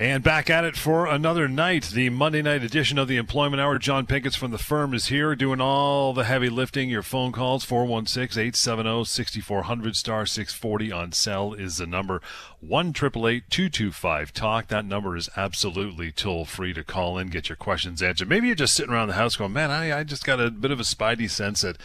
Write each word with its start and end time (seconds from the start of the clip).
And 0.00 0.22
back 0.22 0.48
at 0.48 0.62
it 0.62 0.76
for 0.76 1.06
another 1.06 1.48
night, 1.48 1.86
the 1.86 2.08
Monday 2.10 2.40
night 2.40 2.62
edition 2.62 2.98
of 2.98 3.08
the 3.08 3.16
Employment 3.16 3.60
Hour. 3.60 3.80
John 3.80 4.06
Pinkus 4.06 4.38
from 4.38 4.52
the 4.52 4.56
firm 4.56 4.94
is 4.94 5.08
here 5.08 5.34
doing 5.34 5.60
all 5.60 6.12
the 6.12 6.22
heavy 6.22 6.48
lifting. 6.48 6.88
Your 6.88 7.02
phone 7.02 7.32
calls, 7.32 7.64
416 7.64 8.40
870 8.40 9.04
6400 9.04 9.96
star 9.96 10.24
640 10.24 10.92
on 10.92 11.10
cell 11.10 11.52
is 11.52 11.78
the 11.78 11.86
number. 11.88 12.22
1 12.60 12.92
225 12.92 14.32
Talk. 14.32 14.68
That 14.68 14.84
number 14.84 15.16
is 15.16 15.30
absolutely 15.36 16.12
toll 16.12 16.44
free 16.44 16.72
to 16.74 16.84
call 16.84 17.18
in, 17.18 17.26
get 17.26 17.48
your 17.48 17.56
questions 17.56 18.00
answered. 18.00 18.28
Maybe 18.28 18.46
you're 18.46 18.54
just 18.54 18.74
sitting 18.74 18.92
around 18.92 19.08
the 19.08 19.14
house 19.14 19.34
going, 19.34 19.52
man, 19.52 19.72
I, 19.72 19.98
I 19.98 20.04
just 20.04 20.24
got 20.24 20.40
a 20.40 20.52
bit 20.52 20.70
of 20.70 20.78
a 20.78 20.84
spidey 20.84 21.28
sense 21.28 21.62
that 21.62 21.76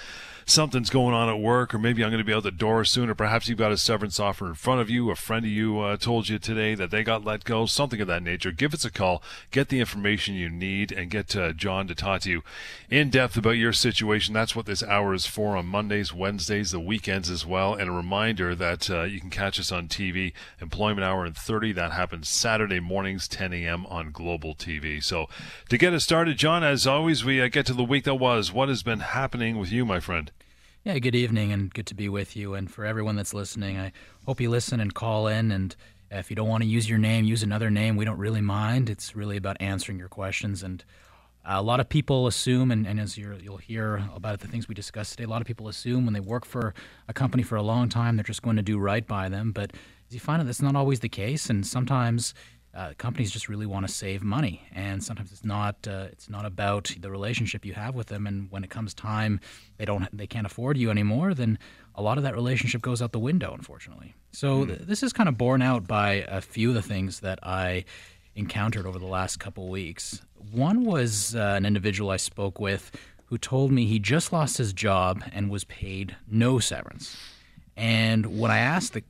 something's 0.46 0.90
going 0.90 1.14
on 1.14 1.30
at 1.30 1.40
work, 1.40 1.74
or 1.74 1.80
maybe 1.80 2.04
I'm 2.04 2.10
going 2.10 2.20
to 2.20 2.26
be 2.26 2.34
out 2.34 2.44
the 2.44 2.52
door 2.52 2.86
soon, 2.86 3.10
or 3.10 3.16
perhaps 3.16 3.48
you've 3.48 3.58
got 3.58 3.72
a 3.72 3.78
severance 3.78 4.20
offer 4.20 4.48
in 4.48 4.56
front 4.56 4.82
of 4.82 4.90
you. 4.90 5.10
A 5.10 5.16
friend 5.16 5.46
of 5.46 5.52
you 5.52 5.80
uh, 5.80 5.98
told 5.98 6.30
you 6.30 6.40
today 6.40 6.76
that 6.76 6.92
they 6.92 7.04
got 7.04 7.24
let 7.24 7.44
go, 7.44 7.66
something 7.66 8.02
of 8.02 8.08
that 8.08 8.24
nature. 8.24 8.52
Give 8.52 8.74
us 8.74 8.86
a 8.86 8.92
call, 8.92 9.24
get 9.52 9.70
the 9.70 9.80
information 9.80 10.36
you 10.36 10.50
need, 10.50 10.92
and 10.92 11.10
get 11.10 11.36
uh, 11.36 11.54
John 11.54 11.88
to 11.88 11.96
talk 11.96 12.22
to 12.22 12.30
you 12.30 12.44
in 12.90 13.10
depth 13.10 13.38
about 13.38 13.52
your 13.52 13.74
situation. 13.74 14.34
That's 14.34 14.56
what 14.56 14.66
this 14.66 14.84
hour 14.84 15.14
is 15.14 15.26
for 15.26 15.56
on 15.56 15.66
Mondays, 15.66 16.14
Wednesdays, 16.14 16.72
the 16.72 16.80
weekends 16.80 17.30
as 17.30 17.46
well. 17.46 17.74
And 17.74 17.90
a 17.90 17.94
reminder 17.94 18.56
that 18.56 18.90
uh, 18.90 19.04
you 19.04 19.20
can 19.20 19.30
catch 19.30 19.60
us 19.60 19.72
on 19.72 19.88
TV, 19.88 20.34
Employment 20.62 21.04
Hour 21.04 21.26
in 21.26 21.34
30. 21.34 21.74
That 21.74 21.92
happens 21.92 22.30
Saturday 22.30 22.80
mornings, 22.80 23.28
10 23.28 23.54
a.m. 23.54 23.86
on 23.88 24.12
Global 24.12 24.56
TV. 24.56 25.04
So 25.04 25.28
to 25.70 25.78
get 25.78 25.94
us 25.94 26.04
started, 26.04 26.38
John, 26.38 26.64
as 26.64 26.86
always, 26.86 27.24
we 27.26 27.42
uh, 27.42 27.48
get 27.48 27.66
to 27.68 27.74
the 27.74 27.84
week 27.84 28.04
that 28.06 28.16
was. 28.16 28.52
What 28.52 28.70
has 28.70 28.84
been 28.84 29.00
happening 29.00 29.58
with 29.58 29.72
you, 29.72 29.86
my 29.86 30.00
friend? 30.00 30.32
Yeah, 30.86 31.00
good 31.00 31.16
evening 31.16 31.54
and 31.54 31.74
good 31.74 31.88
to 31.88 31.96
be 31.96 32.10
with 32.10 32.36
you. 32.36 32.56
And 32.56 32.70
for 32.70 32.84
everyone 32.84 33.16
that's 33.16 33.34
listening, 33.34 33.80
I 33.80 33.94
hope 34.26 34.42
you 34.42 34.50
listen 34.50 34.82
and 34.82 34.94
call 34.94 35.28
in. 35.28 35.50
And 35.50 35.74
if 36.12 36.30
you 36.30 36.36
don't 36.36 36.50
want 36.50 36.62
to 36.62 36.68
use 36.68 36.90
your 36.90 36.98
name, 36.98 37.24
use 37.24 37.42
another 37.42 37.72
name. 37.72 37.96
We 37.96 38.04
don't 38.04 38.18
really 38.18 38.42
mind. 38.42 38.90
It's 38.90 39.16
really 39.16 39.38
about 39.38 39.56
answering 39.62 39.98
your 39.98 40.10
questions. 40.10 40.62
And 40.62 40.84
a 41.46 41.64
lot 41.64 41.80
of 41.80 41.88
people 41.88 42.28
assume, 42.28 42.70
and, 42.70 42.86
and 42.86 43.00
as 43.00 43.18
you 43.18 43.34
will 43.48 43.56
hear 43.56 44.04
about 44.14 44.42
the 44.42 44.48
things 44.50 44.68
we 44.68 44.76
discussed 44.76 45.12
today, 45.12 45.24
a 45.24 45.30
lot 45.30 45.40
of 45.40 45.48
people 45.48 45.70
assume 45.70 46.04
when 46.04 46.14
they 46.14 46.20
work 46.20 46.44
for 46.44 46.74
a 47.08 47.14
company 47.14 47.44
for 47.44 47.56
a 47.56 47.64
long 47.64 47.88
time, 47.88 48.18
they're 48.18 48.24
just 48.26 48.42
going 48.42 48.58
to 48.58 48.62
do 48.62 48.78
right 48.78 49.08
by 49.08 49.30
them. 49.30 49.54
But 49.54 49.72
as 50.10 50.14
you 50.14 50.20
find 50.20 50.42
out, 50.42 50.48
that's 50.48 50.62
not 50.62 50.76
always 50.76 51.00
the 51.00 51.08
case. 51.08 51.50
And 51.50 51.66
sometimes 51.66 52.34
uh, 52.76 52.94
companies 52.98 53.30
just 53.30 53.50
really 53.50 53.66
want 53.66 53.88
to 53.88 53.94
save 53.94 54.24
money, 54.24 54.68
and 54.74 55.04
sometimes 55.04 55.32
it's 55.32 55.46
not 55.46 55.76
uh, 55.88 56.08
it's 56.12 56.30
not 56.30 56.46
about 56.46 56.94
the 57.00 57.12
relationship 57.12 57.66
you 57.66 57.74
have 57.74 57.94
with 57.94 58.08
them. 58.08 58.26
And 58.26 58.50
when 58.52 58.64
it 58.64 58.70
comes 58.70 58.94
time, 58.94 59.40
they 59.78 59.86
don't 59.86 60.08
they 60.16 60.28
can't 60.28 60.46
afford 60.46 60.78
you 60.78 60.90
anymore. 60.90 61.34
Then 61.34 61.60
a 61.96 62.02
lot 62.02 62.18
of 62.18 62.24
that 62.24 62.34
relationship 62.34 62.82
goes 62.82 63.02
out 63.02 63.12
the 63.12 63.20
window, 63.20 63.54
unfortunately. 63.54 64.16
So 64.32 64.66
mm. 64.66 64.68
th- 64.68 64.80
this 64.82 65.04
is 65.04 65.14
kind 65.14 65.30
of 65.30 65.38
borne 65.38 65.62
out 65.62 65.88
by 65.88 66.26
a 66.28 66.42
few 66.42 66.70
of 66.70 66.76
the 66.76 66.82
things 66.82 67.20
that 67.20 67.40
I 67.44 67.86
encountered 68.36 68.88
over 68.88 68.98
the 68.98 69.06
last 69.06 69.40
couple 69.40 69.70
weeks. 69.70 70.22
One 70.52 70.84
was 70.86 71.36
uh, 71.36 71.54
an 71.56 71.66
individual 71.66 72.10
I 72.10 72.18
spoke 72.18 72.60
with 72.60 72.92
who 73.26 73.38
told 73.38 73.72
me 73.72 73.86
he 73.86 74.00
just 74.00 74.34
lost 74.34 74.58
his 74.58 74.74
job 74.74 75.24
and 75.32 75.50
was 75.50 75.64
paid 75.64 76.16
no 76.30 76.60
severance. 76.60 77.18
And 77.76 78.40
when 78.40 78.52
I 78.52 78.60
asked 78.60 78.94
the, 78.94 79.04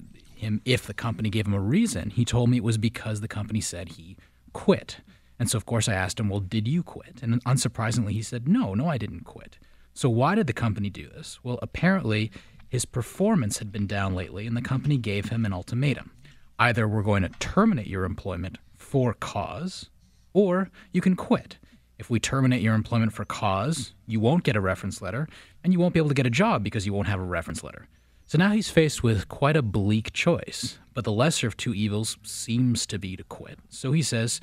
him 0.43 0.61
if 0.65 0.85
the 0.85 0.93
company 0.93 1.29
gave 1.29 1.47
him 1.47 1.53
a 1.53 1.59
reason. 1.59 2.11
He 2.11 2.25
told 2.25 2.49
me 2.49 2.57
it 2.57 2.63
was 2.63 2.77
because 2.77 3.21
the 3.21 3.27
company 3.27 3.61
said 3.61 3.89
he 3.89 4.17
quit. 4.53 4.97
And 5.39 5.49
so, 5.49 5.57
of 5.57 5.65
course, 5.65 5.89
I 5.89 5.93
asked 5.93 6.19
him, 6.19 6.29
Well, 6.29 6.39
did 6.39 6.67
you 6.67 6.83
quit? 6.83 7.21
And 7.21 7.43
unsurprisingly, 7.43 8.11
he 8.11 8.21
said, 8.21 8.47
No, 8.47 8.73
no, 8.73 8.87
I 8.87 8.97
didn't 8.97 9.25
quit. 9.25 9.57
So, 9.93 10.09
why 10.09 10.35
did 10.35 10.47
the 10.47 10.53
company 10.53 10.89
do 10.89 11.09
this? 11.09 11.39
Well, 11.43 11.59
apparently, 11.61 12.31
his 12.69 12.85
performance 12.85 13.59
had 13.59 13.71
been 13.71 13.87
down 13.87 14.15
lately, 14.15 14.47
and 14.47 14.57
the 14.57 14.61
company 14.61 14.97
gave 14.97 15.29
him 15.29 15.45
an 15.45 15.53
ultimatum. 15.53 16.11
Either 16.59 16.87
we're 16.87 17.03
going 17.03 17.23
to 17.23 17.29
terminate 17.39 17.87
your 17.87 18.05
employment 18.05 18.57
for 18.77 19.13
cause, 19.13 19.89
or 20.33 20.69
you 20.91 21.01
can 21.01 21.15
quit. 21.15 21.57
If 21.99 22.09
we 22.09 22.19
terminate 22.19 22.61
your 22.61 22.73
employment 22.73 23.13
for 23.13 23.25
cause, 23.25 23.93
you 24.07 24.19
won't 24.19 24.43
get 24.43 24.55
a 24.55 24.61
reference 24.61 25.01
letter, 25.01 25.27
and 25.63 25.71
you 25.71 25.79
won't 25.79 25.93
be 25.93 25.99
able 25.99 26.09
to 26.09 26.15
get 26.15 26.25
a 26.25 26.31
job 26.31 26.63
because 26.63 26.85
you 26.85 26.93
won't 26.93 27.07
have 27.07 27.19
a 27.19 27.23
reference 27.23 27.63
letter. 27.63 27.87
So 28.25 28.37
now 28.37 28.51
he's 28.51 28.69
faced 28.69 29.03
with 29.03 29.27
quite 29.27 29.55
a 29.55 29.61
bleak 29.61 30.13
choice, 30.13 30.79
but 30.93 31.03
the 31.03 31.11
lesser 31.11 31.47
of 31.47 31.57
two 31.57 31.73
evils 31.73 32.17
seems 32.23 32.85
to 32.87 32.97
be 32.97 33.15
to 33.15 33.23
quit. 33.23 33.59
So 33.69 33.91
he 33.91 34.01
says, 34.01 34.39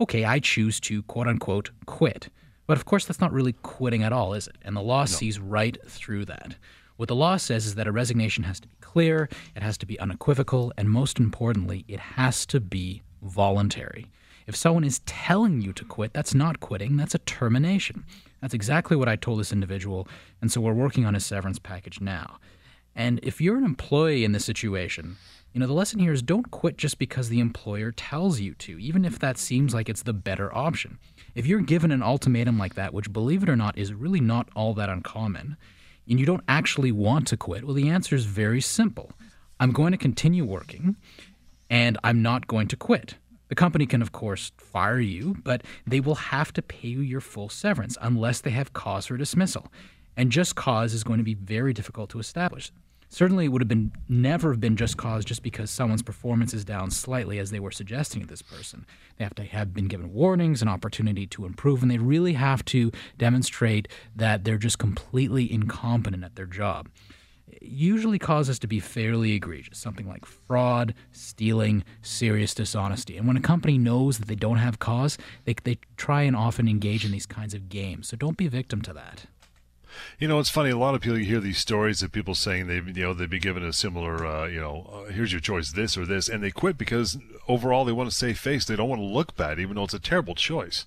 okay, 0.00 0.24
I 0.24 0.38
choose 0.38 0.78
to 0.80 1.02
quote 1.04 1.26
unquote 1.26 1.70
quit. 1.86 2.28
But 2.66 2.76
of 2.76 2.84
course, 2.84 3.04
that's 3.04 3.20
not 3.20 3.32
really 3.32 3.52
quitting 3.52 4.02
at 4.02 4.12
all, 4.12 4.34
is 4.34 4.46
it? 4.46 4.56
And 4.62 4.76
the 4.76 4.82
law 4.82 5.02
no. 5.02 5.06
sees 5.06 5.38
right 5.38 5.76
through 5.86 6.26
that. 6.26 6.56
What 6.96 7.08
the 7.08 7.16
law 7.16 7.36
says 7.36 7.66
is 7.66 7.74
that 7.74 7.88
a 7.88 7.92
resignation 7.92 8.44
has 8.44 8.60
to 8.60 8.68
be 8.68 8.76
clear, 8.80 9.28
it 9.56 9.62
has 9.62 9.76
to 9.78 9.86
be 9.86 9.98
unequivocal, 9.98 10.72
and 10.78 10.88
most 10.88 11.18
importantly, 11.18 11.84
it 11.88 11.98
has 11.98 12.46
to 12.46 12.60
be 12.60 13.02
voluntary. 13.20 14.06
If 14.46 14.54
someone 14.54 14.84
is 14.84 15.00
telling 15.00 15.60
you 15.60 15.72
to 15.72 15.84
quit, 15.84 16.12
that's 16.12 16.34
not 16.34 16.60
quitting, 16.60 16.96
that's 16.96 17.14
a 17.14 17.18
termination. 17.20 18.04
That's 18.40 18.54
exactly 18.54 18.96
what 18.96 19.08
I 19.08 19.16
told 19.16 19.40
this 19.40 19.52
individual, 19.52 20.06
and 20.40 20.52
so 20.52 20.60
we're 20.60 20.72
working 20.72 21.04
on 21.04 21.14
his 21.14 21.26
severance 21.26 21.58
package 21.58 22.00
now. 22.00 22.38
And 22.96 23.20
if 23.22 23.40
you're 23.40 23.56
an 23.56 23.64
employee 23.64 24.24
in 24.24 24.32
this 24.32 24.44
situation, 24.44 25.16
you 25.52 25.60
know, 25.60 25.66
the 25.66 25.72
lesson 25.72 26.00
here 26.00 26.12
is 26.12 26.22
don't 26.22 26.50
quit 26.50 26.76
just 26.76 26.98
because 26.98 27.28
the 27.28 27.38
employer 27.38 27.92
tells 27.92 28.40
you 28.40 28.54
to, 28.54 28.78
even 28.78 29.04
if 29.04 29.20
that 29.20 29.38
seems 29.38 29.72
like 29.72 29.88
it's 29.88 30.02
the 30.02 30.12
better 30.12 30.54
option. 30.56 30.98
If 31.34 31.46
you're 31.46 31.60
given 31.60 31.92
an 31.92 32.02
ultimatum 32.02 32.58
like 32.58 32.74
that, 32.74 32.92
which 32.92 33.12
believe 33.12 33.44
it 33.44 33.48
or 33.48 33.56
not 33.56 33.78
is 33.78 33.94
really 33.94 34.20
not 34.20 34.48
all 34.56 34.74
that 34.74 34.88
uncommon, 34.88 35.56
and 36.08 36.18
you 36.18 36.26
don't 36.26 36.44
actually 36.48 36.92
want 36.92 37.28
to 37.28 37.36
quit, 37.36 37.64
well, 37.64 37.74
the 37.74 37.88
answer 37.88 38.16
is 38.16 38.24
very 38.24 38.60
simple. 38.60 39.12
I'm 39.60 39.70
going 39.70 39.92
to 39.92 39.98
continue 39.98 40.44
working 40.44 40.96
and 41.70 41.98
I'm 42.02 42.20
not 42.20 42.46
going 42.46 42.68
to 42.68 42.76
quit. 42.76 43.14
The 43.48 43.54
company 43.54 43.86
can, 43.86 44.02
of 44.02 44.10
course, 44.10 44.50
fire 44.56 45.00
you, 45.00 45.36
but 45.44 45.62
they 45.86 46.00
will 46.00 46.16
have 46.16 46.52
to 46.54 46.62
pay 46.62 46.88
you 46.88 47.00
your 47.00 47.20
full 47.20 47.48
severance 47.48 47.96
unless 48.00 48.40
they 48.40 48.50
have 48.50 48.72
cause 48.72 49.06
for 49.06 49.16
dismissal. 49.16 49.72
And 50.16 50.32
just 50.32 50.56
cause 50.56 50.94
is 50.94 51.04
going 51.04 51.18
to 51.18 51.24
be 51.24 51.34
very 51.34 51.72
difficult 51.72 52.10
to 52.10 52.18
establish 52.18 52.72
certainly 53.14 53.44
it 53.44 53.48
would 53.48 53.62
have 53.62 53.68
been 53.68 53.92
never 54.08 54.50
have 54.50 54.60
been 54.60 54.76
just 54.76 54.96
cause 54.96 55.24
just 55.24 55.42
because 55.42 55.70
someone's 55.70 56.02
performance 56.02 56.52
is 56.52 56.64
down 56.64 56.90
slightly 56.90 57.38
as 57.38 57.50
they 57.50 57.60
were 57.60 57.70
suggesting 57.70 58.20
to 58.20 58.26
this 58.26 58.42
person. 58.42 58.84
They 59.16 59.24
have 59.24 59.36
to 59.36 59.44
have 59.44 59.72
been 59.72 59.86
given 59.86 60.12
warnings 60.12 60.62
an 60.62 60.68
opportunity 60.68 61.26
to 61.28 61.46
improve 61.46 61.82
and 61.82 61.90
they 61.90 61.98
really 61.98 62.32
have 62.32 62.64
to 62.66 62.90
demonstrate 63.16 63.86
that 64.16 64.42
they're 64.42 64.58
just 64.58 64.78
completely 64.78 65.50
incompetent 65.50 66.24
at 66.24 66.34
their 66.34 66.46
job. 66.46 66.88
Usually 67.60 68.18
causes 68.18 68.58
to 68.58 68.66
be 68.66 68.80
fairly 68.80 69.32
egregious 69.32 69.78
something 69.78 70.08
like 70.08 70.26
fraud 70.26 70.92
stealing 71.12 71.84
serious 72.02 72.52
dishonesty. 72.52 73.16
And 73.16 73.28
when 73.28 73.36
a 73.36 73.40
company 73.40 73.78
knows 73.78 74.18
that 74.18 74.26
they 74.26 74.34
don't 74.34 74.56
have 74.56 74.80
cause 74.80 75.18
they, 75.44 75.54
they 75.62 75.78
try 75.96 76.22
and 76.22 76.34
often 76.34 76.66
engage 76.66 77.04
in 77.04 77.12
these 77.12 77.26
kinds 77.26 77.54
of 77.54 77.68
games. 77.68 78.08
So 78.08 78.16
don't 78.16 78.36
be 78.36 78.48
victim 78.48 78.82
to 78.82 78.92
that 78.94 79.26
you 80.18 80.28
know, 80.28 80.38
it's 80.38 80.50
funny. 80.50 80.70
A 80.70 80.78
lot 80.78 80.94
of 80.94 81.00
people 81.00 81.18
you 81.18 81.24
hear 81.24 81.40
these 81.40 81.58
stories 81.58 82.02
of 82.02 82.12
people 82.12 82.34
saying 82.34 82.66
they, 82.66 82.76
you 82.76 83.02
know, 83.02 83.14
they'd 83.14 83.30
be 83.30 83.38
given 83.38 83.64
a 83.64 83.72
similar, 83.72 84.26
uh, 84.26 84.46
you 84.46 84.60
know, 84.60 84.90
uh, 84.92 85.12
here's 85.12 85.32
your 85.32 85.40
choice, 85.40 85.72
this 85.72 85.96
or 85.96 86.04
this, 86.06 86.28
and 86.28 86.42
they 86.42 86.50
quit 86.50 86.78
because 86.78 87.18
overall 87.48 87.84
they 87.84 87.92
want 87.92 88.10
to 88.10 88.14
save 88.14 88.38
face. 88.38 88.64
They 88.64 88.76
don't 88.76 88.88
want 88.88 89.00
to 89.00 89.06
look 89.06 89.36
bad, 89.36 89.58
even 89.58 89.76
though 89.76 89.84
it's 89.84 89.94
a 89.94 89.98
terrible 89.98 90.34
choice. 90.34 90.86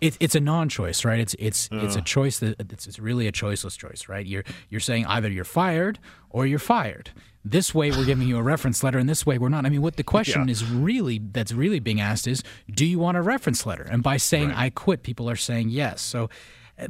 It's 0.00 0.16
it's 0.20 0.34
a 0.34 0.40
non-choice, 0.40 1.04
right? 1.04 1.20
It's 1.20 1.34
it's 1.38 1.70
uh. 1.72 1.80
it's 1.82 1.96
a 1.96 2.02
choice 2.02 2.38
that 2.40 2.60
it's, 2.70 2.86
it's 2.86 2.98
really 2.98 3.26
a 3.26 3.32
choiceless 3.32 3.78
choice, 3.78 4.08
right? 4.08 4.26
You're 4.26 4.44
you're 4.68 4.80
saying 4.80 5.06
either 5.06 5.30
you're 5.30 5.44
fired 5.44 5.98
or 6.30 6.46
you're 6.46 6.58
fired. 6.58 7.10
This 7.48 7.72
way 7.72 7.92
we're 7.92 8.04
giving 8.04 8.26
you 8.26 8.38
a 8.38 8.42
reference 8.42 8.82
letter, 8.82 8.98
and 8.98 9.08
this 9.08 9.24
way 9.24 9.38
we're 9.38 9.48
not. 9.48 9.64
I 9.64 9.68
mean, 9.68 9.80
what 9.80 9.96
the 9.96 10.02
question 10.02 10.48
yeah. 10.48 10.52
is 10.52 10.64
really 10.64 11.18
that's 11.18 11.52
really 11.52 11.78
being 11.78 12.00
asked 12.00 12.26
is, 12.26 12.42
do 12.68 12.84
you 12.84 12.98
want 12.98 13.16
a 13.16 13.22
reference 13.22 13.64
letter? 13.64 13.84
And 13.84 14.02
by 14.02 14.16
saying 14.16 14.48
right. 14.48 14.58
I 14.58 14.70
quit, 14.70 15.04
people 15.04 15.30
are 15.30 15.36
saying 15.36 15.70
yes. 15.70 16.02
So 16.02 16.28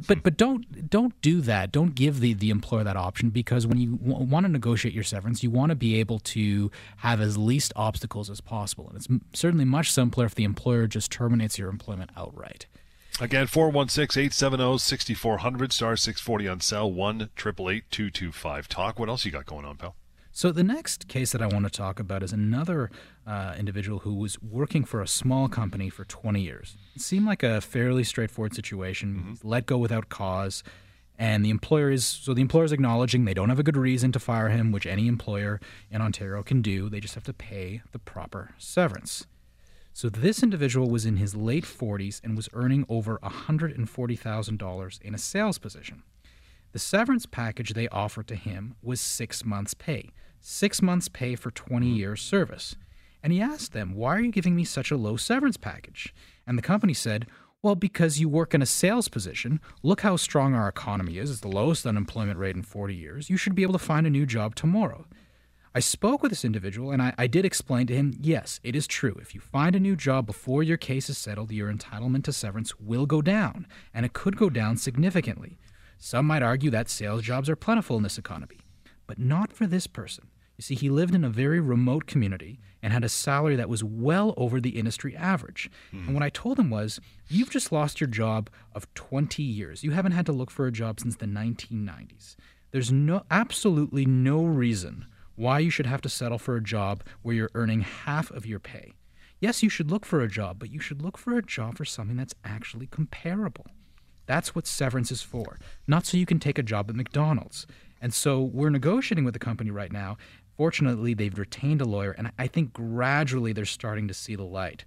but 0.07 0.21
but 0.23 0.37
don't 0.37 0.89
don't 0.89 1.19
do 1.21 1.41
that. 1.41 1.71
Don't 1.71 1.95
give 1.95 2.19
the 2.19 2.33
the 2.33 2.49
employer 2.49 2.83
that 2.83 2.97
option 2.97 3.29
because 3.29 3.65
when 3.65 3.77
you 3.77 3.95
w- 3.97 4.25
want 4.25 4.45
to 4.45 4.51
negotiate 4.51 4.93
your 4.93 5.03
severance, 5.03 5.43
you 5.43 5.49
want 5.49 5.69
to 5.69 5.75
be 5.75 5.99
able 5.99 6.19
to 6.19 6.69
have 6.97 7.21
as 7.21 7.37
least 7.37 7.71
obstacles 7.75 8.29
as 8.29 8.41
possible. 8.41 8.87
And 8.87 8.97
it's 8.97 9.09
m- 9.09 9.21
certainly 9.33 9.65
much 9.65 9.91
simpler 9.91 10.25
if 10.25 10.35
the 10.35 10.43
employer 10.43 10.87
just 10.87 11.11
terminates 11.11 11.57
your 11.57 11.69
employment 11.69 12.11
outright. 12.17 12.65
Again, 13.19 13.47
416 13.47 14.21
870 14.25 14.77
6400, 14.77 15.73
star 15.73 15.95
640 15.95 16.47
on 16.47 16.59
cell, 16.59 16.91
1 16.91 17.29
888 17.35 18.69
Talk. 18.69 18.99
What 18.99 19.09
else 19.09 19.25
you 19.25 19.31
got 19.31 19.45
going 19.45 19.65
on, 19.65 19.77
pal? 19.77 19.95
So, 20.31 20.51
the 20.51 20.63
next 20.63 21.07
case 21.07 21.31
that 21.31 21.41
I 21.41 21.47
want 21.47 21.65
to 21.65 21.71
talk 21.71 21.99
about 21.99 22.21
is 22.21 22.31
another 22.31 22.91
uh, 23.25 23.55
individual 23.57 23.99
who 23.99 24.13
was 24.13 24.39
working 24.39 24.83
for 24.83 25.01
a 25.01 25.07
small 25.07 25.49
company 25.49 25.89
for 25.89 26.05
20 26.05 26.41
years. 26.41 26.77
It 26.97 27.01
seemed 27.01 27.25
like 27.25 27.43
a 27.43 27.61
fairly 27.61 28.03
straightforward 28.03 28.53
situation. 28.53 29.15
Mm-hmm. 29.15 29.29
He's 29.29 29.43
let 29.43 29.65
go 29.65 29.77
without 29.77 30.09
cause. 30.09 30.63
And 31.19 31.43
the 31.43 31.49
employer 31.49 31.89
is 31.89 32.05
so 32.05 32.33
the 32.33 32.41
employer 32.41 32.65
is 32.65 32.71
acknowledging 32.71 33.25
they 33.25 33.33
don't 33.33 33.49
have 33.49 33.59
a 33.59 33.63
good 33.63 33.77
reason 33.77 34.11
to 34.11 34.19
fire 34.19 34.49
him, 34.49 34.71
which 34.71 34.85
any 34.85 35.07
employer 35.07 35.59
in 35.89 36.01
Ontario 36.01 36.43
can 36.43 36.61
do. 36.61 36.89
They 36.89 36.99
just 36.99 37.15
have 37.15 37.23
to 37.23 37.33
pay 37.33 37.81
the 37.91 37.99
proper 37.99 38.51
severance. 38.57 39.25
So 39.93 40.09
this 40.09 40.43
individual 40.43 40.91
was 40.91 41.07
in 41.07 41.17
his 41.17 41.35
late 41.35 41.63
40s 41.63 42.21
and 42.23 42.35
was 42.35 42.49
earning 42.53 42.85
over 42.87 43.17
$140,000 43.23 45.01
in 45.01 45.15
a 45.15 45.17
sales 45.17 45.57
position. 45.57 46.03
The 46.71 46.77
severance 46.77 47.25
package 47.25 47.73
they 47.73 47.87
offered 47.87 48.27
to 48.27 48.35
him 48.35 48.75
was 48.83 49.01
six 49.01 49.43
months' 49.43 49.73
pay 49.73 50.11
six 50.39 50.81
months' 50.81 51.07
pay 51.09 51.35
for 51.35 51.51
20 51.51 51.85
mm-hmm. 51.85 51.95
years' 51.95 52.21
service. 52.21 52.75
And 53.23 53.33
he 53.33 53.41
asked 53.41 53.73
them, 53.73 53.93
Why 53.93 54.15
are 54.15 54.21
you 54.21 54.31
giving 54.31 54.55
me 54.55 54.63
such 54.63 54.91
a 54.91 54.97
low 54.97 55.17
severance 55.17 55.57
package? 55.57 56.13
And 56.47 56.57
the 56.57 56.63
company 56.63 56.93
said, 56.93 57.27
Well, 57.61 57.75
because 57.75 58.19
you 58.19 58.29
work 58.29 58.53
in 58.53 58.61
a 58.61 58.65
sales 58.65 59.09
position. 59.09 59.59
Look 59.83 60.01
how 60.01 60.15
strong 60.15 60.55
our 60.55 60.69
economy 60.69 61.17
is. 61.17 61.29
It's 61.29 61.41
the 61.41 61.49
lowest 61.49 61.85
unemployment 61.85 62.39
rate 62.39 62.55
in 62.55 62.63
40 62.63 62.95
years. 62.95 63.29
You 63.29 63.37
should 63.37 63.53
be 63.53 63.63
able 63.63 63.73
to 63.73 63.79
find 63.79 64.07
a 64.07 64.11
new 64.11 64.25
job 64.25 64.55
tomorrow. 64.55 65.05
I 65.75 65.79
spoke 65.79 66.23
with 66.23 66.31
this 66.31 66.45
individual 66.45 66.89
and 66.89 67.03
I, 67.03 67.13
I, 67.19 67.27
did 67.27 67.45
explain 67.45 67.85
to 67.85 67.93
him 67.93 68.17
yes, 68.19 68.59
it 68.63 68.75
is 68.75 68.87
true. 68.87 69.15
If 69.21 69.35
you 69.35 69.41
find 69.41 69.75
a 69.75 69.79
new 69.79 69.95
job 69.95 70.25
before 70.25 70.63
your 70.63 70.77
case 70.77 71.07
is 71.07 71.19
settled, 71.19 71.51
your 71.51 71.71
entitlement 71.71 72.23
to 72.23 72.33
severance 72.33 72.79
will 72.79 73.05
go 73.05 73.21
down, 73.21 73.67
and 73.93 74.03
it 74.03 74.13
could 74.13 74.37
go 74.37 74.49
down 74.49 74.77
significantly. 74.77 75.59
Some 75.99 76.25
might 76.25 76.41
argue 76.41 76.71
that 76.71 76.89
sales 76.89 77.21
jobs 77.21 77.47
are 77.47 77.55
plentiful 77.55 77.95
in 77.97 78.01
this 78.01 78.17
economy, 78.17 78.57
but 79.05 79.19
not 79.19 79.53
for 79.53 79.67
this 79.67 79.85
person. 79.85 80.29
You 80.57 80.63
see, 80.63 80.73
he 80.73 80.89
lived 80.89 81.13
in 81.13 81.23
a 81.23 81.29
very 81.29 81.59
remote 81.59 82.07
community 82.07 82.59
and 82.87 82.93
had 82.93 83.03
a 83.03 83.09
salary 83.09 83.57
that 83.57 83.67
was 83.67 83.83
well 83.83 84.33
over 84.37 84.61
the 84.61 84.79
industry 84.79 85.13
average. 85.13 85.69
Mm. 85.93 86.07
And 86.07 86.13
what 86.13 86.23
I 86.23 86.29
told 86.29 86.57
him 86.57 86.69
was, 86.69 87.01
You've 87.27 87.49
just 87.49 87.73
lost 87.73 87.99
your 87.99 88.07
job 88.07 88.49
of 88.73 88.87
20 88.93 89.43
years. 89.43 89.83
You 89.83 89.91
haven't 89.91 90.13
had 90.13 90.25
to 90.27 90.31
look 90.31 90.49
for 90.49 90.65
a 90.65 90.71
job 90.71 91.01
since 91.01 91.17
the 91.17 91.25
1990s. 91.25 92.37
There's 92.71 92.89
no 92.89 93.23
absolutely 93.29 94.05
no 94.05 94.41
reason 94.45 95.05
why 95.35 95.59
you 95.59 95.69
should 95.69 95.85
have 95.85 95.99
to 96.03 96.07
settle 96.07 96.39
for 96.39 96.55
a 96.55 96.63
job 96.63 97.03
where 97.23 97.35
you're 97.35 97.51
earning 97.55 97.81
half 97.81 98.31
of 98.31 98.45
your 98.45 98.59
pay. 98.59 98.93
Yes, 99.41 99.61
you 99.61 99.67
should 99.67 99.91
look 99.91 100.05
for 100.05 100.21
a 100.21 100.29
job, 100.29 100.57
but 100.57 100.71
you 100.71 100.79
should 100.79 101.01
look 101.01 101.17
for 101.17 101.37
a 101.37 101.43
job 101.43 101.77
for 101.77 101.83
something 101.83 102.15
that's 102.15 102.35
actually 102.45 102.87
comparable. 102.87 103.65
That's 104.27 104.55
what 104.55 104.65
severance 104.65 105.11
is 105.11 105.21
for, 105.21 105.59
not 105.87 106.05
so 106.05 106.15
you 106.15 106.25
can 106.25 106.39
take 106.39 106.57
a 106.57 106.63
job 106.63 106.89
at 106.89 106.95
McDonald's. 106.95 107.67
And 107.99 108.13
so 108.13 108.41
we're 108.41 108.69
negotiating 108.69 109.25
with 109.25 109.33
the 109.33 109.39
company 109.39 109.71
right 109.71 109.91
now. 109.91 110.15
Fortunately, 110.57 111.13
they've 111.13 111.37
retained 111.37 111.81
a 111.81 111.85
lawyer, 111.85 112.11
and 112.11 112.31
I 112.37 112.47
think 112.47 112.73
gradually 112.73 113.53
they're 113.53 113.65
starting 113.65 114.07
to 114.07 114.13
see 114.13 114.35
the 114.35 114.43
light. 114.43 114.85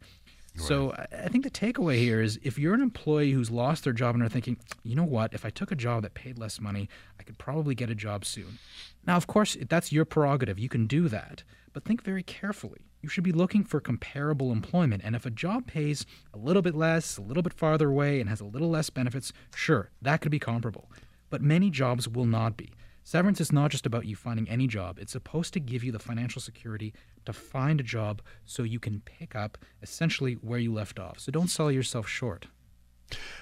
Right. 0.56 0.66
So 0.66 0.92
I 1.12 1.28
think 1.28 1.44
the 1.44 1.50
takeaway 1.50 1.98
here 1.98 2.20
is 2.20 2.40
if 2.42 2.58
you're 2.58 2.74
an 2.74 2.82
employee 2.82 3.30
who's 3.30 3.52
lost 3.52 3.84
their 3.84 3.92
job 3.92 4.16
and 4.16 4.24
are 4.24 4.28
thinking, 4.28 4.56
you 4.82 4.96
know 4.96 5.04
what, 5.04 5.32
if 5.32 5.44
I 5.44 5.50
took 5.50 5.70
a 5.70 5.76
job 5.76 6.02
that 6.02 6.14
paid 6.14 6.38
less 6.38 6.60
money, 6.60 6.88
I 7.20 7.22
could 7.22 7.38
probably 7.38 7.76
get 7.76 7.88
a 7.88 7.94
job 7.94 8.24
soon. 8.24 8.58
Now, 9.06 9.16
of 9.16 9.28
course, 9.28 9.56
that's 9.68 9.92
your 9.92 10.04
prerogative. 10.04 10.58
You 10.58 10.68
can 10.68 10.88
do 10.88 11.08
that. 11.08 11.44
But 11.72 11.84
think 11.84 12.02
very 12.02 12.24
carefully. 12.24 12.80
You 13.00 13.08
should 13.08 13.22
be 13.22 13.32
looking 13.32 13.62
for 13.62 13.80
comparable 13.80 14.50
employment. 14.50 15.02
And 15.04 15.14
if 15.14 15.24
a 15.24 15.30
job 15.30 15.68
pays 15.68 16.04
a 16.34 16.38
little 16.38 16.62
bit 16.62 16.74
less, 16.74 17.16
a 17.16 17.22
little 17.22 17.44
bit 17.44 17.54
farther 17.54 17.88
away, 17.88 18.20
and 18.20 18.28
has 18.28 18.40
a 18.40 18.44
little 18.44 18.68
less 18.68 18.90
benefits, 18.90 19.32
sure, 19.54 19.90
that 20.02 20.20
could 20.20 20.32
be 20.32 20.40
comparable. 20.40 20.90
But 21.30 21.42
many 21.42 21.70
jobs 21.70 22.08
will 22.08 22.26
not 22.26 22.56
be. 22.56 22.72
Severance 23.10 23.40
is 23.40 23.50
not 23.50 23.72
just 23.72 23.86
about 23.86 24.06
you 24.06 24.14
finding 24.14 24.48
any 24.48 24.68
job, 24.68 24.96
it's 25.00 25.10
supposed 25.10 25.52
to 25.54 25.58
give 25.58 25.82
you 25.82 25.90
the 25.90 25.98
financial 25.98 26.40
security 26.40 26.94
to 27.26 27.32
find 27.32 27.80
a 27.80 27.82
job 27.82 28.22
so 28.46 28.62
you 28.62 28.78
can 28.78 29.02
pick 29.04 29.34
up 29.34 29.58
essentially 29.82 30.34
where 30.34 30.60
you 30.60 30.72
left 30.72 31.00
off. 31.00 31.18
So 31.18 31.32
don't 31.32 31.48
sell 31.48 31.72
yourself 31.72 32.06
short. 32.06 32.46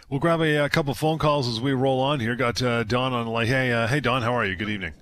We'll 0.09 0.21
grab 0.21 0.41
a, 0.41 0.65
a 0.65 0.71
couple 0.71 0.95
phone 0.95 1.19
calls 1.19 1.47
as 1.47 1.61
we 1.61 1.75
roll 1.75 2.01
on 2.01 2.19
here. 2.19 2.35
Got 2.35 2.63
uh, 2.63 2.85
Don 2.85 3.13
on 3.13 3.27
the 3.27 3.31
line. 3.31 3.47
Hey, 3.47 3.71
uh, 3.71 3.87
hey, 3.87 4.01
Don, 4.01 4.23
how 4.23 4.33
are 4.33 4.47
you? 4.47 4.57
Good 4.57 4.71
evening. 4.71 4.95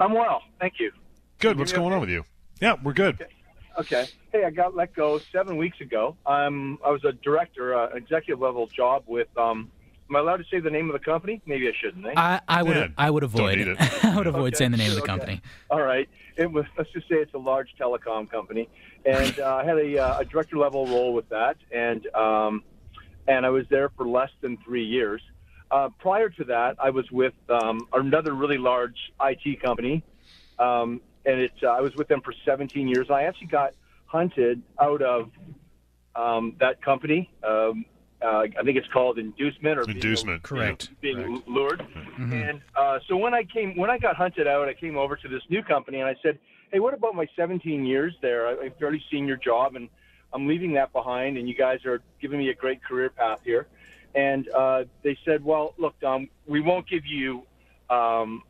I'm 0.00 0.12
well, 0.12 0.42
thank 0.58 0.80
you. 0.80 0.90
Good. 1.38 1.56
What's 1.56 1.70
going 1.72 1.86
okay? 1.86 1.94
on 1.94 2.00
with 2.00 2.10
you? 2.10 2.24
Yeah, 2.60 2.74
we're 2.82 2.94
good. 2.94 3.14
Okay. 3.14 3.30
okay. 3.78 4.08
Hey, 4.32 4.42
I 4.44 4.50
got 4.50 4.74
let 4.74 4.92
go 4.92 5.20
seven 5.30 5.56
weeks 5.56 5.80
ago. 5.80 6.16
Um, 6.26 6.80
I 6.84 6.90
was 6.90 7.04
a 7.04 7.12
director, 7.12 7.76
uh, 7.76 7.90
executive 7.94 8.40
level 8.40 8.66
job 8.66 9.04
with 9.06 9.28
um, 9.38 9.70
Am 10.10 10.16
I 10.16 10.18
allowed 10.18 10.38
to 10.38 10.44
say 10.50 10.58
the 10.58 10.70
name 10.70 10.88
of 10.88 10.92
the 10.92 11.04
company? 11.04 11.40
Maybe 11.46 11.68
I 11.68 11.72
shouldn't. 11.80 12.04
Eh? 12.04 12.14
I, 12.16 12.40
I 12.48 12.64
would 12.64 12.76
yeah, 12.76 12.88
I 12.98 13.10
would 13.10 13.22
avoid 13.22 13.60
it. 13.60 13.76
I 14.04 14.16
would 14.16 14.26
avoid 14.26 14.54
okay, 14.54 14.56
saying 14.56 14.72
the 14.72 14.76
name 14.76 14.90
of 14.90 14.96
the 14.96 15.06
company. 15.06 15.40
All 15.70 15.82
right. 15.82 16.08
It 16.36 16.50
was 16.50 16.64
let's 16.76 16.90
just 16.90 17.08
say 17.08 17.14
it's 17.16 17.34
a 17.34 17.38
large 17.38 17.68
telecom 17.80 18.28
company, 18.28 18.68
and 19.04 19.38
uh, 19.38 19.56
I 19.56 19.64
had 19.64 19.78
a, 19.78 19.98
uh, 19.98 20.18
a, 20.18 20.24
director 20.24 20.58
level 20.58 20.84
role 20.86 21.14
with 21.14 21.28
that, 21.28 21.58
and 21.70 22.04
um, 22.16 22.64
and 23.28 23.46
I 23.46 23.50
was 23.50 23.66
there 23.70 23.90
for 23.90 24.04
less 24.04 24.30
than 24.40 24.56
three 24.64 24.84
years. 24.84 25.22
Uh, 25.70 25.90
prior 26.00 26.28
to 26.28 26.44
that, 26.44 26.74
I 26.80 26.90
was 26.90 27.08
with 27.12 27.34
um, 27.48 27.86
another 27.92 28.34
really 28.34 28.58
large 28.58 28.96
IT 29.22 29.62
company, 29.62 30.02
um, 30.58 31.00
and 31.24 31.38
it 31.38 31.52
uh, 31.62 31.68
I 31.68 31.82
was 31.82 31.94
with 31.94 32.08
them 32.08 32.20
for 32.20 32.34
17 32.44 32.88
years. 32.88 33.10
I 33.10 33.24
actually 33.24 33.46
got 33.46 33.74
hunted 34.06 34.60
out 34.80 35.02
of 35.02 35.30
um, 36.16 36.56
that 36.58 36.82
company. 36.82 37.30
Um, 37.44 37.84
uh, 38.22 38.42
I 38.58 38.62
think 38.64 38.76
it's 38.76 38.88
called 38.88 39.18
inducement 39.18 39.78
or 39.78 39.82
inducement, 39.82 40.42
being, 40.42 40.60
correct? 40.60 40.90
Being 41.00 41.16
correct. 41.16 41.48
lured. 41.48 41.80
Mm-hmm. 41.80 42.32
And 42.32 42.60
uh, 42.76 42.98
so 43.08 43.16
when 43.16 43.34
I 43.34 43.44
came, 43.44 43.76
when 43.76 43.90
I 43.90 43.98
got 43.98 44.16
hunted 44.16 44.46
out, 44.46 44.68
I 44.68 44.74
came 44.74 44.96
over 44.96 45.16
to 45.16 45.28
this 45.28 45.42
new 45.48 45.62
company 45.62 46.00
and 46.00 46.08
I 46.08 46.16
said, 46.22 46.38
"Hey, 46.70 46.80
what 46.80 46.94
about 46.94 47.14
my 47.14 47.26
17 47.36 47.84
years 47.84 48.14
there? 48.20 48.64
A 48.66 48.70
fairly 48.72 49.02
senior 49.10 49.36
job, 49.36 49.76
and 49.76 49.88
I'm 50.32 50.46
leaving 50.46 50.72
that 50.74 50.92
behind, 50.92 51.38
and 51.38 51.48
you 51.48 51.54
guys 51.54 51.84
are 51.86 52.02
giving 52.20 52.38
me 52.38 52.50
a 52.50 52.54
great 52.54 52.84
career 52.84 53.10
path 53.10 53.40
here." 53.44 53.66
And 54.14 54.48
uh, 54.50 54.84
they 55.02 55.16
said, 55.24 55.44
"Well, 55.44 55.74
look, 55.78 55.98
Dom, 56.00 56.28
we 56.46 56.60
won't 56.60 56.88
give 56.88 57.06
you." 57.06 57.44
Um, 57.88 58.44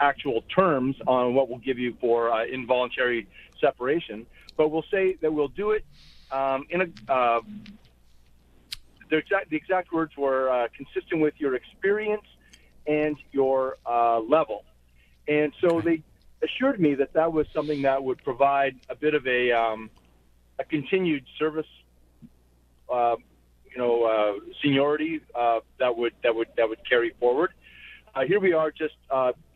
actual 0.00 0.42
terms 0.54 0.96
on 1.06 1.34
what 1.34 1.48
we'll 1.50 1.58
give 1.58 1.78
you 1.78 1.94
for 2.00 2.32
uh, 2.32 2.44
involuntary 2.46 3.28
separation, 3.60 4.26
but 4.56 4.70
we'll 4.70 4.84
say 4.90 5.16
that 5.20 5.32
we'll 5.32 5.48
do 5.48 5.72
it 5.72 5.84
um, 6.32 6.66
in 6.70 6.80
a 6.80 7.12
uh, 7.12 7.40
the 9.10 9.16
exact, 9.16 9.50
the 9.50 9.56
exact 9.56 9.92
words 9.92 10.16
were 10.16 10.48
uh, 10.48 10.68
consistent 10.76 11.20
with 11.20 11.34
your 11.38 11.54
experience 11.54 12.24
and 12.86 13.16
your 13.32 13.76
uh, 13.84 14.20
level. 14.20 14.64
And 15.28 15.52
so 15.60 15.80
they 15.80 16.02
assured 16.42 16.80
me 16.80 16.94
that 16.94 17.12
that 17.12 17.32
was 17.32 17.46
something 17.52 17.82
that 17.82 18.02
would 18.02 18.22
provide 18.24 18.76
a 18.88 18.94
bit 18.94 19.14
of 19.14 19.26
a, 19.26 19.52
um, 19.52 19.90
a 20.58 20.64
continued 20.64 21.24
service, 21.38 21.66
uh, 22.92 23.16
you 23.70 23.78
know, 23.78 24.04
uh, 24.04 24.40
seniority 24.62 25.20
uh, 25.34 25.60
that 25.78 25.96
would 25.96 26.12
that 26.24 26.34
would 26.34 26.48
that 26.56 26.68
would 26.68 26.80
carry 26.88 27.14
forward. 27.20 27.52
Uh, 28.14 28.24
here 28.26 28.40
we 28.40 28.52
are, 28.52 28.72
just 28.72 28.94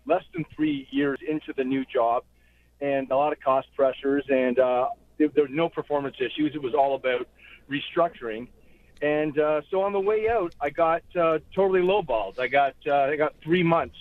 less 0.07 0.23
than 0.35 0.45
three 0.55 0.87
years 0.91 1.19
into 1.29 1.53
the 1.57 1.65
new 1.65 1.85
job, 1.87 2.23
and 2.81 3.11
a 3.11 3.17
lot 3.17 3.33
of 3.33 3.41
cost 3.41 3.67
pressures, 3.75 4.25
and 4.29 4.57
there, 4.57 5.29
there 5.35 5.45
were 5.45 5.49
no 5.49 5.69
performance 5.69 6.17
issues. 6.21 6.53
It 6.55 6.63
was 6.63 6.75
all 6.75 6.95
about 6.95 7.27
restructuring. 7.69 8.49
And 9.05 9.39
uh, 9.39 9.61
so 9.71 9.83
on 9.83 9.93
the 9.93 10.01
way 10.01 10.31
out, 10.31 10.55
I 10.63 10.71
got 10.71 11.03
uh, 11.15 11.39
totally 11.55 11.83
lowballed. 11.83 12.39
I 12.39 12.47
got 12.47 12.75
uh, 12.87 12.95
I 12.95 13.17
got 13.17 13.35
three 13.45 13.63
months. 13.63 13.97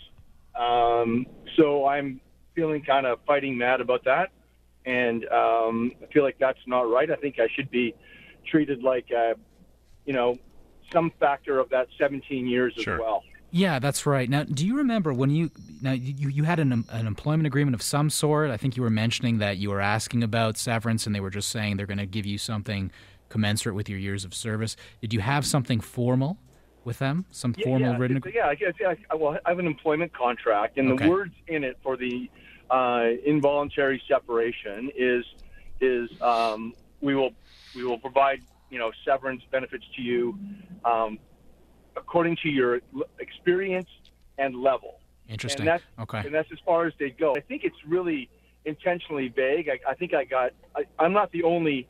Um, 0.56 1.26
so 1.58 1.86
I'm 1.86 2.22
feeling 2.56 2.82
kind 2.84 3.06
of 3.06 3.20
fighting 3.28 3.58
mad 3.58 3.82
about 3.82 4.06
that, 4.06 4.30
and 4.86 5.28
um, 5.28 5.92
I 6.02 6.06
feel 6.14 6.24
like 6.24 6.38
that's 6.40 6.66
not 6.68 6.90
right. 6.90 7.12
I 7.12 7.16
think 7.16 7.38
I 7.38 7.50
should 7.54 7.70
be 7.70 7.94
treated 8.50 8.82
like, 8.82 9.08
uh, 9.12 9.34
you 10.06 10.14
know, 10.14 10.38
some 10.94 11.12
factor 11.20 11.60
of 11.60 11.68
that 11.72 11.90
17 12.00 12.48
years 12.48 12.74
sure. 12.78 12.94
as 12.94 13.00
well. 13.02 13.24
Yeah, 13.52 13.80
that's 13.80 14.06
right. 14.06 14.30
Now, 14.30 14.44
do 14.44 14.66
you 14.66 14.78
remember 14.78 15.14
when 15.14 15.32
you 15.32 15.52
now 15.82 15.92
you, 15.92 16.30
you 16.30 16.44
had 16.44 16.60
an, 16.60 16.86
an 16.90 17.08
employment 17.08 17.46
agreement 17.46 17.76
of 17.76 17.82
some 17.82 18.10
sort? 18.10 18.52
I 18.52 18.58
think 18.58 18.78
you 18.78 18.84
were 18.84 18.90
mentioning 18.90 19.40
that 19.40 19.58
you 19.58 19.70
were 19.70 19.82
asking 19.82 20.24
about 20.24 20.58
severance, 20.58 21.06
and 21.06 21.14
they 21.14 21.20
were 21.20 21.30
just 21.30 21.50
saying 21.50 21.76
they're 21.76 21.86
going 21.86 21.98
to 21.98 22.06
give 22.06 22.26
you 22.26 22.38
something 22.38 22.90
commensurate 23.34 23.76
with 23.76 23.90
your 23.90 23.98
years 23.98 24.24
of 24.24 24.34
service. 24.34 24.78
Did 25.02 25.12
you 25.12 25.20
have 25.20 25.44
something 25.44 25.80
formal 25.80 26.38
with 26.84 27.00
them? 27.00 27.26
Some 27.32 27.56
yeah, 27.58 27.66
formal 27.66 27.92
yeah, 27.94 27.98
written? 27.98 28.22
Yeah, 28.32 28.46
I, 28.46 28.58
I, 28.88 28.98
I, 29.10 29.16
well, 29.16 29.40
I 29.44 29.50
have 29.50 29.58
an 29.58 29.66
employment 29.66 30.14
contract, 30.14 30.78
and 30.78 30.92
okay. 30.92 31.06
the 31.06 31.10
words 31.10 31.34
in 31.48 31.64
it 31.64 31.80
for 31.82 31.98
the 31.98 32.30
uh, 32.70 33.10
involuntary 33.26 34.00
separation 34.08 34.92
is 34.96 35.26
is 35.82 36.10
um, 36.22 36.76
we 37.02 37.16
will 37.16 37.32
we 37.76 37.84
will 37.84 37.98
provide 37.98 38.42
you 38.70 38.78
know 38.78 38.92
severance 39.04 39.42
benefits 39.52 39.86
to 39.96 40.04
you 40.04 40.38
um, 40.86 41.18
according 41.98 42.38
to 42.44 42.50
your 42.50 42.82
experience 43.18 43.90
and 44.38 44.56
level. 44.56 45.00
Interesting. 45.28 45.68
And 45.68 45.82
okay. 46.00 46.20
And 46.20 46.36
that's 46.36 46.52
as 46.52 46.60
far 46.64 46.86
as 46.86 46.94
they 47.00 47.10
go. 47.10 47.36
I 47.36 47.40
think 47.40 47.64
it's 47.64 47.84
really 47.88 48.30
intentionally 48.66 49.30
vague. 49.30 49.70
I, 49.70 49.80
I 49.90 49.96
think 49.96 50.14
I 50.14 50.24
got. 50.24 50.52
I, 50.76 50.84
I'm 51.00 51.14
not 51.14 51.32
the 51.32 51.42
only 51.42 51.88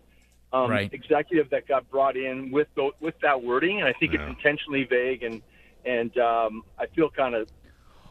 um, 0.54 0.70
right. 0.70 0.94
executive 0.94 1.50
that 1.50 1.68
got 1.68 1.90
brought 1.90 2.16
in 2.16 2.52
with 2.52 2.68
the, 2.76 2.92
with 3.00 3.16
that 3.22 3.44
wording, 3.44 3.80
and 3.80 3.88
I 3.88 3.94
think 3.94 4.14
yeah. 4.14 4.22
it's 4.22 4.38
intentionally 4.38 4.86
vague, 4.86 5.24
and 5.24 5.42
and 5.86 6.16
um, 6.18 6.64
I 6.80 6.86
feel 6.96 7.10
kind 7.10 7.36
of. 7.36 7.50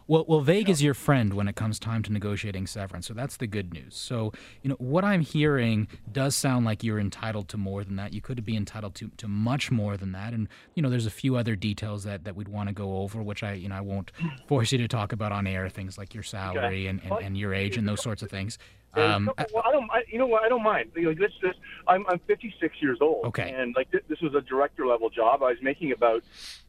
Well, 0.08 0.24
well, 0.26 0.40
vague 0.40 0.68
is 0.68 0.82
your 0.82 0.94
friend 0.94 1.32
when 1.32 1.46
it 1.46 1.54
comes 1.54 1.78
time 1.78 2.02
to 2.02 2.12
negotiating 2.12 2.66
severance, 2.66 3.06
so 3.06 3.14
that's 3.14 3.36
the 3.36 3.46
good 3.46 3.72
news. 3.72 3.94
So, 3.94 4.32
you 4.60 4.68
know, 4.68 4.74
what 4.78 5.04
I'm 5.04 5.20
hearing 5.20 5.86
does 6.10 6.34
sound 6.34 6.66
like 6.66 6.82
you're 6.82 6.98
entitled 6.98 7.48
to 7.50 7.56
more 7.56 7.84
than 7.84 7.96
that. 7.96 8.12
You 8.12 8.20
could 8.20 8.44
be 8.44 8.56
entitled 8.56 8.96
to, 8.96 9.12
to 9.18 9.28
much 9.28 9.70
more 9.70 9.96
than 9.96 10.10
that, 10.12 10.34
and 10.34 10.48
you 10.74 10.82
know, 10.82 10.90
there's 10.90 11.06
a 11.06 11.10
few 11.10 11.36
other 11.36 11.54
details 11.54 12.02
that, 12.02 12.24
that 12.24 12.34
we'd 12.34 12.48
want 12.48 12.68
to 12.68 12.74
go 12.74 12.98
over, 12.98 13.22
which 13.22 13.44
I, 13.44 13.52
you 13.52 13.68
know, 13.68 13.76
I 13.76 13.80
won't 13.80 14.10
force 14.48 14.72
you 14.72 14.78
to 14.78 14.88
talk 14.88 15.12
about 15.12 15.30
on 15.30 15.46
air, 15.46 15.68
things 15.68 15.96
like 15.96 16.14
your 16.14 16.24
salary 16.24 16.66
okay. 16.66 16.86
and, 16.88 17.00
and, 17.04 17.12
and 17.24 17.38
your 17.38 17.54
age 17.54 17.76
and 17.76 17.88
those 17.88 18.02
sorts 18.02 18.22
of 18.22 18.28
things. 18.28 18.58
Um, 18.94 19.30
well, 19.54 19.62
I 19.66 19.72
don't. 19.72 19.90
I, 19.90 20.02
you 20.08 20.18
know 20.18 20.26
what? 20.26 20.42
I 20.42 20.48
don't 20.48 20.62
mind. 20.62 20.92
Like 20.94 21.18
this, 21.18 21.32
this. 21.40 21.54
I'm 21.88 22.06
I'm 22.08 22.20
56 22.26 22.76
years 22.82 22.98
old. 23.00 23.24
Okay. 23.26 23.50
And 23.56 23.74
like 23.74 23.90
this, 23.90 24.02
this 24.08 24.20
was 24.20 24.34
a 24.34 24.42
director 24.42 24.86
level 24.86 25.08
job. 25.08 25.42
I 25.42 25.48
was 25.50 25.62
making 25.62 25.92
about 25.92 26.22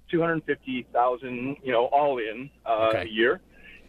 250,000, 0.09 1.57
you 1.63 1.71
know, 1.71 1.85
all 1.87 2.17
in 2.19 2.49
uh, 2.65 2.89
okay. 2.89 3.01
a 3.03 3.05
year, 3.05 3.41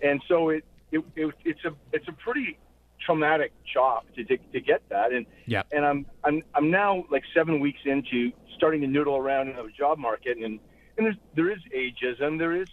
and 0.02 0.20
so 0.28 0.48
it, 0.48 0.64
it, 0.90 1.02
it 1.16 1.34
it's 1.44 1.64
a 1.64 1.74
it's 1.92 2.08
a 2.08 2.12
pretty 2.12 2.58
traumatic 3.04 3.52
shock 3.72 4.04
to, 4.14 4.24
to 4.24 4.36
to 4.52 4.60
get 4.60 4.82
that, 4.88 5.12
and 5.12 5.26
Yeah. 5.46 5.62
and 5.72 5.84
I'm 5.84 6.06
I'm 6.24 6.42
I'm 6.54 6.70
now 6.70 7.04
like 7.10 7.22
seven 7.34 7.60
weeks 7.60 7.80
into 7.84 8.32
starting 8.56 8.80
to 8.80 8.86
noodle 8.86 9.16
around 9.16 9.48
in 9.48 9.56
the 9.56 9.68
job 9.76 9.98
market, 9.98 10.38
and 10.38 10.58
and 10.96 11.06
there's 11.06 11.16
there 11.36 11.50
is 11.50 11.58
ageism, 11.74 12.38
there 12.38 12.52
is 12.60 12.68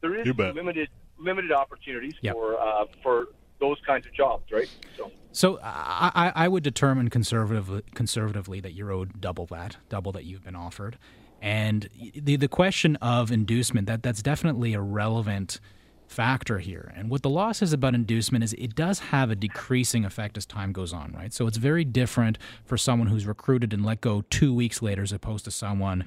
there 0.00 0.14
is 0.16 0.26
limited 0.26 0.88
limited 1.18 1.52
opportunities 1.52 2.14
Yep. 2.22 2.34
for 2.34 2.58
uh, 2.60 2.86
for 3.02 3.26
those 3.60 3.78
kinds 3.86 4.06
of 4.06 4.12
jobs, 4.12 4.50
right? 4.52 4.68
So 4.96 5.10
So 5.32 5.58
I, 5.62 6.32
I 6.34 6.48
would 6.48 6.62
determine 6.62 7.08
conservatively, 7.10 7.82
conservatively 7.94 8.60
that 8.60 8.74
you're 8.74 8.92
owed 8.92 9.20
double 9.20 9.46
that, 9.46 9.76
double 9.88 10.12
that 10.12 10.24
you've 10.24 10.44
been 10.44 10.56
offered, 10.56 10.98
and 11.40 11.88
the 12.14 12.36
the 12.36 12.48
question 12.48 12.96
of 12.96 13.30
inducement 13.30 13.86
that 13.86 14.02
that's 14.02 14.22
definitely 14.22 14.74
a 14.74 14.80
relevant 14.80 15.60
factor 16.06 16.58
here. 16.58 16.92
And 16.96 17.10
what 17.10 17.22
the 17.22 17.30
law 17.30 17.52
says 17.52 17.72
about 17.72 17.94
inducement 17.94 18.44
is 18.44 18.52
it 18.54 18.74
does 18.74 18.98
have 19.00 19.30
a 19.30 19.34
decreasing 19.34 20.04
effect 20.04 20.36
as 20.36 20.46
time 20.46 20.72
goes 20.72 20.92
on, 20.92 21.12
right? 21.12 21.32
So 21.32 21.46
it's 21.46 21.56
very 21.56 21.84
different 21.84 22.38
for 22.64 22.76
someone 22.76 23.08
who's 23.08 23.26
recruited 23.26 23.72
and 23.72 23.84
let 23.84 24.00
go 24.00 24.22
two 24.30 24.54
weeks 24.54 24.82
later 24.82 25.02
as 25.02 25.12
opposed 25.12 25.44
to 25.46 25.50
someone 25.50 26.04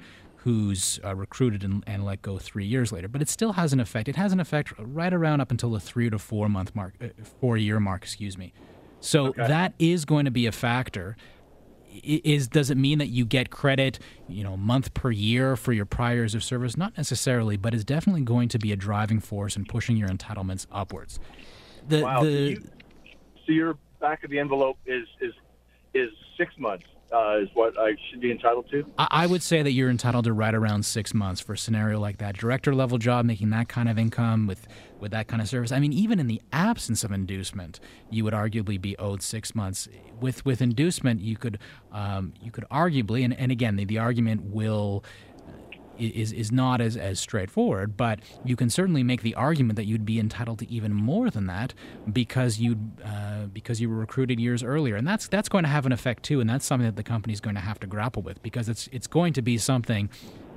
who's 0.48 0.98
uh, 1.04 1.14
recruited 1.14 1.62
and, 1.62 1.84
and 1.86 2.06
let 2.06 2.22
go 2.22 2.38
three 2.38 2.64
years 2.64 2.90
later. 2.90 3.06
But 3.06 3.20
it 3.20 3.28
still 3.28 3.52
has 3.52 3.74
an 3.74 3.80
effect. 3.80 4.08
It 4.08 4.16
has 4.16 4.32
an 4.32 4.40
effect 4.40 4.72
right 4.78 5.12
around 5.12 5.42
up 5.42 5.50
until 5.50 5.72
the 5.72 5.78
three 5.78 6.08
to 6.08 6.18
four 6.18 6.48
month 6.48 6.74
mark, 6.74 6.94
uh, 7.02 7.08
four 7.38 7.58
year 7.58 7.78
mark, 7.78 8.02
excuse 8.02 8.38
me. 8.38 8.54
So 9.00 9.34
that 9.36 9.74
is 9.78 10.06
going 10.06 10.24
to 10.24 10.30
be 10.30 10.46
a 10.46 10.52
factor. 10.52 11.18
Is 12.02 12.48
does 12.48 12.70
it 12.70 12.78
mean 12.78 12.96
that 12.98 13.08
you 13.08 13.26
get 13.26 13.50
credit, 13.50 13.98
you 14.26 14.42
know, 14.42 14.56
month 14.56 14.94
per 14.94 15.10
year 15.10 15.54
for 15.54 15.74
your 15.74 15.84
prior 15.84 16.14
years 16.14 16.34
of 16.34 16.42
service? 16.42 16.78
Not 16.78 16.96
necessarily, 16.96 17.58
but 17.58 17.74
it's 17.74 17.84
definitely 17.84 18.22
going 18.22 18.48
to 18.48 18.58
be 18.58 18.72
a 18.72 18.76
driving 18.76 19.20
force 19.20 19.54
in 19.54 19.66
pushing 19.66 19.98
your 19.98 20.08
entitlements 20.08 20.66
upwards. 20.72 21.20
The 21.86 22.02
wow, 22.02 22.20
so, 22.20 22.24
the 22.24 22.30
you, 22.30 22.62
so 23.46 23.52
your 23.52 23.78
back 24.00 24.24
of 24.24 24.30
the 24.30 24.38
envelope 24.38 24.78
is 24.86 25.06
is 25.20 25.34
is 25.92 26.08
six 26.38 26.54
months 26.58 26.86
uh, 27.12 27.38
is 27.38 27.48
what 27.54 27.78
I 27.78 27.96
should 28.10 28.20
be 28.20 28.30
entitled 28.30 28.68
to. 28.70 28.84
I 28.98 29.26
would 29.26 29.42
say 29.42 29.62
that 29.62 29.72
you're 29.72 29.90
entitled 29.90 30.24
to 30.24 30.32
right 30.32 30.54
around 30.54 30.84
six 30.84 31.14
months 31.14 31.40
for 31.40 31.54
a 31.54 31.58
scenario 31.58 31.98
like 31.98 32.18
that. 32.18 32.36
Director 32.36 32.74
level 32.74 32.98
job, 32.98 33.24
making 33.24 33.50
that 33.50 33.68
kind 33.68 33.88
of 33.88 33.98
income 33.98 34.46
with, 34.46 34.66
with 35.00 35.12
that 35.12 35.26
kind 35.28 35.40
of 35.40 35.48
service. 35.48 35.72
I 35.72 35.78
mean, 35.78 35.92
even 35.92 36.20
in 36.20 36.26
the 36.26 36.42
absence 36.52 37.04
of 37.04 37.12
inducement, 37.12 37.80
you 38.10 38.24
would 38.24 38.34
arguably 38.34 38.80
be 38.80 38.96
owed 38.98 39.22
six 39.22 39.54
months. 39.54 39.88
With 40.20 40.44
with 40.44 40.60
inducement, 40.60 41.20
you 41.20 41.36
could 41.36 41.58
um, 41.92 42.34
you 42.42 42.50
could 42.50 42.64
arguably, 42.70 43.24
and, 43.24 43.32
and 43.38 43.52
again, 43.52 43.76
the, 43.76 43.84
the 43.84 43.98
argument 43.98 44.42
will 44.42 45.04
is 45.98 46.32
is 46.32 46.52
not 46.52 46.80
as, 46.80 46.96
as 46.96 47.20
straightforward, 47.20 47.96
but 47.96 48.20
you 48.44 48.56
can 48.56 48.70
certainly 48.70 49.02
make 49.02 49.22
the 49.22 49.34
argument 49.34 49.76
that 49.76 49.84
you'd 49.84 50.04
be 50.04 50.18
entitled 50.18 50.58
to 50.60 50.70
even 50.70 50.92
more 50.92 51.30
than 51.30 51.46
that 51.46 51.74
because 52.12 52.58
you 52.58 52.76
uh, 53.04 53.46
because 53.52 53.80
you 53.80 53.88
were 53.88 53.96
recruited 53.96 54.40
years 54.40 54.62
earlier, 54.62 54.96
and 54.96 55.06
that's 55.06 55.28
that's 55.28 55.48
going 55.48 55.64
to 55.64 55.70
have 55.70 55.86
an 55.86 55.92
effect 55.92 56.22
too, 56.22 56.40
and 56.40 56.48
that's 56.48 56.64
something 56.64 56.86
that 56.86 56.96
the 56.96 57.02
company's 57.02 57.40
going 57.40 57.56
to 57.56 57.62
have 57.62 57.80
to 57.80 57.86
grapple 57.86 58.22
with 58.22 58.42
because 58.42 58.68
it's 58.68 58.88
it's 58.92 59.06
going 59.06 59.32
to 59.32 59.42
be 59.42 59.58
something 59.58 60.08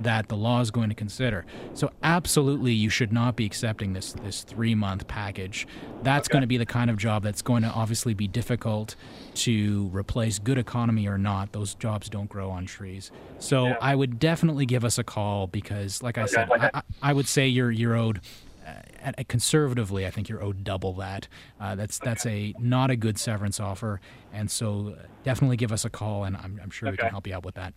that 0.02 0.28
the 0.28 0.36
law 0.36 0.60
is 0.60 0.70
going 0.70 0.88
to 0.88 0.94
consider. 0.94 1.44
So 1.74 1.90
absolutely, 2.02 2.72
you 2.72 2.88
should 2.90 3.12
not 3.12 3.36
be 3.36 3.44
accepting 3.46 3.92
this 3.92 4.12
this 4.12 4.42
three 4.42 4.74
month 4.74 5.06
package. 5.08 5.66
That's 6.02 6.28
going 6.28 6.42
to 6.42 6.46
be 6.46 6.56
the 6.58 6.66
kind 6.66 6.90
of 6.90 6.96
job 6.96 7.22
that's 7.22 7.42
going 7.42 7.62
to 7.62 7.68
obviously 7.70 8.14
be 8.14 8.26
difficult 8.28 8.96
to 9.34 9.88
replace 9.92 10.38
good 10.38 10.58
economy 10.58 11.06
or 11.06 11.18
not. 11.18 11.52
Those 11.52 11.74
jobs 11.74 12.08
don't 12.08 12.28
grow 12.28 12.50
on 12.50 12.66
trees. 12.66 13.10
So 13.38 13.66
Yeah. 13.68 13.76
I 13.80 13.94
would 13.94 14.18
definitely 14.18 14.66
give 14.66 14.84
us 14.84 14.98
a 14.98 15.04
call 15.04 15.46
because, 15.46 16.02
like 16.02 16.18
I 16.18 16.26
said, 16.26 16.50
Okay. 16.50 16.70
I, 16.74 16.82
I- 17.02 17.12
would 17.12 17.28
say 17.28 17.46
you're 17.48 17.70
you're 17.70 17.96
owed. 17.96 18.20
Uh, 18.64 18.74
at, 19.00 19.18
at 19.18 19.26
conservatively, 19.26 20.06
I 20.06 20.10
think 20.10 20.28
you're 20.28 20.40
owed 20.40 20.62
double 20.62 20.92
that. 20.94 21.26
Uh, 21.60 21.74
that's 21.74 21.98
that's 21.98 22.24
a 22.26 22.54
not 22.60 22.92
a 22.92 22.96
good 22.96 23.18
severance 23.18 23.58
offer, 23.58 24.00
and 24.32 24.48
so 24.48 24.94
uh, 24.96 25.02
definitely 25.24 25.56
give 25.56 25.72
us 25.72 25.84
a 25.84 25.90
call, 25.90 26.22
and 26.22 26.36
I'm, 26.36 26.60
I'm 26.62 26.70
sure 26.70 26.88
we 26.88 26.96
can 26.96 27.08
help 27.08 27.26
you 27.26 27.34
out 27.34 27.44
with 27.44 27.56
that. 27.56 27.74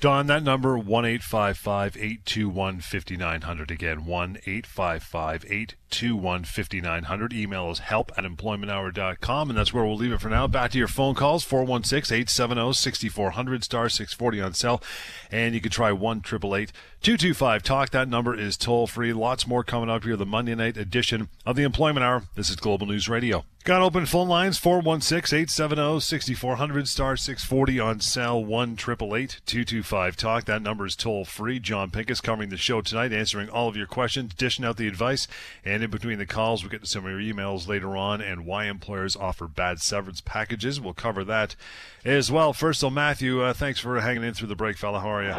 Don, 0.00 0.26
that 0.26 0.42
number 0.42 0.76
one 0.76 1.04
eight 1.04 1.22
five 1.22 1.56
five 1.56 1.96
eight 1.98 2.26
two 2.26 2.48
one 2.48 2.80
fifty 2.80 3.16
nine 3.16 3.42
hundred 3.42 3.70
again 3.70 4.04
one 4.04 4.38
eight 4.46 4.66
five 4.66 5.02
five 5.02 5.44
eight 5.48 5.76
two 5.90 6.16
one 6.16 6.44
fifty 6.44 6.80
nine 6.80 7.04
hundred. 7.04 7.32
Email 7.32 7.70
is 7.70 7.78
help 7.78 8.12
at 8.16 8.24
employmenthour.com 8.24 9.48
and 9.48 9.58
that's 9.58 9.72
where 9.72 9.84
we'll 9.84 9.96
leave 9.96 10.12
it 10.12 10.20
for 10.20 10.28
now. 10.28 10.46
Back 10.46 10.72
to 10.72 10.78
your 10.78 10.88
phone 10.88 11.14
calls 11.14 11.46
416-870-6400 11.46 13.64
star 13.64 13.88
640 13.88 14.40
on 14.40 14.54
cell 14.54 14.82
and 15.30 15.54
you 15.54 15.60
can 15.60 15.70
try 15.70 15.92
1 15.92 16.22
225 16.22 17.62
talk. 17.62 17.90
That 17.90 18.08
number 18.08 18.34
is 18.34 18.56
toll 18.56 18.86
free. 18.86 19.12
Lots 19.12 19.46
more 19.46 19.64
coming 19.64 19.88
up 19.88 20.04
here 20.04 20.16
the 20.16 20.26
Monday 20.26 20.54
night 20.54 20.76
edition 20.76 21.28
of 21.46 21.56
the 21.56 21.62
Employment 21.62 22.04
Hour. 22.04 22.24
This 22.34 22.50
is 22.50 22.56
Global 22.56 22.86
News 22.86 23.08
Radio. 23.08 23.44
Got 23.64 23.80
open 23.80 24.04
phone 24.04 24.28
lines 24.28 24.60
416-870-6400 24.60 26.86
star 26.86 27.16
640 27.16 27.80
on 27.80 28.00
cell 28.00 28.44
1 28.44 28.72
888 28.72 29.40
225 29.46 30.16
Talk. 30.18 30.44
That 30.44 30.60
number 30.60 30.84
is 30.84 30.94
toll 30.94 31.24
free. 31.24 31.58
John 31.60 31.90
Pinkus 31.90 32.22
covering 32.22 32.50
the 32.50 32.58
show 32.58 32.82
tonight, 32.82 33.14
answering 33.14 33.48
all 33.48 33.68
of 33.68 33.74
your 33.74 33.86
questions, 33.86 34.34
dishing 34.34 34.66
out 34.66 34.76
the 34.76 34.86
advice, 34.86 35.26
and 35.64 35.82
in 35.82 35.88
between 35.88 36.18
the 36.18 36.26
calls, 36.26 36.62
we'll 36.62 36.68
get 36.68 36.82
to 36.82 36.86
some 36.86 37.06
of 37.06 37.10
your 37.10 37.20
emails 37.20 37.66
later 37.66 37.96
on 37.96 38.20
and 38.20 38.44
why 38.44 38.66
employers 38.66 39.16
offer 39.16 39.48
bad 39.48 39.80
severance 39.80 40.20
packages. 40.20 40.78
We'll 40.78 40.92
cover 40.92 41.24
that 41.24 41.56
as 42.04 42.30
well. 42.30 42.52
First, 42.52 42.80
so 42.80 42.90
Matthew, 42.90 43.40
uh, 43.40 43.54
thanks 43.54 43.80
for 43.80 43.98
hanging 43.98 44.24
in 44.24 44.34
through 44.34 44.48
the 44.48 44.56
break, 44.56 44.76
fella. 44.76 45.00
How 45.00 45.08
are 45.08 45.24
you? 45.24 45.32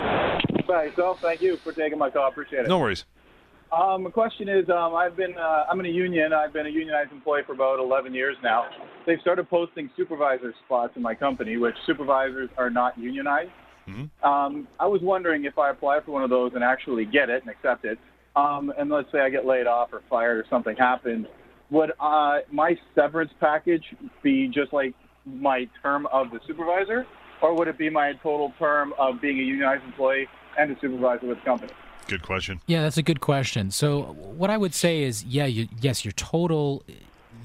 By 0.66 0.86
yourself, 0.86 1.22
thank 1.22 1.44
you 1.44 1.58
for 1.58 1.74
taking 1.74 2.00
my 2.00 2.10
call. 2.10 2.28
Appreciate 2.28 2.66
it. 2.66 2.70
No 2.70 2.80
worries. 2.80 3.06
Um, 3.76 4.06
the 4.06 4.10
question 4.10 4.48
is, 4.48 4.70
um, 4.70 4.96
I've 4.96 5.18
been 5.18 5.34
uh, 5.38 5.66
I'm 5.70 5.80
in 5.82 5.86
a 5.86 5.90
union. 5.90 6.32
I've 6.32 6.54
been 6.54 6.66
a 6.66 6.70
unionized 6.70 7.12
employee 7.12 7.42
for 7.46 7.54
about 7.54 7.80
11 7.80 8.14
years 8.14 8.38
now. 8.42 8.66
They've 9.06 9.20
started 9.20 9.50
posting 9.50 9.90
supervisor 9.98 10.54
spots 10.66 10.94
in 10.96 11.02
my 11.02 11.14
company, 11.14 11.58
which 11.58 11.76
supervisors 11.86 12.50
are 12.58 12.70
not 12.70 12.98
unionized. 12.98 13.52
Um, 14.24 14.68
I 14.80 14.86
was 14.86 15.02
wondering 15.04 15.44
if 15.44 15.58
I 15.58 15.72
apply 15.72 16.00
for 16.06 16.12
one 16.12 16.24
of 16.24 16.30
those 16.30 16.54
and 16.56 16.64
actually 16.64 17.06
get 17.06 17.30
it 17.30 17.44
and 17.44 17.52
accept 17.52 17.84
it, 17.84 18.00
um, 18.36 18.72
and 18.78 18.90
let's 18.90 19.12
say 19.12 19.20
I 19.20 19.30
get 19.30 19.46
laid 19.46 19.68
off 19.68 19.90
or 19.92 20.02
fired 20.10 20.38
or 20.38 20.46
something 20.50 20.76
happens, 20.78 21.28
would 21.70 21.92
uh, 22.00 22.40
my 22.52 22.76
severance 22.96 23.32
package 23.42 23.84
be 24.24 24.48
just 24.48 24.72
like 24.72 24.94
my 25.26 25.68
term 25.82 26.08
of 26.14 26.32
the 26.32 26.40
supervisor, 26.48 27.06
or 27.42 27.54
would 27.54 27.68
it 27.68 27.78
be 27.78 27.90
my 27.90 28.14
total 28.24 28.54
term 28.58 28.94
of 28.98 29.22
being 29.22 29.40
a 29.40 29.44
unionized 29.44 29.84
employee 29.84 30.28
and 30.58 30.72
a 30.72 30.80
supervisor 30.80 31.28
with 31.28 31.40
the 31.40 31.44
company? 31.44 31.74
Good 32.08 32.22
question. 32.22 32.62
Yeah, 32.68 32.84
that's 32.84 32.98
a 32.98 33.04
good 33.04 33.20
question. 33.20 33.72
So, 33.72 34.16
what 34.38 34.50
I 34.50 34.58
would 34.58 34.74
say 34.76 35.04
is, 35.04 35.24
yeah, 35.24 35.46
you, 35.46 35.68
yes, 35.82 36.06
your 36.06 36.12
total 36.12 36.84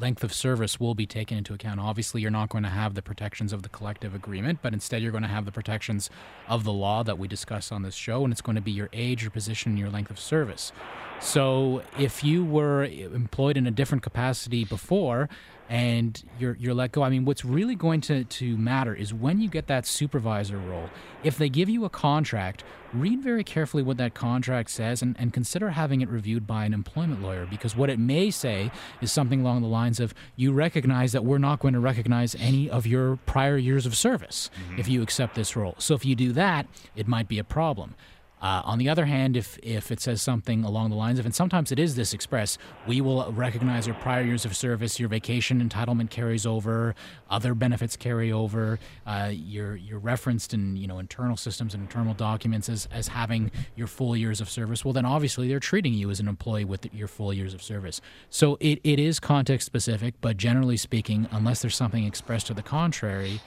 length 0.01 0.25
of 0.25 0.33
service 0.33 0.79
will 0.81 0.95
be 0.95 1.07
taken 1.07 1.39
into 1.39 1.55
account. 1.55 1.81
Obviously, 1.81 2.21
you're 2.21 2.31
not 2.31 2.49
going 2.49 2.65
to 2.65 2.71
have 2.71 2.95
the 2.95 3.03
protections 3.03 3.53
of 3.53 3.63
the 3.63 3.69
collective 3.69 4.15
agreement, 4.15 4.61
but 4.63 4.73
instead, 4.73 5.03
you're 5.03 5.13
going 5.13 5.23
to 5.23 5.29
have 5.29 5.45
the 5.45 5.53
protections 5.53 6.11
of 6.49 6.65
the 6.65 6.73
law 6.73 7.03
that 7.03 7.19
we 7.19 7.29
discuss 7.29 7.73
on 7.73 7.83
this 7.83 7.95
show, 7.95 8.25
and 8.25 8.33
it's 8.33 8.43
going 8.43 8.57
to 8.57 8.63
be 8.63 8.73
your 8.73 8.89
age, 8.93 9.23
your 9.23 9.31
position, 9.31 9.73
and 9.73 9.79
your 9.79 9.91
length 9.91 10.11
of 10.11 10.19
service. 10.19 10.73
So, 11.21 11.83
if 11.99 12.25
you 12.25 12.45
were 12.45 12.85
employed 12.85 13.57
in 13.57 13.67
a 13.67 13.71
different 13.71 14.03
capacity 14.03 14.65
before, 14.65 15.29
and 15.71 16.25
you're 16.41 16.57
you're 16.57 16.75
let 16.75 16.91
go. 16.91 17.05
I 17.05 17.11
mean, 17.11 17.25
what's 17.25 17.45
really 17.45 17.77
going 17.77 18.01
to, 18.03 18.25
to 18.25 18.57
matter 18.59 18.93
is 18.93 19.15
when 19.15 19.41
you 19.41 19.49
get 19.49 19.69
that 19.69 19.87
supervisor 19.87 20.59
role. 20.59 20.91
If 21.23 21.39
they 21.39 21.49
give 21.49 21.69
you 21.69 21.85
a 21.85 21.89
contract, 21.89 22.65
read 22.93 23.23
very 23.23 23.45
carefully 23.45 23.85
what 23.85 23.97
that 23.99 24.13
contract 24.13 24.71
says 24.71 25.01
and, 25.01 25.15
and 25.17 25.33
consider 25.33 25.71
having 25.71 26.01
it 26.01 26.09
reviewed 26.09 26.45
by 26.45 26.65
an 26.65 26.75
employment 26.75 27.23
lawyer 27.23 27.47
because 27.47 27.77
what 27.77 27.89
it 27.89 28.01
may 28.01 28.33
say 28.33 28.73
is 29.01 29.13
something 29.13 29.43
along 29.43 29.63
the 29.63 29.69
lines 29.69 30.01
of 30.01 30.13
you 30.35 30.51
recognize 30.53 31.13
that 31.13 31.25
we're 31.25 31.39
not 31.39 31.61
going 31.61 31.75
to 31.75 31.81
recognize 31.81 32.35
any 32.35 32.69
of 32.69 32.85
your 32.85 33.17
prior 33.27 33.57
years 33.57 33.87
of 33.87 33.97
service 33.97 34.51
mm-hmm. 34.55 34.81
if 34.81 34.89
you 34.89 35.03
accept 35.03 35.37
this 35.37 35.55
role. 35.55 35.77
So 35.79 35.95
if 35.95 36.05
you 36.05 36.17
do 36.17 36.33
that, 36.33 36.67
it 36.97 37.07
might 37.07 37.29
be 37.29 37.39
a 37.39 37.45
problem. 37.45 37.95
Uh, 38.41 38.63
on 38.65 38.79
the 38.79 38.89
other 38.89 39.05
hand, 39.05 39.37
if 39.37 39.59
if 39.63 39.91
it 39.91 40.01
says 40.01 40.23
something 40.23 40.65
along 40.65 40.91
the 40.91 40.97
lines 40.97 41.19
of, 41.19 41.27
and 41.27 41.35
sometimes 41.35 41.71
it 41.71 41.79
is 41.79 41.95
this 41.95 42.15
express, 42.15 42.59
we 42.87 43.01
will 43.01 43.31
recognize 43.33 43.87
your 43.87 43.97
prior 43.97 44.23
years 44.23 44.45
of 44.45 44.57
service, 44.57 44.99
your 44.99 45.09
vacation 45.09 45.67
entitlement 45.67 46.11
carries 46.11 46.47
over, 46.47 46.95
other 47.29 47.55
benefits 47.55 47.97
carry 47.97 48.33
over, 48.33 48.79
uh, 49.07 49.31
you're 49.33 49.77
you're 49.77 49.99
referenced 49.99 50.55
in 50.55 50.77
you 50.77 50.87
know 50.87 50.99
internal 50.99 51.37
systems 51.37 51.75
and 51.75 51.83
internal 51.83 52.15
documents 52.15 52.69
as 52.69 52.89
as 52.91 53.09
having 53.09 53.51
your 53.77 53.87
full 53.87 54.17
years 54.17 54.41
of 54.41 54.49
service. 54.49 54.85
Well, 54.85 54.95
then 54.95 55.05
obviously 55.05 55.49
they're 55.49 55.61
treating 55.61 55.95
you 55.95 56.11
as 56.11 56.21
an 56.21 56.29
employee 56.29 56.65
with 56.65 56.93
your 56.95 57.09
full 57.09 57.33
years 57.33 57.55
of 57.55 57.63
service. 57.63 58.01
So 58.31 58.57
it, 58.61 58.81
it 58.85 58.99
is 58.99 59.21
context 59.21 59.67
specific, 59.67 60.15
but 60.21 60.37
generally 60.37 60.77
speaking, 60.77 61.29
unless 61.31 61.63
there's 61.63 61.77
something 61.77 62.05
expressed 62.05 62.47
to 62.49 62.55
the 62.55 62.63
contrary 62.63 63.41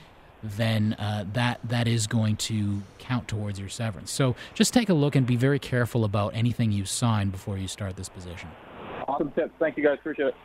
then 0.43 0.93
uh, 0.93 1.25
that 1.33 1.59
that 1.63 1.87
is 1.87 2.05
going 2.07 2.35
to 2.35 2.81
count 2.99 3.27
towards 3.27 3.59
your 3.59 3.69
severance. 3.69 4.11
So 4.11 4.35
just 4.53 4.73
take 4.73 4.89
a 4.89 4.93
look 4.93 5.15
and 5.15 5.25
be 5.25 5.35
very 5.35 5.59
careful 5.59 6.03
about 6.03 6.35
anything 6.35 6.71
you 6.71 6.85
sign 6.85 7.29
before 7.29 7.57
you 7.57 7.67
start 7.67 7.95
this 7.95 8.09
position. 8.09 8.49
Awesome 9.07 9.31
tips. 9.31 9.51
Thank 9.59 9.77
you 9.77 9.83
guys. 9.83 9.97
Appreciate 9.99 10.27
it. 10.29 10.35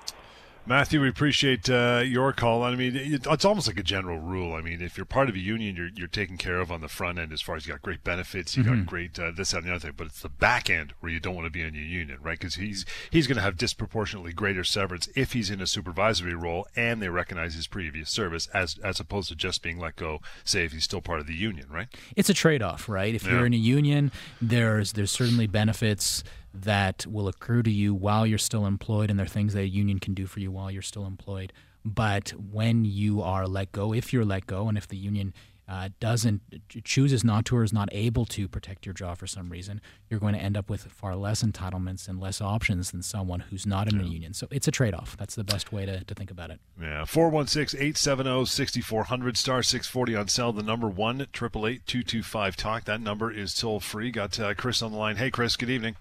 Matthew, 0.68 1.00
we 1.00 1.08
appreciate 1.08 1.70
uh, 1.70 2.02
your 2.04 2.34
call. 2.34 2.62
I 2.62 2.75
mean, 2.76 2.92
it's 2.94 3.46
almost 3.46 3.68
like 3.68 3.78
a 3.78 3.82
general 3.82 4.18
rule. 4.18 4.52
I 4.52 4.60
mean, 4.60 4.82
if 4.82 4.98
you're 4.98 5.06
part 5.06 5.30
of 5.30 5.34
a 5.34 5.38
union, 5.38 5.75
you're 5.75 5.88
you're 5.88 6.08
taken 6.08 6.37
care 6.37 6.58
of 6.58 6.70
on 6.70 6.82
the 6.82 6.88
front 6.88 7.18
end 7.18 7.32
as 7.32 7.40
far 7.40 7.56
as 7.56 7.66
you 7.66 7.72
got 7.72 7.80
great 7.80 8.04
benefits, 8.04 8.54
you 8.54 8.62
mm-hmm. 8.62 8.80
got 8.80 8.87
great 8.87 9.18
uh, 9.18 9.30
this 9.34 9.52
that, 9.52 9.58
and 9.58 9.66
the 9.66 9.70
other 9.70 9.80
thing. 9.80 9.94
But 9.96 10.08
it's 10.08 10.20
the 10.20 10.28
back 10.28 10.68
end 10.68 10.92
where 11.00 11.10
you 11.10 11.20
don't 11.20 11.34
want 11.34 11.46
to 11.46 11.50
be 11.50 11.62
in 11.62 11.72
your 11.72 11.84
union, 11.84 12.18
right? 12.20 12.38
Because 12.38 12.56
he's 12.56 12.84
he's 13.10 13.26
going 13.26 13.37
to 13.37 13.42
have 13.42 13.56
disproportionately 13.56 14.34
greater 14.34 14.62
severance 14.62 15.08
if 15.16 15.32
he's 15.32 15.48
in 15.48 15.62
a 15.62 15.66
supervisory 15.66 16.34
role 16.34 16.66
and 16.76 17.00
they 17.00 17.08
recognize 17.08 17.54
his 17.54 17.66
previous 17.66 18.10
service, 18.10 18.46
as 18.48 18.76
as 18.84 19.00
opposed 19.00 19.30
to 19.30 19.34
just 19.34 19.62
being 19.62 19.78
let 19.78 19.96
go. 19.96 20.20
Say 20.44 20.64
if 20.64 20.72
he's 20.72 20.84
still 20.84 21.00
part 21.00 21.20
of 21.20 21.26
the 21.26 21.34
union, 21.34 21.66
right? 21.70 21.88
It's 22.14 22.28
a 22.28 22.34
trade 22.34 22.60
off, 22.60 22.90
right? 22.90 23.14
If 23.14 23.25
yeah. 23.25 23.32
you're 23.32 23.46
in 23.46 23.54
a 23.54 23.56
union, 23.56 24.12
there's 24.42 24.92
there's 24.92 25.12
certainly 25.12 25.46
benefits 25.46 26.22
that 26.54 27.06
will 27.06 27.28
accrue 27.28 27.62
to 27.62 27.70
you 27.70 27.94
while 27.94 28.26
you're 28.26 28.38
still 28.38 28.66
employed, 28.66 29.10
and 29.10 29.18
there 29.18 29.26
are 29.26 29.28
things 29.28 29.54
that 29.54 29.60
a 29.60 29.68
union 29.68 29.98
can 29.98 30.14
do 30.14 30.26
for 30.26 30.40
you 30.40 30.50
while 30.50 30.70
you're 30.70 30.82
still 30.82 31.06
employed. 31.06 31.52
But 31.84 32.30
when 32.30 32.84
you 32.84 33.22
are 33.22 33.46
let 33.46 33.72
go, 33.72 33.94
if 33.94 34.12
you're 34.12 34.24
let 34.24 34.46
go, 34.46 34.68
and 34.68 34.76
if 34.76 34.88
the 34.88 34.96
union 34.96 35.32
uh, 35.68 35.90
doesn't 36.00 36.40
chooses 36.82 37.22
not 37.22 37.44
to 37.44 37.56
or 37.56 37.62
is 37.62 37.74
not 37.74 37.90
able 37.92 38.24
to 38.24 38.48
protect 38.48 38.86
your 38.86 38.94
job 38.94 39.18
for 39.18 39.26
some 39.26 39.50
reason, 39.50 39.82
you're 40.08 40.18
going 40.18 40.32
to 40.32 40.40
end 40.40 40.56
up 40.56 40.70
with 40.70 40.84
far 40.84 41.14
less 41.14 41.42
entitlements 41.42 42.08
and 42.08 42.18
less 42.18 42.40
options 42.40 42.90
than 42.90 43.02
someone 43.02 43.40
who's 43.40 43.66
not 43.66 43.92
in 43.92 44.00
yeah. 44.00 44.06
a 44.06 44.08
union. 44.08 44.32
So 44.32 44.48
it's 44.50 44.66
a 44.66 44.70
trade 44.70 44.94
off. 44.94 45.16
That's 45.18 45.34
the 45.34 45.44
best 45.44 45.70
way 45.70 45.84
to, 45.84 46.02
to 46.02 46.14
think 46.14 46.30
about 46.30 46.50
it. 46.50 46.60
Yeah. 46.80 47.04
416 47.04 47.78
870 47.78 48.46
6400 48.46 49.36
star 49.36 49.62
640 49.62 50.16
on 50.16 50.28
cell. 50.28 50.52
The 50.54 50.62
number 50.62 50.88
1 50.88 51.20
888 51.20 51.86
225 51.86 52.56
talk. 52.56 52.84
That 52.84 53.02
number 53.02 53.30
is 53.30 53.54
toll 53.54 53.80
free. 53.80 54.10
Got 54.10 54.40
uh, 54.40 54.54
Chris 54.54 54.80
on 54.80 54.92
the 54.92 54.98
line. 54.98 55.16
Hey, 55.16 55.30
Chris, 55.30 55.56
good 55.56 55.70
evening. 55.70 55.96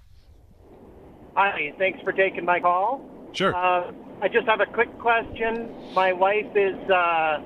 Hi, 1.38 1.72
thanks 1.77 2.01
for 2.01 2.12
taking 2.12 2.46
my 2.46 2.60
call. 2.60 3.00
Sure. 3.32 3.56
Uh, 3.56 3.91
I 4.24 4.27
just 4.27 4.48
have 4.48 4.60
a 4.60 4.65
quick 4.65 4.98
question. 4.98 5.70
My 5.94 6.12
wife 6.12 6.48
is 6.56 6.75
uh, 6.89 7.44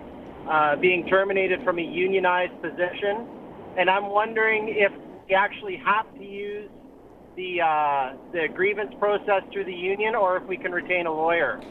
uh, 0.48 0.76
being 0.78 1.06
terminated 1.08 1.62
from 1.66 1.78
a 1.78 1.82
unionized 1.82 2.54
position, 2.62 3.28
and 3.78 3.90
I'm 3.90 4.08
wondering 4.08 4.70
if 4.70 4.94
we 5.28 5.36
actually 5.36 5.76
have 5.84 6.06
to 6.16 6.24
use 6.24 6.70
the 7.36 7.60
uh, 7.60 8.14
the 8.32 8.48
grievance 8.48 8.94
process 8.98 9.44
through 9.52 9.66
the 9.66 9.74
union, 9.74 10.16
or 10.16 10.38
if 10.38 10.44
we 10.44 10.56
can 10.56 10.72
retain 10.72 11.06
a 11.06 11.12
lawyer. 11.12 11.62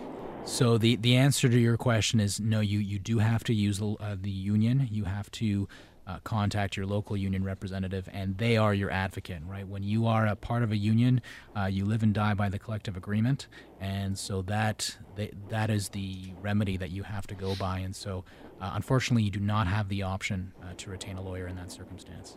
So 0.45 0.77
the 0.77 0.97
the 0.97 1.17
answer 1.17 1.49
to 1.49 1.59
your 1.59 1.79
question 1.79 2.21
is 2.21 2.39
no. 2.39 2.61
You 2.61 2.81
you 2.81 2.99
do 2.99 3.21
have 3.21 3.45
to 3.45 3.55
use 3.55 3.79
the, 3.79 3.97
uh, 3.99 4.17
the 4.21 4.31
union. 4.31 4.89
You 4.93 5.05
have 5.05 5.31
to 5.33 5.69
uh, 6.07 6.19
contact 6.25 6.76
your 6.76 6.87
local 6.87 7.16
union 7.16 7.45
representative, 7.45 8.09
and 8.12 8.38
they 8.38 8.57
are 8.57 8.75
your 8.75 8.90
advocate, 8.90 9.42
right? 9.47 9.66
When 9.66 9.83
you 9.83 10.07
are 10.07 10.26
a 10.26 10.37
part 10.37 10.62
of 10.62 10.73
a 10.73 10.76
union, 10.76 11.23
uh, 11.57 11.66
you 11.66 11.85
live 11.85 12.02
and 12.02 12.14
die 12.14 12.35
by 12.35 12.49
the 12.49 12.59
collective 12.59 12.97
agreement, 12.97 13.47
and 13.80 14.19
so 14.19 14.42
that 14.42 14.97
they, 15.16 15.30
that 15.49 15.71
is 15.71 15.90
the 15.90 16.33
remedy 16.40 16.76
that 16.76 16.90
you 16.90 17.02
have 17.02 17.26
to 17.28 17.35
go 17.35 17.54
by. 17.54 17.78
And 17.78 17.95
so, 17.95 18.25
uh, 18.61 18.73
unfortunately, 18.75 19.23
you 19.23 19.30
do 19.30 19.40
not 19.40 19.66
have 19.66 19.88
the 19.88 20.02
option 20.02 20.52
uh, 20.62 20.75
to 20.78 20.90
retain 20.90 21.16
a 21.16 21.23
lawyer 21.23 21.47
in 21.47 21.57
that 21.57 21.71
circumstance. 21.71 22.37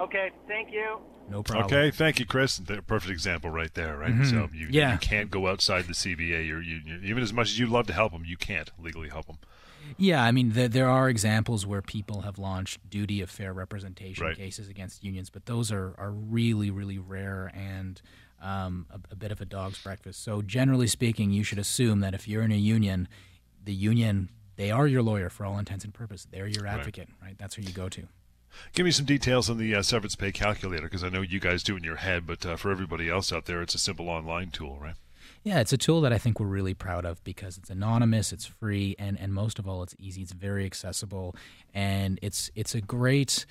Okay, 0.00 0.30
thank 0.48 0.72
you. 0.72 0.98
No 1.28 1.42
problem. 1.42 1.66
Okay, 1.66 1.90
thank 1.90 2.18
you, 2.18 2.26
Chris. 2.26 2.56
The 2.56 2.82
perfect 2.82 3.12
example 3.12 3.50
right 3.50 3.72
there, 3.74 3.98
right? 3.98 4.10
Mm-hmm. 4.10 4.24
So 4.24 4.48
you, 4.52 4.68
yeah. 4.70 4.94
you 4.94 4.98
can't 4.98 5.30
go 5.30 5.46
outside 5.46 5.86
the 5.86 5.92
CBA. 5.92 6.46
You're, 6.46 6.62
you, 6.62 6.80
even 7.04 7.22
as 7.22 7.32
much 7.32 7.50
as 7.50 7.58
you 7.58 7.66
love 7.66 7.86
to 7.88 7.92
help 7.92 8.12
them, 8.12 8.24
you 8.24 8.36
can't 8.36 8.70
legally 8.82 9.10
help 9.10 9.26
them. 9.26 9.38
Yeah, 9.96 10.22
I 10.22 10.32
mean, 10.32 10.52
the, 10.52 10.68
there 10.68 10.88
are 10.88 11.08
examples 11.08 11.66
where 11.66 11.82
people 11.82 12.22
have 12.22 12.38
launched 12.38 12.88
duty 12.88 13.20
of 13.20 13.30
fair 13.30 13.52
representation 13.52 14.24
right. 14.24 14.36
cases 14.36 14.68
against 14.68 15.04
unions, 15.04 15.30
but 15.30 15.46
those 15.46 15.70
are, 15.72 15.94
are 15.98 16.10
really, 16.10 16.70
really 16.70 16.98
rare 16.98 17.50
and 17.54 18.00
um, 18.42 18.86
a, 18.90 19.00
a, 19.12 19.16
bit 19.16 19.32
of 19.32 19.40
a 19.40 19.44
dog's 19.44 19.82
breakfast. 19.82 20.22
So, 20.22 20.42
generally 20.42 20.86
speaking, 20.86 21.30
you 21.30 21.42
should 21.42 21.58
assume 21.58 22.00
that 22.00 22.14
if 22.14 22.26
you're 22.26 22.42
in 22.42 22.52
a 22.52 22.56
union, 22.56 23.08
the 23.62 23.74
union, 23.74 24.30
they 24.56 24.70
are 24.70 24.86
your 24.86 25.02
lawyer 25.02 25.28
for 25.28 25.44
all 25.44 25.58
intents 25.58 25.84
and 25.84 25.92
purposes. 25.92 26.26
They're 26.30 26.46
your 26.46 26.66
advocate, 26.66 27.08
right? 27.20 27.28
right? 27.28 27.38
That's 27.38 27.54
who 27.54 27.62
you 27.62 27.72
go 27.72 27.88
to. 27.90 28.08
Give 28.74 28.84
me 28.84 28.90
some 28.90 29.06
details 29.06 29.48
on 29.48 29.58
the 29.58 29.74
uh, 29.74 29.82
severance 29.82 30.16
pay 30.16 30.32
calculator 30.32 30.84
because 30.84 31.04
I 31.04 31.08
know 31.08 31.22
you 31.22 31.40
guys 31.40 31.62
do 31.62 31.76
in 31.76 31.84
your 31.84 31.96
head, 31.96 32.26
but 32.26 32.44
uh, 32.44 32.56
for 32.56 32.70
everybody 32.70 33.08
else 33.08 33.32
out 33.32 33.46
there, 33.46 33.62
it's 33.62 33.74
a 33.74 33.78
simple 33.78 34.08
online 34.08 34.50
tool, 34.50 34.78
right? 34.80 34.96
Yeah, 35.42 35.60
it's 35.60 35.72
a 35.72 35.78
tool 35.78 36.02
that 36.02 36.12
I 36.12 36.18
think 36.18 36.38
we're 36.38 36.46
really 36.46 36.74
proud 36.74 37.06
of 37.06 37.24
because 37.24 37.56
it's 37.56 37.70
anonymous, 37.70 38.30
it's 38.30 38.44
free, 38.44 38.94
and, 38.98 39.18
and 39.18 39.32
most 39.32 39.58
of 39.58 39.66
all, 39.66 39.82
it's 39.82 39.94
easy. 39.98 40.20
It's 40.20 40.32
very 40.32 40.66
accessible, 40.66 41.34
and 41.72 42.18
it's 42.20 42.50
it's 42.54 42.74
a 42.74 42.80
great 42.82 43.46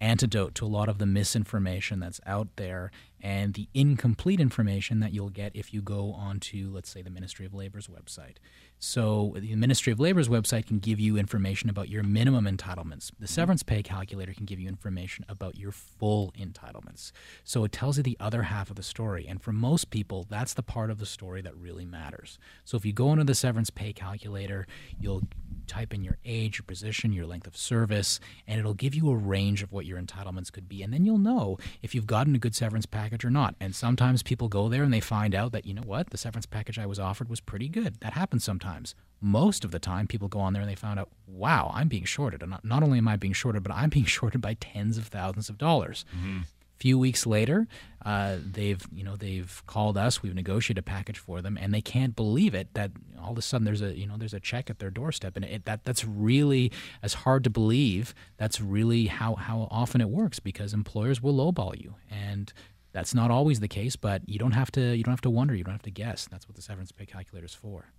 antidote 0.00 0.54
to 0.56 0.64
a 0.64 0.68
lot 0.68 0.88
of 0.88 0.98
the 0.98 1.06
misinformation 1.06 2.00
that's 2.00 2.20
out 2.26 2.48
there 2.56 2.90
and 3.22 3.54
the 3.54 3.68
incomplete 3.74 4.40
information 4.40 5.00
that 5.00 5.12
you'll 5.12 5.28
get 5.28 5.54
if 5.54 5.74
you 5.74 5.82
go 5.82 6.12
onto, 6.12 6.70
let's 6.72 6.88
say, 6.88 7.02
the 7.02 7.10
Ministry 7.10 7.44
of 7.44 7.52
Labor's 7.52 7.86
website. 7.86 8.36
So, 8.78 9.36
the 9.38 9.54
Ministry 9.56 9.92
of 9.92 10.00
Labor's 10.00 10.28
website 10.28 10.66
can 10.66 10.78
give 10.78 10.98
you 10.98 11.18
information 11.18 11.68
about 11.68 11.90
your 11.90 12.02
minimum 12.02 12.46
entitlements. 12.46 13.10
The 13.20 13.28
severance 13.28 13.62
pay 13.62 13.82
calculator 13.82 14.32
can 14.32 14.46
give 14.46 14.58
you 14.58 14.68
information 14.68 15.26
about 15.28 15.58
your 15.58 15.70
full 15.70 16.32
entitlements. 16.32 17.12
So, 17.44 17.64
it 17.64 17.72
tells 17.72 17.98
you 17.98 18.02
the 18.02 18.16
other 18.18 18.44
half 18.44 18.70
of 18.70 18.76
the 18.76 18.82
story. 18.82 19.26
And 19.28 19.42
for 19.42 19.52
most 19.52 19.90
people, 19.90 20.26
that's 20.30 20.54
the 20.54 20.62
part 20.62 20.90
of 20.90 20.98
the 20.98 21.04
story 21.04 21.42
that 21.42 21.54
really 21.54 21.84
matters. 21.84 22.38
So, 22.64 22.78
if 22.78 22.86
you 22.86 22.94
go 22.94 23.12
into 23.12 23.24
the 23.24 23.34
severance 23.34 23.68
pay 23.68 23.92
calculator, 23.92 24.66
you'll 24.98 25.24
type 25.70 25.94
in 25.94 26.02
your 26.02 26.18
age, 26.24 26.58
your 26.58 26.64
position, 26.64 27.12
your 27.12 27.26
length 27.26 27.46
of 27.46 27.56
service, 27.56 28.18
and 28.46 28.58
it'll 28.58 28.74
give 28.74 28.94
you 28.94 29.08
a 29.08 29.16
range 29.16 29.62
of 29.62 29.72
what 29.72 29.86
your 29.86 30.00
entitlements 30.00 30.52
could 30.52 30.68
be. 30.68 30.82
And 30.82 30.92
then 30.92 31.04
you'll 31.04 31.18
know 31.18 31.58
if 31.80 31.94
you've 31.94 32.06
gotten 32.06 32.34
a 32.34 32.38
good 32.38 32.56
severance 32.56 32.86
package 32.86 33.24
or 33.24 33.30
not. 33.30 33.54
And 33.60 33.74
sometimes 33.74 34.22
people 34.22 34.48
go 34.48 34.68
there 34.68 34.82
and 34.82 34.92
they 34.92 35.00
find 35.00 35.34
out 35.34 35.52
that, 35.52 35.64
you 35.64 35.72
know 35.72 35.82
what, 35.82 36.10
the 36.10 36.18
severance 36.18 36.46
package 36.46 36.78
I 36.78 36.86
was 36.86 36.98
offered 36.98 37.28
was 37.28 37.40
pretty 37.40 37.68
good. 37.68 38.00
That 38.00 38.14
happens 38.14 38.42
sometimes. 38.42 38.94
Most 39.20 39.64
of 39.64 39.70
the 39.70 39.78
time, 39.78 40.06
people 40.06 40.28
go 40.28 40.40
on 40.40 40.52
there 40.52 40.62
and 40.62 40.70
they 40.70 40.74
found 40.74 40.98
out, 40.98 41.10
wow, 41.26 41.70
I'm 41.72 41.88
being 41.88 42.04
shorted. 42.04 42.42
And 42.42 42.50
not, 42.50 42.64
not 42.64 42.82
only 42.82 42.98
am 42.98 43.08
I 43.08 43.16
being 43.16 43.32
shorted, 43.32 43.62
but 43.62 43.72
I'm 43.72 43.90
being 43.90 44.04
shorted 44.16 44.40
by 44.40 44.54
tens 44.54 44.98
of 44.98 45.06
thousands 45.06 45.48
of 45.48 45.58
dollars. 45.58 46.04
Mm-hmm 46.16 46.40
few 46.80 46.98
weeks 46.98 47.26
later, 47.26 47.68
uh, 48.04 48.36
they've 48.42 48.82
you 48.92 49.04
know 49.04 49.16
they've 49.16 49.62
called 49.66 49.96
us. 49.98 50.22
We've 50.22 50.34
negotiated 50.34 50.78
a 50.78 50.82
package 50.82 51.18
for 51.18 51.42
them, 51.42 51.58
and 51.60 51.74
they 51.74 51.82
can't 51.82 52.16
believe 52.16 52.54
it 52.54 52.72
that 52.74 52.90
all 53.20 53.32
of 53.32 53.38
a 53.38 53.42
sudden 53.42 53.64
there's 53.64 53.82
a 53.82 53.96
you 53.96 54.06
know 54.06 54.16
there's 54.16 54.34
a 54.34 54.40
check 54.40 54.70
at 54.70 54.78
their 54.78 54.90
doorstep, 54.90 55.36
and 55.36 55.44
it, 55.44 55.64
that 55.66 55.84
that's 55.84 56.04
really 56.04 56.72
as 57.02 57.14
hard 57.14 57.44
to 57.44 57.50
believe. 57.50 58.14
That's 58.38 58.60
really 58.60 59.06
how 59.06 59.34
how 59.34 59.68
often 59.70 60.00
it 60.00 60.08
works 60.08 60.40
because 60.40 60.72
employers 60.72 61.22
will 61.22 61.34
lowball 61.34 61.78
you, 61.80 61.96
and 62.10 62.52
that's 62.92 63.14
not 63.14 63.30
always 63.30 63.60
the 63.60 63.68
case. 63.68 63.96
But 63.96 64.26
you 64.26 64.38
don't 64.38 64.52
have 64.52 64.70
to 64.72 64.96
you 64.96 65.04
don't 65.04 65.12
have 65.12 65.20
to 65.22 65.30
wonder. 65.30 65.54
You 65.54 65.64
don't 65.64 65.74
have 65.74 65.82
to 65.82 65.90
guess. 65.90 66.26
That's 66.30 66.48
what 66.48 66.56
the 66.56 66.62
severance 66.62 66.92
pay 66.92 67.04
calculator 67.04 67.46
is 67.46 67.54
for. 67.54 67.92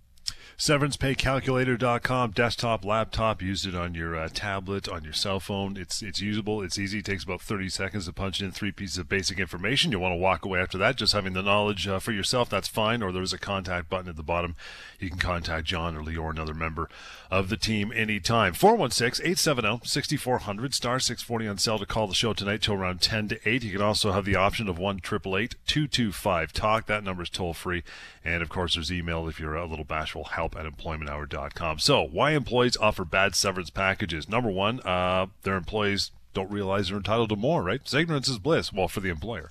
SeverancePayCalculator.com, 0.58 2.30
desktop, 2.30 2.84
laptop, 2.84 3.42
use 3.42 3.66
it 3.66 3.74
on 3.74 3.94
your 3.94 4.14
uh, 4.14 4.28
tablet, 4.32 4.88
on 4.88 5.02
your 5.02 5.12
cell 5.12 5.40
phone. 5.40 5.76
It's 5.76 6.00
it's 6.02 6.20
usable. 6.20 6.62
It's 6.62 6.78
easy. 6.78 7.00
It 7.00 7.04
takes 7.04 7.24
about 7.24 7.40
30 7.40 7.68
seconds 7.68 8.06
to 8.06 8.12
punch 8.12 8.40
in 8.40 8.52
three 8.52 8.70
pieces 8.70 8.98
of 8.98 9.08
basic 9.08 9.40
information. 9.40 9.90
You 9.90 9.98
want 9.98 10.12
to 10.12 10.16
walk 10.16 10.44
away 10.44 10.60
after 10.60 10.78
that, 10.78 10.94
just 10.96 11.14
having 11.14 11.32
the 11.32 11.42
knowledge 11.42 11.88
uh, 11.88 11.98
for 11.98 12.12
yourself, 12.12 12.48
that's 12.48 12.68
fine. 12.68 13.02
Or 13.02 13.10
there's 13.10 13.32
a 13.32 13.38
contact 13.38 13.90
button 13.90 14.08
at 14.08 14.14
the 14.16 14.22
bottom. 14.22 14.54
You 15.00 15.10
can 15.10 15.18
contact 15.18 15.66
John 15.66 15.96
or 15.96 16.02
lee 16.02 16.16
or 16.16 16.30
another 16.30 16.54
member 16.54 16.88
of 17.30 17.48
the 17.48 17.56
team, 17.56 17.90
anytime. 17.94 18.52
416-870-6400, 18.52 20.74
star 20.74 21.00
640 21.00 21.48
on 21.48 21.56
cell 21.56 21.78
to 21.78 21.86
call 21.86 22.06
the 22.06 22.14
show 22.14 22.34
tonight 22.34 22.60
till 22.60 22.74
around 22.74 23.00
10 23.00 23.28
to 23.28 23.48
8. 23.48 23.64
You 23.64 23.72
can 23.72 23.80
also 23.80 24.12
have 24.12 24.26
the 24.26 24.36
option 24.36 24.68
of 24.68 24.78
1 24.78 25.00
225 25.00 26.52
talk 26.52 26.84
That 26.86 27.02
number 27.02 27.22
is 27.22 27.30
toll 27.30 27.54
free. 27.54 27.82
And 28.22 28.42
of 28.42 28.50
course, 28.50 28.74
there's 28.74 28.92
email 28.92 29.26
if 29.28 29.40
you're 29.40 29.56
a 29.56 29.64
little 29.66 29.86
bashful, 29.86 30.11
help 30.24 30.56
at 30.56 30.66
employmenthour.com. 30.66 31.78
So, 31.78 32.02
why 32.02 32.32
employees 32.32 32.76
offer 32.76 33.04
bad 33.04 33.34
severance 33.34 33.70
packages? 33.70 34.28
Number 34.28 34.50
one, 34.50 34.80
uh, 34.80 35.26
their 35.42 35.56
employees 35.56 36.10
don't 36.34 36.50
realize 36.50 36.88
they're 36.88 36.98
entitled 36.98 37.28
to 37.30 37.36
more, 37.36 37.62
right? 37.62 37.80
So 37.84 37.98
ignorance 37.98 38.28
is 38.28 38.38
bliss. 38.38 38.72
Well, 38.72 38.88
for 38.88 39.00
the 39.00 39.08
employer. 39.08 39.50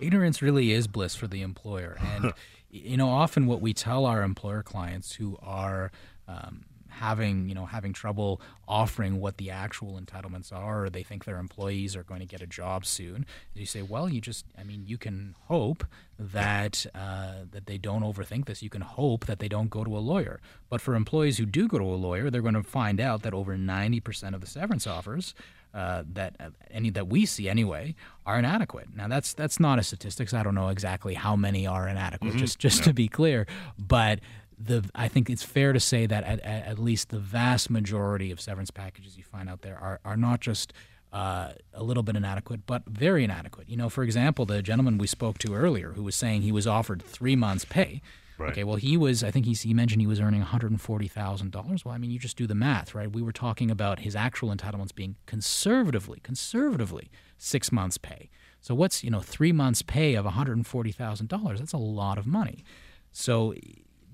Ignorance 0.00 0.42
really 0.42 0.72
is 0.72 0.86
bliss 0.86 1.14
for 1.14 1.26
the 1.26 1.42
employer. 1.42 1.96
And, 2.00 2.32
you 2.70 2.96
know, 2.96 3.08
often 3.08 3.46
what 3.46 3.60
we 3.60 3.72
tell 3.72 4.06
our 4.06 4.22
employer 4.22 4.62
clients 4.62 5.14
who 5.14 5.38
are, 5.42 5.90
um, 6.28 6.64
having 6.94 7.48
you 7.48 7.54
know 7.54 7.66
having 7.66 7.92
trouble 7.92 8.40
offering 8.68 9.20
what 9.20 9.36
the 9.36 9.50
actual 9.50 10.00
entitlements 10.00 10.52
are 10.52 10.84
or 10.84 10.90
they 10.90 11.02
think 11.02 11.24
their 11.24 11.38
employees 11.38 11.96
are 11.96 12.02
going 12.02 12.20
to 12.20 12.26
get 12.26 12.40
a 12.40 12.46
job 12.46 12.86
soon 12.86 13.26
you 13.54 13.66
say 13.66 13.82
well 13.82 14.08
you 14.08 14.20
just 14.20 14.46
i 14.58 14.62
mean 14.62 14.84
you 14.86 14.96
can 14.96 15.34
hope 15.46 15.84
that 16.18 16.86
uh, 16.94 17.38
that 17.50 17.66
they 17.66 17.78
don't 17.78 18.02
overthink 18.02 18.46
this 18.46 18.62
you 18.62 18.70
can 18.70 18.82
hope 18.82 19.26
that 19.26 19.38
they 19.38 19.48
don't 19.48 19.70
go 19.70 19.82
to 19.82 19.96
a 19.96 19.98
lawyer 19.98 20.40
but 20.70 20.80
for 20.80 20.94
employees 20.94 21.38
who 21.38 21.46
do 21.46 21.66
go 21.66 21.78
to 21.78 21.84
a 21.84 21.96
lawyer 21.96 22.30
they're 22.30 22.42
going 22.42 22.54
to 22.54 22.62
find 22.62 23.00
out 23.00 23.22
that 23.22 23.34
over 23.34 23.56
90% 23.56 24.34
of 24.34 24.40
the 24.40 24.46
severance 24.46 24.86
offers 24.86 25.34
uh, 25.74 26.04
that 26.12 26.36
uh, 26.38 26.50
any 26.70 26.88
that 26.90 27.08
we 27.08 27.26
see 27.26 27.48
anyway 27.48 27.96
are 28.24 28.38
inadequate. 28.38 28.94
Now 28.94 29.08
that's 29.08 29.34
that's 29.34 29.58
not 29.58 29.80
a 29.80 29.82
statistics. 29.82 30.32
I 30.32 30.44
don't 30.44 30.54
know 30.54 30.68
exactly 30.68 31.14
how 31.14 31.34
many 31.34 31.66
are 31.66 31.88
inadequate. 31.88 32.30
Mm-hmm. 32.30 32.38
Just 32.38 32.60
just 32.60 32.84
to 32.84 32.94
be 32.94 33.08
clear, 33.08 33.46
but 33.76 34.20
the 34.58 34.88
I 34.94 35.08
think 35.08 35.30
it's 35.30 35.42
fair 35.42 35.72
to 35.72 35.80
say 35.80 36.06
that 36.06 36.24
at, 36.24 36.40
at, 36.40 36.78
least 36.78 37.10
the 37.10 37.18
vast 37.18 37.70
majority 37.70 38.30
of 38.30 38.40
severance 38.40 38.70
packages 38.70 39.16
you 39.16 39.24
find 39.24 39.48
out 39.48 39.62
there 39.62 39.78
are, 39.78 40.00
are 40.04 40.16
not 40.16 40.40
just 40.40 40.72
uh, 41.12 41.52
a 41.72 41.82
little 41.82 42.02
bit 42.02 42.16
inadequate, 42.16 42.66
but 42.66 42.82
very 42.86 43.24
inadequate. 43.24 43.68
You 43.68 43.76
know, 43.76 43.88
for 43.88 44.02
example, 44.02 44.46
the 44.46 44.62
gentleman 44.62 44.98
we 44.98 45.06
spoke 45.06 45.38
to 45.38 45.54
earlier 45.54 45.92
who 45.92 46.02
was 46.02 46.16
saying 46.16 46.42
he 46.42 46.52
was 46.52 46.66
offered 46.66 47.02
three 47.02 47.36
months' 47.36 47.64
pay. 47.64 48.02
Right. 48.36 48.50
Okay, 48.50 48.64
well, 48.64 48.76
he 48.76 48.96
was, 48.96 49.22
I 49.22 49.30
think 49.30 49.46
he, 49.46 49.52
he 49.52 49.72
mentioned 49.72 50.00
he 50.00 50.08
was 50.08 50.18
earning 50.18 50.42
$140,000. 50.42 51.84
Well, 51.84 51.94
I 51.94 51.98
mean, 51.98 52.10
you 52.10 52.18
just 52.18 52.36
do 52.36 52.48
the 52.48 52.54
math, 52.54 52.92
right? 52.92 53.10
We 53.10 53.22
were 53.22 53.32
talking 53.32 53.70
about 53.70 54.00
his 54.00 54.16
actual 54.16 54.52
entitlements 54.52 54.92
being 54.92 55.14
conservatively, 55.26 56.18
conservatively 56.24 57.12
six 57.38 57.70
months' 57.70 57.96
pay. 57.96 58.30
So 58.60 58.74
what's, 58.74 59.04
you 59.04 59.10
know, 59.10 59.20
three 59.20 59.52
months' 59.52 59.82
pay 59.82 60.14
of 60.14 60.24
$140,000? 60.24 61.58
That's 61.58 61.72
a 61.72 61.78
lot 61.78 62.18
of 62.18 62.26
money. 62.26 62.64
So 63.12 63.54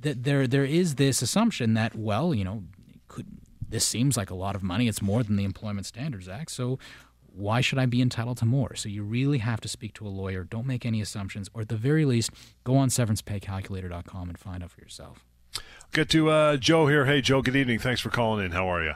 th- 0.03 0.19
there, 0.21 0.47
there 0.47 0.65
is 0.65 0.97
this 0.97 1.23
assumption 1.23 1.75
that, 1.75 1.95
well, 1.95 2.35
you 2.35 2.45
know, 2.45 2.65
could, 3.09 3.27
this 3.69 3.85
seems 3.85 4.17
like 4.17 4.31
a 4.31 4.35
lot 4.35 4.55
of 4.55 4.63
money. 4.63 4.89
It's 4.89 5.03
more 5.03 5.23
than 5.23 5.37
the 5.37 5.45
Employment 5.45 5.87
Standards 5.87 6.29
Act. 6.29 6.51
So 6.51 6.79
why 7.33 7.61
should 7.61 7.79
I 7.79 7.87
be 7.87 8.03
entitled 8.03 8.39
to 8.39 8.45
more? 8.45 8.75
So 8.75 8.89
you 8.89 9.03
really 9.03 9.39
have 9.39 9.61
to 9.61 9.69
speak 9.69 9.95
to 9.95 10.07
a 10.07 10.09
lawyer. 10.09 10.45
Don't 10.45 10.67
make 10.67 10.85
any 10.85 11.01
assumptions, 11.01 11.49
or 11.55 11.63
at 11.63 11.69
the 11.69 11.77
very 11.77 12.05
least, 12.05 12.31
go 12.65 12.77
on 12.77 12.89
severancepaycalculator.com 12.89 14.29
and 14.29 14.39
find 14.39 14.63
out 14.63 14.71
for 14.71 14.81
yourself. 14.81 15.25
Get 15.93 16.09
to 16.11 16.31
uh, 16.31 16.57
Joe 16.57 16.87
here. 16.87 17.07
Hey, 17.07 17.21
Joe. 17.21 17.43
Good 17.43 17.57
evening. 17.57 17.79
Thanks 17.81 18.01
for 18.01 18.11
calling 18.11 18.45
in. 18.45 18.53
How 18.53 18.69
are 18.69 18.85
you? 18.85 18.95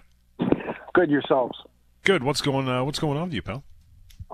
Good 0.95 1.11
yourselves. 1.11 1.59
Good. 2.05 2.23
What's 2.23 2.41
going 2.41 2.69
uh, 2.69 2.85
What's 2.85 3.01
going 3.01 3.19
on 3.19 3.25
with 3.25 3.35
you, 3.35 3.43
pal? 3.43 3.65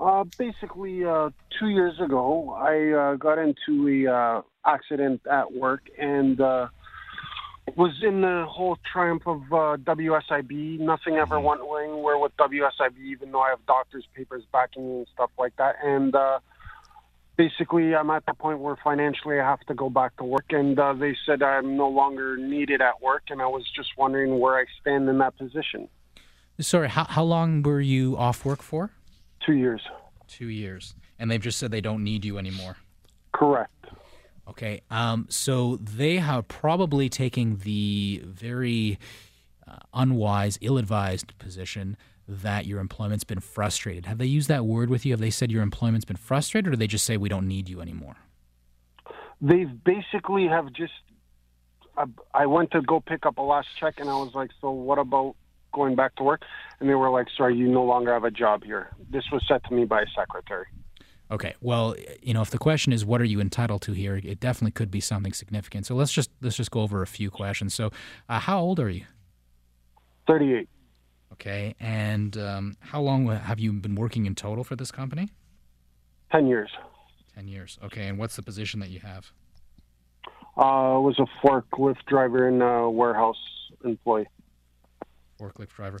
Uh, 0.01 0.23
basically, 0.35 1.05
uh, 1.05 1.29
two 1.59 1.67
years 1.67 1.99
ago, 1.99 2.49
I 2.57 2.89
uh, 2.91 3.15
got 3.17 3.37
into 3.37 3.87
a 3.87 4.11
uh, 4.11 4.41
accident 4.65 5.21
at 5.29 5.53
work 5.53 5.81
and 5.95 6.41
uh, 6.41 6.69
was 7.75 7.91
in 8.01 8.21
the 8.21 8.47
whole 8.49 8.79
triumph 8.91 9.27
of 9.27 9.41
uh, 9.53 9.77
WSIB. 9.77 10.79
Nothing 10.79 11.17
ever 11.17 11.39
went 11.39 11.61
anywhere 11.61 12.17
with 12.17 12.35
WSIB, 12.37 12.97
even 12.99 13.31
though 13.31 13.41
I 13.41 13.51
have 13.51 13.63
doctor's 13.67 14.07
papers 14.15 14.41
backing 14.51 14.89
me 14.89 14.97
and 14.97 15.07
stuff 15.13 15.29
like 15.37 15.55
that. 15.57 15.75
And 15.83 16.15
uh, 16.15 16.39
basically, 17.37 17.93
I'm 17.93 18.09
at 18.09 18.25
the 18.25 18.33
point 18.33 18.57
where 18.57 18.77
financially 18.83 19.39
I 19.39 19.47
have 19.47 19.61
to 19.67 19.75
go 19.75 19.91
back 19.91 20.17
to 20.17 20.23
work, 20.23 20.45
and 20.49 20.79
uh, 20.79 20.93
they 20.93 21.15
said 21.27 21.43
I'm 21.43 21.77
no 21.77 21.89
longer 21.89 22.37
needed 22.37 22.81
at 22.81 23.03
work, 23.03 23.25
and 23.29 23.39
I 23.39 23.45
was 23.45 23.69
just 23.75 23.89
wondering 23.99 24.39
where 24.39 24.57
I 24.57 24.65
stand 24.81 25.07
in 25.07 25.19
that 25.19 25.37
position. 25.37 25.89
Sorry, 26.59 26.89
how, 26.89 27.03
how 27.03 27.23
long 27.23 27.61
were 27.61 27.81
you 27.81 28.17
off 28.17 28.45
work 28.45 28.63
for? 28.63 28.89
Two 29.45 29.53
years. 29.53 29.81
Two 30.27 30.47
years. 30.47 30.95
And 31.19 31.29
they've 31.29 31.41
just 31.41 31.59
said 31.59 31.71
they 31.71 31.81
don't 31.81 32.03
need 32.03 32.25
you 32.25 32.37
anymore. 32.37 32.77
Correct. 33.33 33.87
Okay. 34.47 34.81
Um, 34.89 35.27
so 35.29 35.77
they 35.77 36.17
are 36.17 36.41
probably 36.41 37.09
taking 37.09 37.57
the 37.57 38.21
very 38.25 38.99
uh, 39.67 39.77
unwise, 39.93 40.57
ill 40.61 40.77
advised 40.77 41.37
position 41.37 41.97
that 42.27 42.65
your 42.65 42.79
employment's 42.79 43.23
been 43.23 43.39
frustrated. 43.39 44.05
Have 44.05 44.17
they 44.17 44.25
used 44.25 44.47
that 44.47 44.65
word 44.65 44.89
with 44.89 45.05
you? 45.05 45.13
Have 45.13 45.19
they 45.19 45.29
said 45.29 45.51
your 45.51 45.63
employment's 45.63 46.05
been 46.05 46.17
frustrated, 46.17 46.67
or 46.67 46.71
do 46.71 46.77
they 46.77 46.87
just 46.87 47.05
say 47.05 47.17
we 47.17 47.29
don't 47.29 47.47
need 47.47 47.67
you 47.67 47.81
anymore? 47.81 48.15
They've 49.41 49.71
basically 49.83 50.47
have 50.47 50.71
just. 50.73 50.93
I, 51.97 52.05
I 52.33 52.45
went 52.45 52.71
to 52.71 52.81
go 52.81 53.01
pick 53.01 53.25
up 53.25 53.37
a 53.37 53.41
last 53.41 53.67
check, 53.79 53.99
and 53.99 54.09
I 54.09 54.13
was 54.13 54.31
like, 54.33 54.51
"So 54.61 54.71
what 54.71 54.97
about 54.97 55.35
going 55.71 55.95
back 55.95 56.15
to 56.15 56.23
work?" 56.23 56.43
And 56.79 56.89
they 56.89 56.95
were 56.95 57.09
like, 57.09 57.27
"Sorry, 57.35 57.55
you 57.55 57.67
no 57.67 57.83
longer 57.83 58.13
have 58.13 58.23
a 58.23 58.31
job 58.31 58.63
here." 58.63 58.89
This 59.09 59.23
was 59.31 59.43
said 59.47 59.63
to 59.65 59.73
me 59.73 59.85
by 59.85 60.01
a 60.01 60.07
secretary. 60.15 60.67
Okay. 61.31 61.55
Well, 61.61 61.95
you 62.21 62.33
know, 62.33 62.41
if 62.41 62.49
the 62.49 62.57
question 62.57 62.91
is 62.91 63.05
what 63.05 63.21
are 63.21 63.25
you 63.25 63.39
entitled 63.39 63.81
to 63.83 63.93
here, 63.93 64.19
it 64.21 64.39
definitely 64.41 64.71
could 64.71 64.91
be 64.91 64.99
something 64.99 65.31
significant. 65.31 65.85
So 65.85 65.95
let's 65.95 66.11
just 66.11 66.29
let's 66.41 66.57
just 66.57 66.71
go 66.71 66.81
over 66.81 67.01
a 67.01 67.07
few 67.07 67.31
questions. 67.31 67.73
So, 67.73 67.91
uh, 68.27 68.39
how 68.39 68.59
old 68.59 68.79
are 68.81 68.89
you? 68.89 69.05
Thirty-eight. 70.27 70.67
Okay. 71.33 71.73
And 71.79 72.37
um, 72.37 72.75
how 72.81 73.01
long 73.01 73.27
have 73.27 73.59
you 73.59 73.71
been 73.71 73.95
working 73.95 74.25
in 74.25 74.35
total 74.35 74.65
for 74.65 74.75
this 74.75 74.91
company? 74.91 75.29
Ten 76.31 76.47
years. 76.47 76.69
Ten 77.33 77.47
years. 77.47 77.79
Okay. 77.81 78.07
And 78.07 78.19
what's 78.19 78.35
the 78.35 78.43
position 78.43 78.81
that 78.81 78.89
you 78.89 78.99
have? 78.99 79.31
Uh, 80.57 80.99
was 80.99 81.17
a 81.17 81.47
forklift 81.47 82.05
driver 82.07 82.45
and 82.45 82.61
a 82.61 82.89
warehouse 82.89 83.39
employee. 83.85 84.27
Forklift 85.41 85.69
driver. 85.69 85.99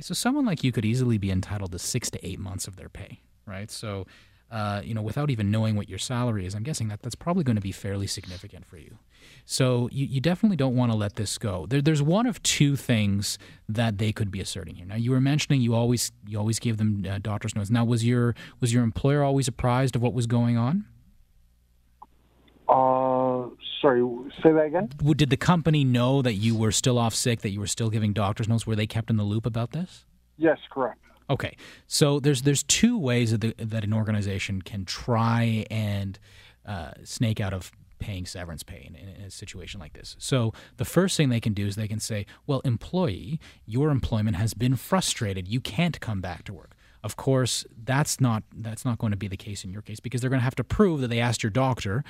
So 0.00 0.14
someone 0.14 0.44
like 0.44 0.64
you 0.64 0.72
could 0.72 0.84
easily 0.84 1.18
be 1.18 1.30
entitled 1.30 1.72
to 1.72 1.78
six 1.78 2.10
to 2.10 2.26
eight 2.26 2.38
months 2.38 2.66
of 2.66 2.76
their 2.76 2.88
pay, 2.88 3.20
right? 3.46 3.70
So 3.70 4.06
uh, 4.52 4.82
you 4.84 4.92
know, 4.92 5.00
without 5.00 5.30
even 5.30 5.50
knowing 5.50 5.76
what 5.76 5.88
your 5.88 5.98
salary 5.98 6.44
is, 6.44 6.54
I'm 6.54 6.62
guessing 6.62 6.88
that 6.88 7.00
that's 7.00 7.14
probably 7.14 7.42
going 7.42 7.56
to 7.56 7.62
be 7.62 7.72
fairly 7.72 8.06
significant 8.06 8.66
for 8.66 8.76
you. 8.76 8.98
So 9.46 9.88
you, 9.90 10.04
you 10.04 10.20
definitely 10.20 10.58
don't 10.58 10.76
want 10.76 10.92
to 10.92 10.98
let 10.98 11.16
this 11.16 11.38
go. 11.38 11.64
There, 11.66 11.80
there's 11.80 12.02
one 12.02 12.26
of 12.26 12.42
two 12.42 12.76
things 12.76 13.38
that 13.66 13.96
they 13.96 14.12
could 14.12 14.30
be 14.30 14.40
asserting 14.40 14.74
here. 14.74 14.84
Now, 14.84 14.96
you 14.96 15.10
were 15.10 15.22
mentioning 15.22 15.62
you 15.62 15.74
always 15.74 16.12
you 16.26 16.38
always 16.38 16.58
gave 16.58 16.76
them 16.76 17.02
uh, 17.08 17.18
doctor's 17.18 17.56
notes. 17.56 17.70
Now, 17.70 17.86
was 17.86 18.04
your 18.04 18.34
was 18.60 18.74
your 18.74 18.84
employer 18.84 19.22
always 19.22 19.48
apprised 19.48 19.96
of 19.96 20.02
what 20.02 20.12
was 20.12 20.26
going 20.26 20.58
on? 20.58 20.84
Uh, 22.68 23.11
sorry, 23.82 24.02
say 24.42 24.52
that 24.52 24.66
again. 24.66 24.88
Did 25.16 25.28
the 25.28 25.36
company 25.36 25.84
know 25.84 26.22
that 26.22 26.34
you 26.34 26.56
were 26.56 26.72
still 26.72 26.98
off 26.98 27.14
sick, 27.14 27.40
that 27.40 27.50
you 27.50 27.60
were 27.60 27.66
still 27.66 27.90
giving 27.90 28.12
doctor's 28.12 28.48
notes? 28.48 28.66
Were 28.66 28.76
they 28.76 28.86
kept 28.86 29.10
in 29.10 29.16
the 29.16 29.24
loop 29.24 29.44
about 29.44 29.72
this? 29.72 30.06
Yes, 30.38 30.58
correct. 30.70 31.00
Okay, 31.28 31.56
so 31.86 32.20
there's 32.20 32.42
there's 32.42 32.62
two 32.62 32.98
ways 32.98 33.30
that, 33.32 33.40
the, 33.40 33.54
that 33.58 33.84
an 33.84 33.92
organization 33.92 34.62
can 34.62 34.84
try 34.84 35.66
and 35.70 36.18
uh, 36.66 36.92
snake 37.04 37.40
out 37.40 37.52
of 37.52 37.72
paying 37.98 38.26
severance 38.26 38.64
pay 38.64 38.84
in, 38.88 38.96
in, 38.96 39.24
a 39.24 39.30
situation 39.30 39.78
like 39.78 39.92
this. 39.92 40.16
So 40.18 40.52
the 40.76 40.84
first 40.84 41.16
thing 41.16 41.28
they 41.28 41.40
can 41.40 41.54
do 41.54 41.66
is 41.66 41.76
they 41.76 41.88
can 41.88 42.00
say, 42.00 42.26
"Well, 42.46 42.60
employee, 42.64 43.38
your 43.66 43.90
employment 43.90 44.36
has 44.36 44.54
been 44.54 44.76
frustrated. 44.76 45.48
You 45.48 45.60
can't 45.60 46.00
come 46.00 46.20
back 46.20 46.44
to 46.44 46.52
work." 46.52 46.74
Of 47.04 47.16
course, 47.16 47.64
that's 47.82 48.20
not 48.20 48.42
that's 48.54 48.84
not 48.84 48.98
going 48.98 49.12
to 49.12 49.16
be 49.16 49.28
the 49.28 49.36
case 49.36 49.64
in 49.64 49.72
your 49.72 49.82
case 49.82 50.00
because 50.00 50.20
they're 50.20 50.30
going 50.30 50.40
to 50.40 50.44
have 50.44 50.54
to 50.56 50.64
prove 50.64 51.00
that 51.00 51.08
they 51.08 51.20
asked 51.20 51.42
your 51.42 51.50
doctor, 51.50 52.04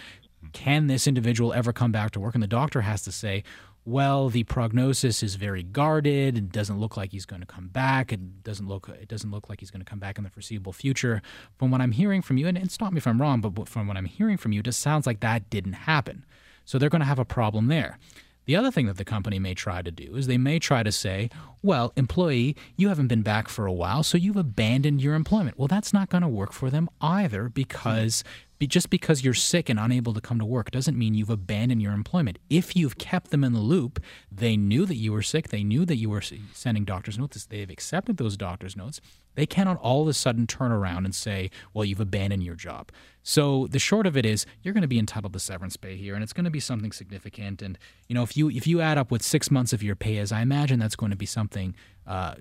"Can 0.52 0.86
this 0.86 1.06
individual 1.06 1.52
ever 1.52 1.72
come 1.72 1.92
back 1.92 2.10
to 2.12 2.20
work?" 2.20 2.34
And 2.34 2.42
the 2.42 2.48
doctor 2.48 2.82
has 2.82 3.02
to 3.02 3.12
say, 3.12 3.42
well, 3.84 4.28
the 4.28 4.44
prognosis 4.44 5.24
is 5.24 5.34
very 5.34 5.64
guarded. 5.64 6.36
It 6.38 6.52
doesn't 6.52 6.78
look 6.78 6.96
like 6.96 7.10
he's 7.10 7.26
going 7.26 7.40
to 7.40 7.46
come 7.46 7.66
back. 7.66 8.12
It 8.12 8.44
doesn't 8.44 8.68
look 8.68 8.88
it 8.88 9.08
doesn't 9.08 9.30
look 9.30 9.48
like 9.48 9.58
he's 9.58 9.72
going 9.72 9.84
to 9.84 9.90
come 9.90 9.98
back 9.98 10.18
in 10.18 10.24
the 10.24 10.30
foreseeable 10.30 10.72
future. 10.72 11.20
From 11.58 11.70
what 11.72 11.80
I'm 11.80 11.92
hearing 11.92 12.22
from 12.22 12.36
you, 12.36 12.46
and, 12.46 12.56
and 12.56 12.70
stop 12.70 12.92
me 12.92 12.98
if 12.98 13.06
I'm 13.06 13.20
wrong, 13.20 13.40
but 13.40 13.68
from 13.68 13.88
what 13.88 13.96
I'm 13.96 14.04
hearing 14.04 14.36
from 14.36 14.52
you, 14.52 14.60
it 14.60 14.66
just 14.66 14.80
sounds 14.80 15.06
like 15.06 15.20
that 15.20 15.50
didn't 15.50 15.72
happen. 15.72 16.24
So 16.64 16.78
they're 16.78 16.90
going 16.90 17.00
to 17.00 17.06
have 17.06 17.18
a 17.18 17.24
problem 17.24 17.66
there. 17.66 17.98
The 18.44 18.56
other 18.56 18.72
thing 18.72 18.86
that 18.86 18.96
the 18.96 19.04
company 19.04 19.38
may 19.38 19.54
try 19.54 19.82
to 19.82 19.90
do 19.90 20.16
is 20.16 20.26
they 20.26 20.38
may 20.38 20.58
try 20.58 20.82
to 20.82 20.90
say, 20.90 21.30
well, 21.62 21.92
employee, 21.96 22.56
you 22.76 22.88
haven't 22.88 23.06
been 23.06 23.22
back 23.22 23.48
for 23.48 23.66
a 23.66 23.72
while, 23.72 24.02
so 24.02 24.18
you've 24.18 24.36
abandoned 24.36 25.00
your 25.00 25.14
employment. 25.14 25.58
Well, 25.58 25.68
that's 25.68 25.92
not 25.92 26.08
going 26.08 26.22
to 26.22 26.28
work 26.28 26.52
for 26.52 26.68
them 26.68 26.88
either 27.00 27.48
because 27.48 28.24
just 28.66 28.90
because 28.90 29.24
you're 29.24 29.34
sick 29.34 29.68
and 29.68 29.78
unable 29.78 30.14
to 30.14 30.20
come 30.20 30.38
to 30.38 30.44
work 30.44 30.70
doesn't 30.70 30.98
mean 30.98 31.14
you've 31.14 31.30
abandoned 31.30 31.82
your 31.82 31.92
employment. 31.92 32.38
If 32.48 32.76
you've 32.76 32.98
kept 32.98 33.30
them 33.30 33.44
in 33.44 33.52
the 33.52 33.60
loop, 33.60 34.00
they 34.30 34.56
knew 34.56 34.86
that 34.86 34.96
you 34.96 35.12
were 35.12 35.22
sick, 35.22 35.48
they 35.48 35.64
knew 35.64 35.84
that 35.84 35.96
you 35.96 36.10
were 36.10 36.22
sending 36.52 36.84
doctor's 36.84 37.18
notes, 37.18 37.46
they've 37.46 37.70
accepted 37.70 38.16
those 38.16 38.36
doctor's 38.36 38.76
notes. 38.76 39.00
They 39.34 39.46
cannot 39.46 39.78
all 39.78 40.02
of 40.02 40.08
a 40.08 40.12
sudden 40.12 40.46
turn 40.46 40.72
around 40.72 41.06
and 41.06 41.14
say, 41.14 41.50
well, 41.72 41.84
you've 41.84 42.00
abandoned 42.00 42.42
your 42.42 42.54
job. 42.54 42.92
So 43.22 43.66
the 43.68 43.78
short 43.78 44.06
of 44.06 44.16
it 44.16 44.26
is 44.26 44.44
you're 44.62 44.74
going 44.74 44.82
to 44.82 44.88
be 44.88 44.98
entitled 44.98 45.32
to 45.32 45.38
severance 45.38 45.76
pay 45.76 45.96
here, 45.96 46.14
and 46.14 46.22
it's 46.22 46.32
going 46.32 46.44
to 46.44 46.50
be 46.50 46.60
something 46.60 46.92
significant. 46.92 47.62
And 47.62 47.78
you 48.08 48.14
know, 48.14 48.22
if 48.22 48.36
you 48.36 48.50
if 48.50 48.66
you 48.66 48.80
add 48.80 48.98
up 48.98 49.10
with 49.10 49.22
six 49.22 49.50
months 49.50 49.72
of 49.72 49.82
your 49.82 49.96
pay 49.96 50.18
as 50.18 50.32
I 50.32 50.42
imagine 50.42 50.78
that's 50.78 50.96
going 50.96 51.10
to 51.10 51.16
be 51.16 51.26
something 51.26 51.74
uh, 52.06 52.34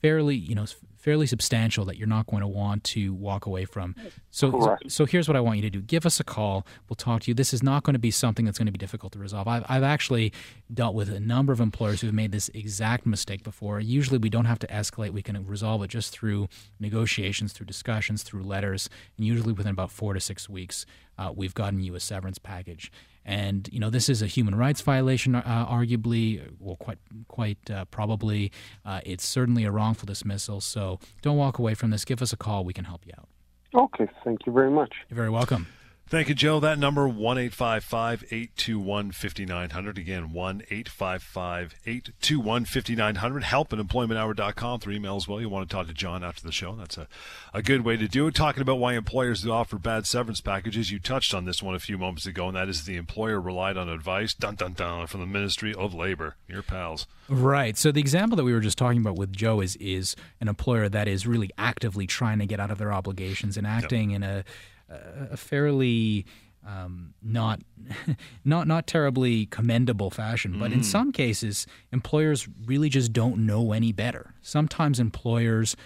fairly 0.00 0.36
you 0.36 0.54
know 0.54 0.66
fairly 0.98 1.26
substantial 1.26 1.84
that 1.84 1.96
you're 1.96 2.08
not 2.08 2.26
going 2.26 2.42
to 2.42 2.46
want 2.46 2.82
to 2.84 3.14
walk 3.14 3.46
away 3.46 3.64
from. 3.64 3.94
So, 4.30 4.50
so, 4.50 4.76
so, 4.88 5.06
here's 5.06 5.28
what 5.28 5.36
I 5.36 5.40
want 5.40 5.56
you 5.56 5.62
to 5.62 5.70
do: 5.70 5.80
give 5.80 6.04
us 6.04 6.20
a 6.20 6.24
call. 6.24 6.66
We'll 6.88 6.96
talk 6.96 7.22
to 7.22 7.30
you. 7.30 7.34
This 7.34 7.54
is 7.54 7.62
not 7.62 7.82
going 7.84 7.94
to 7.94 7.98
be 7.98 8.10
something 8.10 8.44
that's 8.44 8.58
going 8.58 8.66
to 8.66 8.72
be 8.72 8.78
difficult 8.78 9.12
to 9.12 9.18
resolve. 9.18 9.48
I've, 9.48 9.64
I've 9.68 9.82
actually 9.82 10.32
dealt 10.72 10.94
with 10.94 11.08
a 11.08 11.20
number 11.20 11.52
of 11.52 11.60
employers 11.60 12.00
who've 12.00 12.12
made 12.12 12.32
this 12.32 12.50
exact 12.52 13.06
mistake 13.06 13.42
before. 13.42 13.80
Usually, 13.80 14.18
we 14.18 14.28
don't 14.28 14.44
have 14.44 14.58
to 14.58 14.66
escalate. 14.66 15.12
We 15.12 15.22
can 15.22 15.46
resolve 15.46 15.82
it 15.82 15.88
just 15.88 16.12
through 16.12 16.48
negotiations, 16.80 17.52
through 17.52 17.66
discussions, 17.66 18.22
through 18.22 18.42
letters, 18.42 18.90
and 19.16 19.26
usually 19.26 19.52
within 19.52 19.72
about 19.72 19.90
four 19.90 20.14
to 20.14 20.20
six 20.20 20.48
weeks, 20.48 20.84
uh, 21.16 21.32
we've 21.34 21.54
gotten 21.54 21.80
you 21.80 21.94
a 21.94 22.00
severance 22.00 22.38
package. 22.38 22.92
And 23.28 23.68
you 23.70 23.78
know 23.78 23.90
this 23.90 24.08
is 24.08 24.22
a 24.22 24.26
human 24.26 24.54
rights 24.54 24.80
violation, 24.80 25.34
uh, 25.34 25.66
arguably, 25.70 26.50
well, 26.58 26.76
quite 26.76 26.98
quite 27.28 27.70
uh, 27.70 27.84
probably. 27.84 28.50
Uh, 28.86 29.02
it's 29.04 29.26
certainly 29.26 29.64
a 29.64 29.70
wrongful 29.70 30.06
dismissal. 30.06 30.62
So 30.62 30.98
don't 31.20 31.36
walk 31.36 31.58
away 31.58 31.74
from 31.74 31.90
this. 31.90 32.06
Give 32.06 32.22
us 32.22 32.32
a 32.32 32.38
call. 32.38 32.64
We 32.64 32.72
can 32.72 32.86
help 32.86 33.04
you 33.04 33.12
out. 33.18 33.28
Okay, 33.74 34.10
thank 34.24 34.46
you 34.46 34.52
very 34.52 34.70
much. 34.70 34.94
You're 35.10 35.16
very 35.16 35.28
welcome. 35.28 35.66
Thank 36.10 36.30
you, 36.30 36.34
Joe. 36.34 36.58
That 36.58 36.78
number, 36.78 37.06
1 37.06 37.36
821 37.36 39.12
5900. 39.12 39.98
Again, 39.98 40.32
1 40.32 40.62
821 40.70 42.64
5900. 42.64 43.42
Help 43.44 43.72
at 43.74 43.78
employmenthour.com 43.78 44.80
through 44.80 44.94
email 44.94 45.16
as 45.16 45.28
well. 45.28 45.38
You 45.38 45.50
want 45.50 45.68
to 45.68 45.76
talk 45.76 45.86
to 45.86 45.92
John 45.92 46.24
after 46.24 46.42
the 46.42 46.50
show. 46.50 46.74
That's 46.76 46.96
a, 46.96 47.08
a 47.52 47.62
good 47.62 47.82
way 47.82 47.98
to 47.98 48.08
do 48.08 48.26
it. 48.26 48.34
Talking 48.34 48.62
about 48.62 48.78
why 48.78 48.94
employers 48.94 49.42
do 49.42 49.52
offer 49.52 49.76
bad 49.76 50.06
severance 50.06 50.40
packages. 50.40 50.90
You 50.90 50.98
touched 50.98 51.34
on 51.34 51.44
this 51.44 51.62
one 51.62 51.74
a 51.74 51.78
few 51.78 51.98
moments 51.98 52.24
ago, 52.24 52.48
and 52.48 52.56
that 52.56 52.70
is 52.70 52.86
the 52.86 52.96
employer 52.96 53.38
relied 53.38 53.76
on 53.76 53.90
advice, 53.90 54.32
dun 54.32 54.54
dun 54.54 54.72
dun, 54.72 55.06
from 55.08 55.20
the 55.20 55.26
Ministry 55.26 55.74
of 55.74 55.92
Labor. 55.92 56.36
Your 56.48 56.62
pals. 56.62 57.06
Right. 57.28 57.76
So 57.76 57.92
the 57.92 58.00
example 58.00 58.36
that 58.36 58.44
we 58.44 58.54
were 58.54 58.60
just 58.60 58.78
talking 58.78 59.02
about 59.02 59.16
with 59.16 59.30
Joe 59.34 59.60
is, 59.60 59.76
is 59.76 60.16
an 60.40 60.48
employer 60.48 60.88
that 60.88 61.06
is 61.06 61.26
really 61.26 61.50
actively 61.58 62.06
trying 62.06 62.38
to 62.38 62.46
get 62.46 62.60
out 62.60 62.70
of 62.70 62.78
their 62.78 62.94
obligations 62.94 63.58
and 63.58 63.66
acting 63.66 64.12
yep. 64.12 64.16
in 64.16 64.22
a 64.22 64.44
a 64.88 65.36
fairly 65.36 66.26
um, 66.66 67.14
not 67.22 67.60
not 68.44 68.66
not 68.66 68.86
terribly 68.86 69.46
commendable 69.46 70.10
fashion. 70.10 70.58
But 70.58 70.72
in 70.72 70.82
some 70.82 71.12
cases, 71.12 71.66
employers 71.92 72.48
really 72.66 72.88
just 72.88 73.12
don't 73.12 73.46
know 73.46 73.72
any 73.72 73.92
better. 73.92 74.34
Sometimes 74.42 75.00
employers 75.00 75.76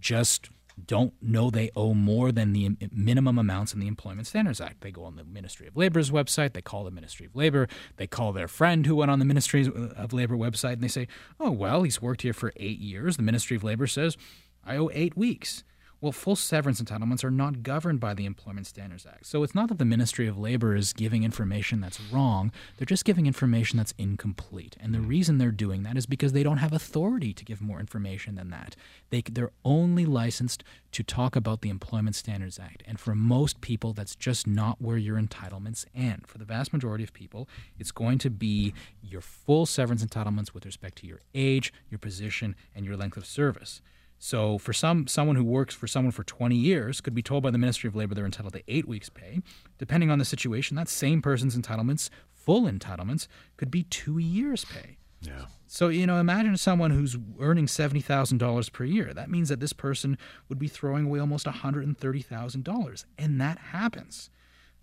just 0.00 0.50
don't 0.86 1.12
know 1.20 1.50
they 1.50 1.70
owe 1.76 1.94
more 1.94 2.32
than 2.32 2.52
the 2.52 2.76
minimum 2.90 3.38
amounts 3.38 3.74
in 3.74 3.80
the 3.80 3.86
Employment 3.86 4.26
Standards 4.26 4.60
Act. 4.60 4.80
They 4.80 4.90
go 4.90 5.04
on 5.04 5.16
the 5.16 5.24
Ministry 5.24 5.66
of 5.66 5.76
Labor's 5.76 6.10
website, 6.10 6.54
they 6.54 6.62
call 6.62 6.84
the 6.84 6.90
Ministry 6.90 7.26
of 7.26 7.36
Labor, 7.36 7.68
they 7.96 8.06
call 8.06 8.32
their 8.32 8.48
friend 8.48 8.86
who 8.86 8.96
went 8.96 9.10
on 9.10 9.18
the 9.18 9.24
Ministry 9.24 9.66
of 9.66 10.12
Labor 10.12 10.34
website, 10.34 10.74
and 10.74 10.82
they 10.82 10.88
say, 10.88 11.08
"Oh 11.38 11.50
well, 11.50 11.82
he's 11.82 12.00
worked 12.00 12.22
here 12.22 12.32
for 12.32 12.52
eight 12.56 12.78
years." 12.78 13.16
The 13.16 13.22
Ministry 13.22 13.56
of 13.56 13.64
Labor 13.64 13.86
says, 13.86 14.16
"I 14.64 14.76
owe 14.76 14.90
eight 14.92 15.16
weeks." 15.16 15.62
Well, 16.02 16.10
full 16.10 16.34
severance 16.34 16.82
entitlements 16.82 17.22
are 17.22 17.30
not 17.30 17.62
governed 17.62 18.00
by 18.00 18.12
the 18.12 18.26
Employment 18.26 18.66
Standards 18.66 19.06
Act. 19.06 19.24
So 19.24 19.44
it's 19.44 19.54
not 19.54 19.68
that 19.68 19.78
the 19.78 19.84
Ministry 19.84 20.26
of 20.26 20.36
Labor 20.36 20.74
is 20.74 20.92
giving 20.92 21.22
information 21.22 21.80
that's 21.80 22.00
wrong, 22.00 22.50
they're 22.76 22.86
just 22.86 23.04
giving 23.04 23.26
information 23.26 23.76
that's 23.76 23.94
incomplete. 23.96 24.76
And 24.80 24.92
the 24.92 24.98
mm. 24.98 25.08
reason 25.08 25.38
they're 25.38 25.52
doing 25.52 25.84
that 25.84 25.96
is 25.96 26.06
because 26.06 26.32
they 26.32 26.42
don't 26.42 26.56
have 26.56 26.72
authority 26.72 27.32
to 27.32 27.44
give 27.44 27.62
more 27.62 27.78
information 27.78 28.34
than 28.34 28.50
that. 28.50 28.74
They, 29.10 29.22
they're 29.22 29.52
only 29.64 30.04
licensed 30.04 30.64
to 30.90 31.04
talk 31.04 31.36
about 31.36 31.60
the 31.60 31.70
Employment 31.70 32.16
Standards 32.16 32.58
Act. 32.58 32.82
And 32.84 32.98
for 32.98 33.14
most 33.14 33.60
people, 33.60 33.92
that's 33.92 34.16
just 34.16 34.44
not 34.44 34.82
where 34.82 34.96
your 34.96 35.22
entitlements 35.22 35.84
end. 35.94 36.26
For 36.26 36.38
the 36.38 36.44
vast 36.44 36.72
majority 36.72 37.04
of 37.04 37.12
people, 37.12 37.48
it's 37.78 37.92
going 37.92 38.18
to 38.18 38.30
be 38.30 38.74
your 39.04 39.20
full 39.20 39.66
severance 39.66 40.04
entitlements 40.04 40.52
with 40.52 40.66
respect 40.66 40.98
to 40.98 41.06
your 41.06 41.20
age, 41.32 41.72
your 41.90 42.00
position, 42.00 42.56
and 42.74 42.84
your 42.84 42.96
length 42.96 43.16
of 43.16 43.24
service. 43.24 43.80
So 44.24 44.56
for 44.56 44.72
some 44.72 45.08
someone 45.08 45.34
who 45.34 45.42
works 45.42 45.74
for 45.74 45.88
someone 45.88 46.12
for 46.12 46.22
20 46.22 46.54
years 46.54 47.00
could 47.00 47.12
be 47.12 47.24
told 47.24 47.42
by 47.42 47.50
the 47.50 47.58
Ministry 47.58 47.88
of 47.88 47.96
Labor 47.96 48.14
they're 48.14 48.24
entitled 48.24 48.52
to 48.52 48.62
8 48.68 48.86
weeks 48.86 49.08
pay. 49.08 49.40
Depending 49.78 50.12
on 50.12 50.20
the 50.20 50.24
situation, 50.24 50.76
that 50.76 50.88
same 50.88 51.20
person's 51.20 51.58
entitlements, 51.58 52.08
full 52.30 52.70
entitlements, 52.70 53.26
could 53.56 53.68
be 53.68 53.82
2 53.82 54.18
years 54.18 54.64
pay. 54.64 54.98
Yeah. 55.22 55.46
So, 55.66 55.88
you 55.88 56.06
know, 56.06 56.18
imagine 56.18 56.56
someone 56.56 56.92
who's 56.92 57.16
earning 57.40 57.66
$70,000 57.66 58.72
per 58.72 58.84
year. 58.84 59.12
That 59.12 59.28
means 59.28 59.48
that 59.48 59.58
this 59.58 59.72
person 59.72 60.16
would 60.48 60.58
be 60.60 60.68
throwing 60.68 61.06
away 61.06 61.18
almost 61.18 61.46
$130,000, 61.46 63.04
and 63.18 63.40
that 63.40 63.58
happens. 63.58 64.30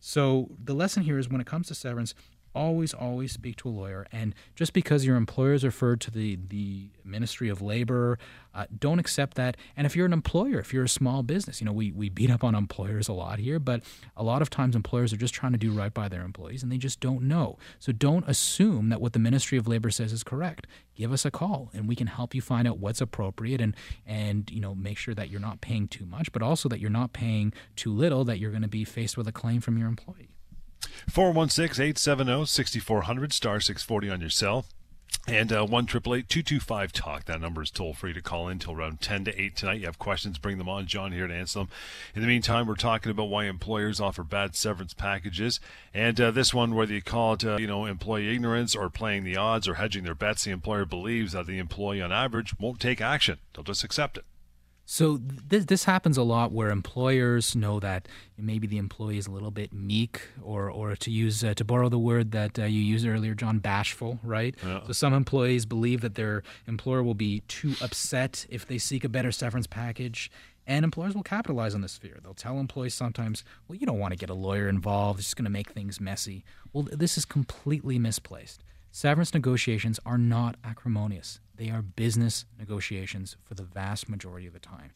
So, 0.02 0.49
the 0.62 0.73
lesson 0.73 1.04
here 1.04 1.17
is 1.17 1.30
when 1.30 1.39
it 1.39 1.47
comes 1.47 1.67
to 1.67 1.75
severance, 1.75 2.13
always, 2.53 2.93
always 2.93 3.31
speak 3.31 3.55
to 3.57 3.69
a 3.69 3.71
lawyer. 3.71 4.07
And 4.12 4.33
just 4.55 4.73
because 4.73 5.05
your 5.05 5.15
employer 5.15 5.53
is 5.53 5.63
referred 5.63 6.01
to 6.01 6.12
the, 6.12 6.38
the 6.47 6.89
Ministry 7.03 7.49
of 7.49 7.62
Labor, 7.62 8.17
uh, 8.53 8.65
don't 8.77 8.99
accept 8.99 9.35
that. 9.35 9.57
And 9.77 9.85
if 9.85 9.95
you're 9.95 10.05
an 10.05 10.13
employer, 10.13 10.59
if 10.59 10.73
you're 10.73 10.83
a 10.83 10.89
small 10.89 11.23
business, 11.23 11.62
you 11.62 11.65
know, 11.65 11.71
we, 11.71 11.91
we 11.91 12.09
beat 12.09 12.31
up 12.31 12.43
on 12.43 12.55
employers 12.55 13.07
a 13.07 13.13
lot 13.13 13.39
here, 13.39 13.59
but 13.59 13.83
a 14.17 14.23
lot 14.23 14.41
of 14.41 14.49
times 14.49 14.75
employers 14.75 15.13
are 15.13 15.17
just 15.17 15.33
trying 15.33 15.51
to 15.51 15.57
do 15.57 15.71
right 15.71 15.93
by 15.93 16.09
their 16.09 16.23
employees 16.23 16.63
and 16.63 16.71
they 16.71 16.77
just 16.77 16.99
don't 16.99 17.23
know. 17.23 17.57
So 17.79 17.91
don't 17.91 18.27
assume 18.27 18.89
that 18.89 19.01
what 19.01 19.13
the 19.13 19.19
Ministry 19.19 19.57
of 19.57 19.67
Labor 19.67 19.91
says 19.91 20.12
is 20.12 20.23
correct. 20.23 20.67
Give 20.95 21.13
us 21.13 21.25
a 21.25 21.31
call 21.31 21.69
and 21.73 21.88
we 21.88 21.95
can 21.95 22.07
help 22.07 22.33
you 22.33 22.41
find 22.41 22.67
out 22.67 22.79
what's 22.79 23.01
appropriate 23.01 23.62
and, 23.62 23.75
and 24.05 24.49
you 24.51 24.59
know, 24.59 24.75
make 24.75 24.97
sure 24.97 25.13
that 25.13 25.29
you're 25.29 25.39
not 25.39 25.62
paying 25.62 25.88
too 25.88 26.05
much, 26.05 26.31
but 26.31 26.41
also 26.41 26.67
that 26.69 26.79
you're 26.79 26.89
not 26.89 27.13
paying 27.13 27.53
too 27.75 27.93
little, 27.93 28.25
that 28.25 28.39
you're 28.39 28.51
going 28.51 28.63
to 28.63 28.67
be 28.67 28.83
faced 28.83 29.17
with 29.17 29.27
a 29.27 29.31
claim 29.31 29.62
from 29.62 29.77
your 29.77 29.88
employee. 29.88 30.29
416 31.09 31.83
870 31.83 32.45
6400, 32.45 33.33
star 33.33 33.59
640 33.59 34.09
on 34.09 34.21
your 34.21 34.29
cell. 34.29 34.65
And 35.27 35.51
uh, 35.51 35.65
1 35.65 35.85
225 35.85 36.91
Talk. 36.91 37.25
That 37.25 37.41
number 37.41 37.61
is 37.61 37.69
toll 37.71 37.93
free 37.93 38.13
to 38.13 38.21
call 38.21 38.47
in 38.47 38.53
until 38.53 38.73
around 38.73 39.01
10 39.01 39.25
to 39.25 39.41
8 39.41 39.55
tonight. 39.55 39.79
You 39.79 39.85
have 39.85 39.99
questions, 39.99 40.37
bring 40.37 40.57
them 40.57 40.69
on. 40.69 40.87
John 40.87 41.11
here 41.11 41.27
to 41.27 41.33
answer 41.33 41.59
them. 41.59 41.69
In 42.15 42.21
the 42.21 42.27
meantime, 42.27 42.67
we're 42.67 42.75
talking 42.75 43.11
about 43.11 43.29
why 43.29 43.45
employers 43.45 43.99
offer 43.99 44.23
bad 44.23 44.55
severance 44.55 44.93
packages. 44.93 45.59
And 45.93 46.19
uh, 46.19 46.31
this 46.31 46.53
one, 46.53 46.73
whether 46.73 46.93
you 46.93 47.01
call 47.01 47.33
it, 47.33 47.45
uh, 47.45 47.57
you 47.57 47.67
know, 47.67 47.85
employee 47.85 48.33
ignorance 48.33 48.75
or 48.75 48.89
playing 48.89 49.23
the 49.23 49.37
odds 49.37 49.67
or 49.67 49.75
hedging 49.75 50.03
their 50.03 50.15
bets, 50.15 50.45
the 50.45 50.51
employer 50.51 50.85
believes 50.85 51.33
that 51.33 51.45
the 51.45 51.59
employee 51.59 52.01
on 52.01 52.11
average 52.11 52.57
won't 52.59 52.79
take 52.79 53.01
action. 53.01 53.37
They'll 53.53 53.63
just 53.63 53.83
accept 53.83 54.17
it. 54.17 54.25
So 54.91 55.19
this 55.21 55.65
this 55.65 55.84
happens 55.84 56.17
a 56.17 56.23
lot 56.23 56.52
where 56.52 56.71
employers 56.71 57.56
know 57.56 57.80
that 57.80 58.08
maybe 58.39 58.65
the 58.65 58.80
employee 58.80 59.19
is 59.19 59.28
a 59.28 59.32
little 59.32 59.52
bit 59.52 59.71
meek, 59.71 60.19
or 60.41 60.71
or 60.71 60.95
to 60.95 61.12
use 61.12 61.43
uh, 61.43 61.54
to 61.54 61.63
borrow 61.63 61.89
the 61.89 61.99
word 61.99 62.32
that 62.32 62.58
uh, 62.58 62.63
you 62.63 62.82
used 62.82 63.06
earlier, 63.06 63.36
John, 63.36 63.60
bashful, 63.60 64.17
right? 64.23 64.56
Yeah. 64.65 64.82
So 64.88 64.93
some 64.93 65.13
employees 65.13 65.67
believe 65.67 66.02
that 66.02 66.15
their 66.15 66.41
employer 66.67 67.04
will 67.04 67.13
be 67.13 67.41
too 67.41 67.75
upset 67.84 68.47
if 68.49 68.65
they 68.65 68.80
seek 68.80 69.04
a 69.04 69.10
better 69.10 69.32
severance 69.32 69.67
package. 69.67 70.32
And 70.65 70.84
employers 70.84 71.13
will 71.13 71.21
capitalize 71.21 71.75
on 71.75 71.82
this 71.82 71.95
fear. 71.95 72.17
They'll 72.23 72.34
tell 72.34 72.60
employees 72.60 72.95
sometimes, 72.95 73.43
well, 73.67 73.75
you 73.75 73.86
don't 73.86 73.99
want 73.99 74.13
to 74.13 74.17
get 74.17 74.32
a 74.32 74.36
lawyer 74.36 74.67
involved. 74.67 75.19
It's 75.19 75.28
just 75.28 75.36
going 75.36 75.45
to 75.45 75.52
make 75.52 75.69
things 75.69 76.02
messy. 76.02 76.43
Well, 76.73 76.88
this 76.91 77.15
is 77.15 77.25
completely 77.25 77.99
misplaced. 77.99 78.63
Severance 78.91 79.36
negotiations 79.36 79.99
are 80.04 80.17
not 80.17 80.56
acrimonious. 80.63 81.39
They 81.59 81.69
are 81.69 81.81
business 81.81 82.45
negotiations 82.57 83.35
for 83.43 83.53
the 83.53 83.63
vast 83.63 84.07
majority 84.07 84.47
of 84.47 84.53
the 84.53 84.59
time. 84.59 84.91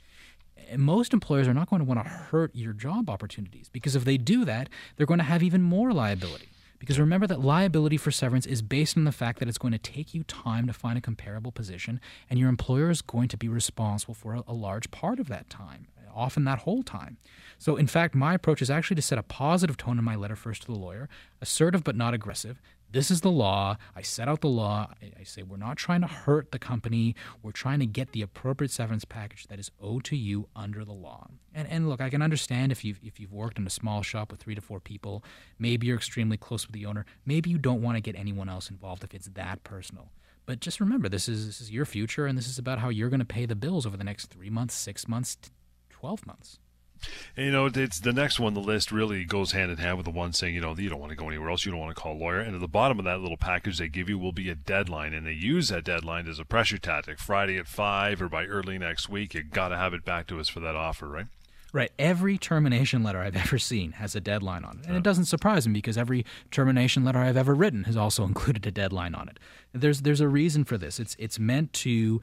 And 0.69 0.81
most 0.81 1.11
employers 1.11 1.45
are 1.45 1.53
not 1.53 1.69
going 1.69 1.81
to 1.81 1.85
want 1.85 2.01
to 2.01 2.09
hurt 2.09 2.55
your 2.55 2.71
job 2.71 3.09
opportunities 3.09 3.67
because 3.67 3.97
if 3.97 4.05
they 4.05 4.15
do 4.15 4.45
that, 4.45 4.69
they're 4.95 5.05
going 5.05 5.19
to 5.19 5.25
have 5.25 5.43
even 5.43 5.61
more 5.61 5.91
liability. 5.91 6.47
Because 6.79 6.97
remember 6.99 7.27
that 7.27 7.41
liability 7.41 7.97
for 7.97 8.11
severance 8.11 8.45
is 8.45 8.61
based 8.61 8.95
on 8.95 9.03
the 9.03 9.11
fact 9.11 9.39
that 9.39 9.49
it's 9.49 9.57
going 9.57 9.73
to 9.73 9.77
take 9.77 10.13
you 10.13 10.23
time 10.23 10.65
to 10.67 10.73
find 10.73 10.97
a 10.97 11.01
comparable 11.01 11.51
position, 11.51 11.99
and 12.29 12.39
your 12.39 12.47
employer 12.47 12.89
is 12.89 13.01
going 13.01 13.27
to 13.27 13.37
be 13.37 13.49
responsible 13.49 14.13
for 14.13 14.35
a, 14.35 14.43
a 14.47 14.53
large 14.53 14.89
part 14.89 15.19
of 15.19 15.27
that 15.27 15.49
time, 15.49 15.87
often 16.13 16.45
that 16.45 16.59
whole 16.59 16.83
time. 16.83 17.17
So, 17.57 17.75
in 17.75 17.87
fact, 17.87 18.15
my 18.15 18.33
approach 18.33 18.61
is 18.61 18.69
actually 18.69 18.95
to 18.95 19.01
set 19.01 19.17
a 19.17 19.23
positive 19.23 19.77
tone 19.77 19.97
in 19.97 20.03
my 20.03 20.15
letter 20.15 20.35
first 20.35 20.63
to 20.63 20.71
the 20.71 20.77
lawyer, 20.77 21.07
assertive 21.41 21.83
but 21.83 21.95
not 21.95 22.13
aggressive, 22.13 22.61
this 22.93 23.09
is 23.09 23.21
the 23.21 23.31
law. 23.31 23.77
I 23.95 24.03
set 24.03 24.29
out 24.29 24.41
the 24.41 24.47
law. 24.47 24.87
I, 25.01 25.11
I, 25.19 25.23
say 25.23 25.41
we're 25.41 25.57
not 25.57 25.77
trying 25.77 26.01
to 26.01 26.07
hurt 26.07 26.51
the 26.51 26.59
company. 26.59 27.15
We're 27.41 27.51
trying 27.51 27.79
to 27.79 27.87
get 27.87 28.11
the 28.11 28.21
appropriate 28.21 28.71
severance 28.71 29.03
package 29.03 29.47
that 29.47 29.59
is 29.59 29.71
owed 29.81 30.03
to 30.05 30.15
you 30.15 30.47
under 30.55 30.85
the 30.85 30.93
law. 30.93 31.27
And 31.53 31.67
and 31.67 31.89
look, 31.89 32.01
I 32.01 32.09
can 32.09 32.21
understand 32.21 32.71
if 32.71 32.85
you've 32.85 32.99
if 33.03 33.19
you've 33.19 33.33
worked 33.33 33.57
in 33.57 33.65
a 33.65 33.71
small 33.71 34.03
shop 34.03 34.31
with 34.31 34.39
three 34.39 34.55
to 34.55 34.61
four 34.61 34.79
people, 34.79 35.23
maybe 35.57 35.87
you're 35.87 35.97
extremely 35.97 36.37
close 36.37 36.67
with 36.67 36.73
the 36.73 36.85
owner. 36.85 37.05
Maybe 37.25 37.49
you 37.49 37.57
don't 37.57 37.81
want 37.81 37.97
to 37.97 38.01
get 38.01 38.15
anyone 38.15 38.47
else 38.47 38.69
involved 38.69 39.03
if 39.03 39.13
it's 39.13 39.27
that 39.33 39.63
personal. 39.63 40.11
But 40.45 40.59
just 40.59 40.79
remember, 40.79 41.09
this 41.09 41.27
is 41.27 41.47
this 41.47 41.61
is 41.61 41.71
your 41.71 41.85
future, 41.85 42.27
and 42.27 42.37
this 42.37 42.47
is 42.47 42.59
about 42.59 42.79
how 42.79 42.89
you're 42.89 43.09
going 43.09 43.19
to 43.19 43.25
pay 43.25 43.47
the 43.47 43.55
bills 43.55 43.85
over 43.87 43.97
the 43.97 44.03
next 44.03 44.27
three 44.27 44.51
months, 44.51 44.75
six 44.75 45.07
months, 45.07 45.37
twelve 45.89 46.25
months. 46.27 46.59
And, 47.35 47.45
you 47.45 47.51
know, 47.51 47.65
it's 47.65 47.99
the 47.99 48.13
next 48.13 48.39
one. 48.39 48.53
The 48.53 48.59
list 48.59 48.91
really 48.91 49.25
goes 49.25 49.51
hand 49.51 49.71
in 49.71 49.77
hand 49.77 49.97
with 49.97 50.05
the 50.05 50.11
one 50.11 50.33
saying, 50.33 50.55
you 50.55 50.61
know, 50.61 50.75
you 50.75 50.89
don't 50.89 50.99
want 50.99 51.11
to 51.11 51.15
go 51.15 51.27
anywhere 51.27 51.49
else. 51.49 51.65
You 51.65 51.71
don't 51.71 51.81
want 51.81 51.95
to 51.95 52.01
call 52.01 52.13
a 52.13 52.17
lawyer. 52.17 52.39
And 52.39 52.55
at 52.55 52.61
the 52.61 52.67
bottom 52.67 52.99
of 52.99 53.05
that 53.05 53.21
little 53.21 53.37
package 53.37 53.77
they 53.77 53.87
give 53.87 54.09
you 54.09 54.17
will 54.17 54.31
be 54.31 54.49
a 54.49 54.55
deadline, 54.55 55.13
and 55.13 55.25
they 55.25 55.33
use 55.33 55.69
that 55.69 55.83
deadline 55.83 56.27
as 56.27 56.39
a 56.39 56.45
pressure 56.45 56.77
tactic. 56.77 57.19
Friday 57.19 57.57
at 57.57 57.67
five 57.67 58.21
or 58.21 58.29
by 58.29 58.45
early 58.45 58.77
next 58.77 59.09
week, 59.09 59.33
you 59.33 59.43
got 59.43 59.69
to 59.69 59.77
have 59.77 59.93
it 59.93 60.05
back 60.05 60.27
to 60.27 60.39
us 60.39 60.49
for 60.49 60.59
that 60.59 60.75
offer, 60.75 61.07
right? 61.07 61.27
Right. 61.73 61.91
Every 61.97 62.37
termination 62.37 63.01
letter 63.03 63.19
I've 63.19 63.35
ever 63.47 63.57
seen 63.57 63.93
has 63.93 64.15
a 64.15 64.21
deadline 64.21 64.63
on 64.63 64.79
it. 64.79 64.85
And 64.87 64.95
it 64.95 65.03
doesn't 65.03 65.25
surprise 65.25 65.67
me 65.67 65.73
because 65.73 65.97
every 65.97 66.25
termination 66.51 67.03
letter 67.03 67.19
I've 67.19 67.35
ever 67.35 67.55
written 67.55 67.85
has 67.85 67.97
also 67.97 68.23
included 68.27 68.65
a 68.67 68.71
deadline 68.71 69.15
on 69.15 69.27
it. 69.27 69.39
There's 69.73 70.01
there's 70.03 70.21
a 70.21 70.27
reason 70.27 70.63
for 70.63 70.77
this. 70.77 70.99
It's 70.99 71.15
it's 71.19 71.39
meant 71.39 71.73
to 71.73 72.21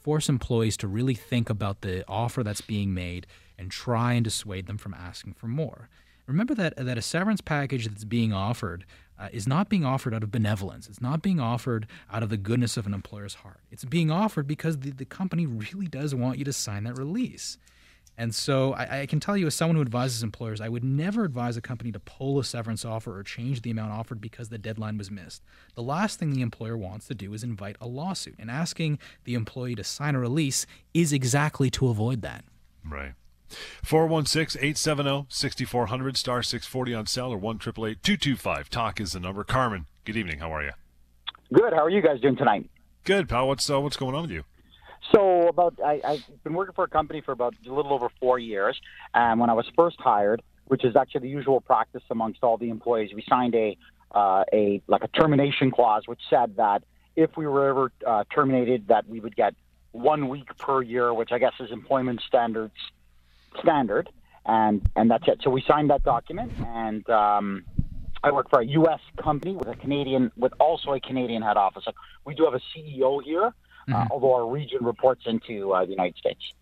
force 0.00 0.28
employees 0.28 0.76
to 0.76 0.86
really 0.86 1.14
think 1.14 1.50
about 1.50 1.80
the 1.80 2.04
offer 2.06 2.42
that's 2.42 2.60
being 2.60 2.94
made 2.94 3.26
and 3.58 3.70
try 3.70 4.14
and 4.14 4.24
dissuade 4.24 4.66
them 4.66 4.78
from 4.78 4.94
asking 4.94 5.34
for 5.34 5.46
more. 5.46 5.88
Remember 6.26 6.54
that 6.54 6.76
that 6.76 6.96
a 6.96 7.02
severance 7.02 7.40
package 7.40 7.86
that's 7.86 8.04
being 8.04 8.32
offered 8.32 8.86
uh, 9.18 9.28
is 9.32 9.46
not 9.46 9.68
being 9.68 9.84
offered 9.84 10.14
out 10.14 10.22
of 10.22 10.30
benevolence. 10.30 10.88
It's 10.88 11.00
not 11.00 11.22
being 11.22 11.38
offered 11.38 11.86
out 12.12 12.22
of 12.22 12.30
the 12.30 12.36
goodness 12.36 12.76
of 12.76 12.86
an 12.86 12.94
employer's 12.94 13.34
heart. 13.34 13.60
It's 13.70 13.84
being 13.84 14.10
offered 14.10 14.46
because 14.46 14.78
the, 14.78 14.90
the 14.90 15.04
company 15.04 15.46
really 15.46 15.86
does 15.86 16.14
want 16.14 16.38
you 16.38 16.44
to 16.44 16.52
sign 16.52 16.84
that 16.84 16.98
release. 16.98 17.58
And 18.16 18.32
so 18.34 18.74
I, 18.74 19.00
I, 19.00 19.06
can 19.06 19.18
tell 19.18 19.36
you, 19.36 19.48
as 19.48 19.56
someone 19.56 19.74
who 19.74 19.82
advises 19.82 20.22
employers, 20.22 20.60
I 20.60 20.68
would 20.68 20.84
never 20.84 21.24
advise 21.24 21.56
a 21.56 21.60
company 21.60 21.90
to 21.92 21.98
pull 21.98 22.38
a 22.38 22.44
severance 22.44 22.84
offer 22.84 23.18
or 23.18 23.24
change 23.24 23.62
the 23.62 23.72
amount 23.72 23.90
offered 23.92 24.20
because 24.20 24.50
the 24.50 24.58
deadline 24.58 24.98
was 24.98 25.10
missed. 25.10 25.42
The 25.74 25.82
last 25.82 26.20
thing 26.20 26.30
the 26.30 26.42
employer 26.42 26.76
wants 26.76 27.08
to 27.08 27.14
do 27.14 27.34
is 27.34 27.42
invite 27.42 27.76
a 27.80 27.88
lawsuit. 27.88 28.36
And 28.38 28.52
asking 28.52 29.00
the 29.24 29.34
employee 29.34 29.74
to 29.74 29.84
sign 29.84 30.14
a 30.14 30.20
release 30.20 30.64
is 30.92 31.12
exactly 31.12 31.70
to 31.70 31.88
avoid 31.88 32.22
that. 32.22 32.44
Right. 32.88 33.14
416 33.82 34.60
870 34.60 35.26
6400 35.28 36.16
star 36.16 36.42
640 36.42 36.94
on 36.94 37.06
cell 37.06 37.32
or 37.32 37.38
1 37.38 37.58
225 37.58 38.70
Talk 38.70 39.00
is 39.00 39.12
the 39.12 39.20
number. 39.20 39.44
Carmen, 39.44 39.86
good 40.04 40.16
evening. 40.16 40.38
How 40.38 40.54
are 40.54 40.62
you? 40.62 40.72
Good. 41.52 41.72
How 41.72 41.84
are 41.84 41.90
you 41.90 42.02
guys 42.02 42.20
doing 42.20 42.36
tonight? 42.36 42.68
Good, 43.04 43.28
pal. 43.28 43.48
What's, 43.48 43.68
uh, 43.68 43.80
what's 43.80 43.96
going 43.96 44.14
on 44.14 44.22
with 44.22 44.30
you? 44.30 44.44
So, 45.12 45.48
about 45.48 45.78
I, 45.84 46.00
I've 46.02 46.24
been 46.44 46.54
working 46.54 46.74
for 46.74 46.84
a 46.84 46.88
company 46.88 47.20
for 47.20 47.32
about 47.32 47.54
a 47.66 47.72
little 47.72 47.92
over 47.92 48.08
four 48.20 48.38
years. 48.38 48.80
And 49.12 49.38
when 49.38 49.50
I 49.50 49.52
was 49.52 49.66
first 49.76 50.00
hired, 50.00 50.42
which 50.66 50.84
is 50.84 50.96
actually 50.96 51.20
the 51.22 51.28
usual 51.28 51.60
practice 51.60 52.02
amongst 52.10 52.42
all 52.42 52.56
the 52.56 52.70
employees, 52.70 53.10
we 53.14 53.22
signed 53.28 53.54
a 53.54 53.76
uh, 54.12 54.44
a 54.52 54.80
like 54.86 55.02
a 55.04 55.08
termination 55.08 55.70
clause, 55.70 56.04
which 56.06 56.20
said 56.30 56.56
that 56.56 56.84
if 57.16 57.36
we 57.36 57.46
were 57.46 57.68
ever 57.68 57.92
uh, 58.06 58.24
terminated, 58.34 58.88
that 58.88 59.08
we 59.08 59.20
would 59.20 59.36
get 59.36 59.54
one 59.92 60.28
week 60.28 60.56
per 60.56 60.82
year, 60.82 61.12
which 61.12 61.32
I 61.32 61.38
guess 61.38 61.52
is 61.60 61.70
employment 61.70 62.22
standards 62.26 62.74
standard, 63.60 64.10
and 64.46 64.86
and 64.96 65.10
that's 65.10 65.26
it. 65.28 65.40
So 65.42 65.50
we 65.50 65.62
signed 65.66 65.90
that 65.90 66.02
document, 66.02 66.52
and 66.66 67.08
um, 67.10 67.64
I 68.22 68.30
work 68.30 68.48
for 68.50 68.60
a 68.60 68.66
U.S. 68.66 69.00
company 69.22 69.54
with 69.54 69.68
a 69.68 69.76
Canadian, 69.76 70.32
with 70.36 70.52
also 70.58 70.92
a 70.94 71.00
Canadian 71.00 71.42
head 71.42 71.56
office. 71.56 71.84
Like, 71.86 71.96
we 72.24 72.34
do 72.34 72.44
have 72.44 72.54
a 72.54 72.60
CEO 72.74 73.22
here, 73.22 73.52
uh, 73.92 74.06
although 74.10 74.34
our 74.34 74.46
region 74.46 74.84
reports 74.84 75.22
into 75.26 75.72
uh, 75.72 75.84
the 75.84 75.90
United 75.90 76.16
States. 76.16 76.52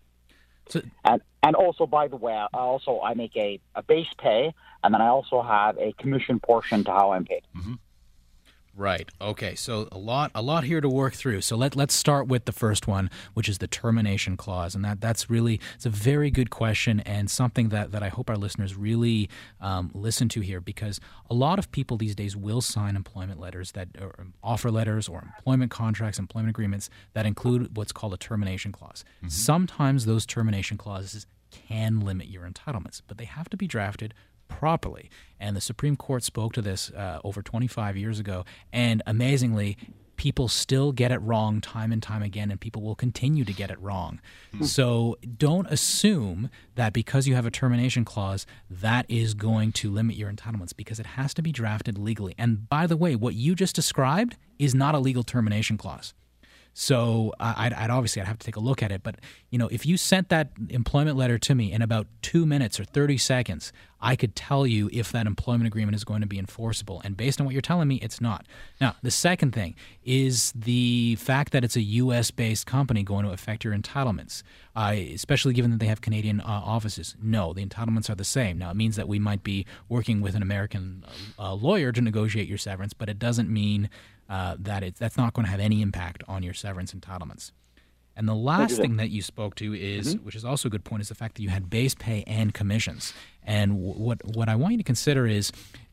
So, 0.69 0.81
And 1.03 1.21
and 1.41 1.55
also, 1.55 1.85
by 1.85 2.07
the 2.07 2.15
way, 2.15 2.33
I 2.33 2.47
also 2.53 3.01
I 3.01 3.13
make 3.13 3.35
a, 3.35 3.59
a 3.75 3.83
base 3.83 4.07
pay, 4.17 4.53
and 4.83 4.93
then 4.93 5.01
I 5.01 5.07
also 5.07 5.41
have 5.41 5.77
a 5.77 5.93
commission 5.93 6.39
portion 6.39 6.83
to 6.85 6.91
how 6.91 7.11
I'm 7.11 7.25
paid. 7.25 7.43
Right. 8.75 9.07
Okay. 9.21 9.53
So 9.53 9.87
a 9.91 9.97
lot, 9.97 10.31
a 10.33 10.41
lot 10.41 10.63
here 10.63 10.81
to 10.81 10.89
work 10.89 11.13
through. 11.13 11.41
So 11.41 11.55
let 11.55 11.75
let's 11.75 11.93
start 11.93 12.27
with 12.27 12.45
the 12.45 12.51
first 12.51 12.87
one, 12.87 13.11
which 13.35 13.47
is 13.47 13.59
the 13.59 13.67
termination 13.67 14.35
clause, 14.35 14.73
and 14.73 14.83
that 14.83 14.99
that's 14.99 15.29
really 15.29 15.59
it's 15.75 15.85
a 15.85 15.91
very 15.91 16.31
good 16.31 16.49
question 16.49 16.99
and 17.01 17.29
something 17.29 17.69
that 17.69 17.91
that 17.91 18.01
I 18.01 18.09
hope 18.09 18.31
our 18.31 18.37
listeners 18.37 18.75
really 18.75 19.29
um, 19.61 19.91
listen 19.93 20.27
to 20.29 20.41
here 20.41 20.59
because 20.59 20.99
a 21.29 21.35
lot 21.35 21.59
of 21.59 21.71
people 21.71 21.97
these 21.97 22.15
days 22.15 22.35
will 22.35 22.61
sign 22.61 22.95
employment 22.95 23.39
letters 23.39 23.73
that 23.73 23.89
or 24.01 24.27
offer 24.43 24.71
letters 24.71 25.07
or 25.07 25.31
employment 25.37 25.69
contracts, 25.69 26.17
employment 26.17 26.49
agreements 26.49 26.89
that 27.13 27.27
include 27.27 27.77
what's 27.77 27.91
called 27.91 28.13
a 28.13 28.17
termination 28.17 28.71
clause. 28.71 29.05
Sometimes 29.27 30.05
those 30.05 30.25
termination 30.25 30.77
clauses 30.77 31.27
can 31.51 31.99
limit 31.99 32.27
your 32.27 32.49
entitlements, 32.49 33.01
but 33.07 33.17
they 33.17 33.25
have 33.25 33.49
to 33.49 33.57
be 33.57 33.67
drafted 33.67 34.13
properly. 34.57 35.09
And 35.39 35.55
the 35.55 35.61
Supreme 35.61 35.95
Court 35.95 36.23
spoke 36.23 36.53
to 36.53 36.61
this 36.61 36.91
uh, 36.91 37.19
over 37.23 37.41
25 37.41 37.97
years 37.97 38.19
ago. 38.19 38.45
And 38.71 39.01
amazingly, 39.05 39.77
people 40.15 40.47
still 40.47 40.91
get 40.91 41.11
it 41.11 41.17
wrong 41.17 41.59
time 41.59 41.91
and 41.91 42.01
time 42.01 42.21
again, 42.21 42.51
and 42.51 42.61
people 42.61 42.81
will 42.81 42.95
continue 42.95 43.43
to 43.43 43.51
get 43.51 43.71
it 43.71 43.79
wrong. 43.81 44.21
So 44.63 45.17
don't 45.37 45.67
assume 45.67 46.49
that 46.75 46.93
because 46.93 47.27
you 47.27 47.35
have 47.35 47.45
a 47.45 47.51
termination 47.51 48.05
clause, 48.05 48.45
that 48.69 49.05
is 49.09 49.33
going 49.33 49.71
to 49.73 49.89
limit 49.89 50.15
your 50.15 50.31
entitlements 50.31 50.75
because 50.75 50.99
it 50.99 51.07
has 51.07 51.33
to 51.33 51.41
be 51.41 51.51
drafted 51.51 51.97
legally. 51.97 52.35
And 52.37 52.69
by 52.69 52.85
the 52.87 52.95
way, 52.95 53.15
what 53.15 53.33
you 53.33 53.55
just 53.55 53.75
described 53.75 54.37
is 54.59 54.75
not 54.75 54.93
a 54.95 54.99
legal 54.99 55.23
termination 55.23 55.77
clause. 55.77 56.13
So 56.73 57.33
I'd, 57.39 57.71
I'd 57.73 57.89
obviously 57.91 58.21
I'd 58.21 58.27
have 58.27 58.39
to 58.39 58.45
take 58.45 58.55
a 58.55 58.59
look 58.59 58.81
at 58.81 58.91
it, 58.91 59.03
but 59.03 59.15
you 59.51 59.59
know 59.59 59.67
if 59.67 59.85
you 59.85 59.95
sent 59.95 60.29
that 60.29 60.49
employment 60.69 61.17
letter 61.17 61.37
to 61.37 61.55
me 61.55 61.71
in 61.71 61.81
about 61.81 62.07
two 62.21 62.45
minutes 62.45 62.79
or 62.79 62.83
thirty 62.83 63.17
seconds, 63.17 63.71
I 64.01 64.15
could 64.15 64.35
tell 64.35 64.65
you 64.65 64.89
if 64.91 65.11
that 65.11 65.27
employment 65.27 65.67
agreement 65.67 65.95
is 65.95 66.03
going 66.03 66.21
to 66.21 66.27
be 66.27 66.39
enforceable. 66.39 67.01
And 67.05 67.15
based 67.15 67.39
on 67.39 67.45
what 67.45 67.53
you're 67.53 67.61
telling 67.61 67.87
me, 67.87 67.95
it's 67.97 68.19
not. 68.19 68.47
Now 68.81 68.95
the 69.03 69.11
second 69.11 69.51
thing 69.51 69.75
is 70.03 70.51
the 70.55 71.15
fact 71.15 71.53
that 71.53 71.63
it's 71.63 71.75
a 71.75 71.81
U.S. 71.81 72.31
based 72.31 72.65
company 72.65 73.03
going 73.03 73.25
to 73.25 73.31
affect 73.31 73.63
your 73.63 73.75
entitlements, 73.75 74.41
uh, 74.75 74.95
especially 75.13 75.53
given 75.53 75.69
that 75.71 75.79
they 75.79 75.87
have 75.87 76.01
Canadian 76.01 76.41
uh, 76.41 76.45
offices. 76.47 77.15
No, 77.21 77.53
the 77.53 77.65
entitlements 77.65 78.09
are 78.09 78.15
the 78.15 78.23
same. 78.23 78.57
Now 78.57 78.71
it 78.71 78.75
means 78.75 78.95
that 78.95 79.07
we 79.07 79.19
might 79.19 79.43
be 79.43 79.67
working 79.89 80.21
with 80.21 80.33
an 80.33 80.41
American 80.41 81.05
uh, 81.37 81.53
lawyer 81.53 81.91
to 81.91 82.01
negotiate 82.01 82.47
your 82.47 82.57
severance, 82.57 82.93
but 82.93 83.09
it 83.09 83.19
doesn't 83.19 83.49
mean 83.49 83.89
uh, 84.29 84.55
that 84.59 84.83
it, 84.83 84.95
that's 84.95 85.17
not 85.17 85.33
going 85.33 85.45
to 85.45 85.51
have 85.51 85.59
any 85.59 85.81
impact 85.81 86.23
on 86.27 86.43
your 86.43 86.53
severance 86.53 86.93
entitlements. 86.93 87.51
And 88.15 88.27
the 88.27 88.35
last 88.35 88.77
thing 88.77 88.97
that 88.97 89.09
you 89.09 89.21
spoke 89.21 89.55
to 89.55 89.73
is, 89.73 90.17
which 90.19 90.35
is 90.35 90.45
also 90.45 90.67
a 90.67 90.71
good 90.71 90.83
point, 90.83 91.01
is 91.01 91.09
the 91.09 91.15
fact 91.15 91.35
that 91.35 91.41
you 91.41 91.49
had 91.49 91.69
base 91.69 91.95
pay 91.95 92.23
and 92.27 92.53
commissions. 92.53 93.11
And 93.41 93.71
w- 93.71 93.93
what 93.93 94.21
what 94.35 94.49
I 94.49 94.55
want 94.55 94.73
you 94.73 94.77
to 94.77 94.83
consider 94.83 95.25
is 95.25 95.51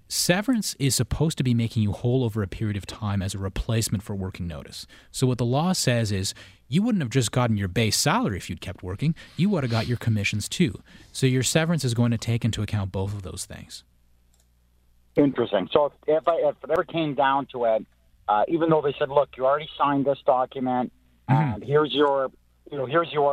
severance 0.08 0.74
is 0.78 0.94
supposed 0.94 1.38
to 1.38 1.44
be 1.44 1.54
making 1.54 1.82
you 1.82 1.92
whole 1.92 2.24
over 2.24 2.42
a 2.42 2.48
period 2.48 2.76
of 2.76 2.84
time 2.84 3.22
as 3.22 3.34
a 3.34 3.38
replacement 3.38 4.02
for 4.02 4.14
working 4.14 4.46
notice. 4.46 4.86
So 5.10 5.26
what 5.26 5.38
the 5.38 5.46
law 5.46 5.72
says 5.72 6.12
is 6.12 6.34
you 6.68 6.82
wouldn't 6.82 7.02
have 7.02 7.10
just 7.10 7.32
gotten 7.32 7.56
your 7.56 7.68
base 7.68 7.96
salary 7.96 8.36
if 8.36 8.50
you'd 8.50 8.60
kept 8.60 8.82
working. 8.82 9.14
You 9.36 9.48
would 9.50 9.64
have 9.64 9.70
got 9.70 9.86
your 9.86 9.96
commissions 9.96 10.48
too. 10.48 10.82
So 11.12 11.26
your 11.26 11.42
severance 11.42 11.84
is 11.84 11.94
going 11.94 12.10
to 12.10 12.18
take 12.18 12.44
into 12.44 12.60
account 12.60 12.92
both 12.92 13.14
of 13.14 13.22
those 13.22 13.46
things. 13.46 13.82
Interesting. 15.16 15.68
So 15.72 15.86
if, 15.86 15.92
if, 16.06 16.28
I, 16.28 16.36
if 16.36 16.56
it 16.62 16.70
ever 16.70 16.84
came 16.84 17.14
down 17.14 17.46
to 17.46 17.64
it, 17.64 17.86
uh, 18.30 18.44
even 18.54 18.66
though 18.70 18.82
they 18.86 18.94
said, 18.98 19.08
"Look, 19.18 19.30
you 19.36 19.42
already 19.44 19.68
signed 19.80 20.04
this 20.10 20.20
document, 20.24 20.86
and 21.28 21.62
here's 21.72 21.92
your, 22.00 22.16
you 22.70 22.78
know, 22.78 22.86
here's 22.94 23.10
your 23.12 23.32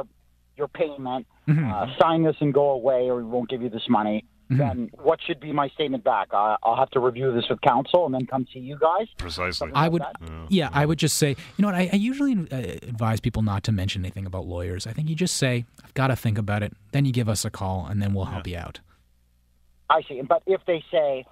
your 0.59 0.69
payment. 0.81 1.23
Uh, 1.47 1.85
sign 2.01 2.23
this 2.23 2.35
and 2.43 2.53
go 2.53 2.71
away, 2.79 3.01
or 3.09 3.15
we 3.17 3.23
won't 3.23 3.49
give 3.49 3.61
you 3.61 3.69
this 3.69 3.87
money." 3.99 4.17
Then 4.49 4.89
what 5.07 5.19
should 5.25 5.41
be 5.41 5.51
my 5.51 5.67
statement 5.75 6.03
back? 6.05 6.29
I, 6.31 6.55
I'll 6.63 6.77
have 6.77 6.89
to 6.91 7.01
review 7.01 7.33
this 7.33 7.43
with 7.49 7.59
counsel 7.61 8.05
and 8.05 8.13
then 8.15 8.25
come 8.25 8.47
see 8.53 8.59
you 8.59 8.77
guys. 8.79 9.07
Precisely. 9.17 9.71
I 9.73 9.89
would, 9.89 10.03
yeah, 10.47 10.69
I 10.71 10.85
would 10.85 10.99
just 10.99 11.17
say, 11.17 11.31
you 11.31 11.61
know 11.61 11.67
what? 11.67 11.75
I, 11.75 11.89
I 11.91 11.97
usually 11.97 12.33
uh, 12.49 12.55
advise 12.91 13.19
people 13.19 13.41
not 13.41 13.61
to 13.65 13.73
mention 13.73 14.05
anything 14.05 14.25
about 14.25 14.45
lawyers. 14.45 14.87
I 14.87 14.93
think 14.93 15.09
you 15.09 15.15
just 15.15 15.35
say, 15.35 15.65
"I've 15.83 15.93
got 15.95 16.07
to 16.07 16.15
think 16.15 16.37
about 16.37 16.63
it." 16.63 16.71
Then 16.93 17.03
you 17.03 17.11
give 17.11 17.27
us 17.27 17.43
a 17.43 17.49
call, 17.49 17.87
and 17.89 18.01
then 18.01 18.13
we'll 18.13 18.31
help 18.35 18.47
you 18.47 18.57
out. 18.57 18.79
I 19.89 20.01
see. 20.07 20.21
But 20.21 20.43
if 20.45 20.61
they 20.65 20.81
say, 20.91 21.25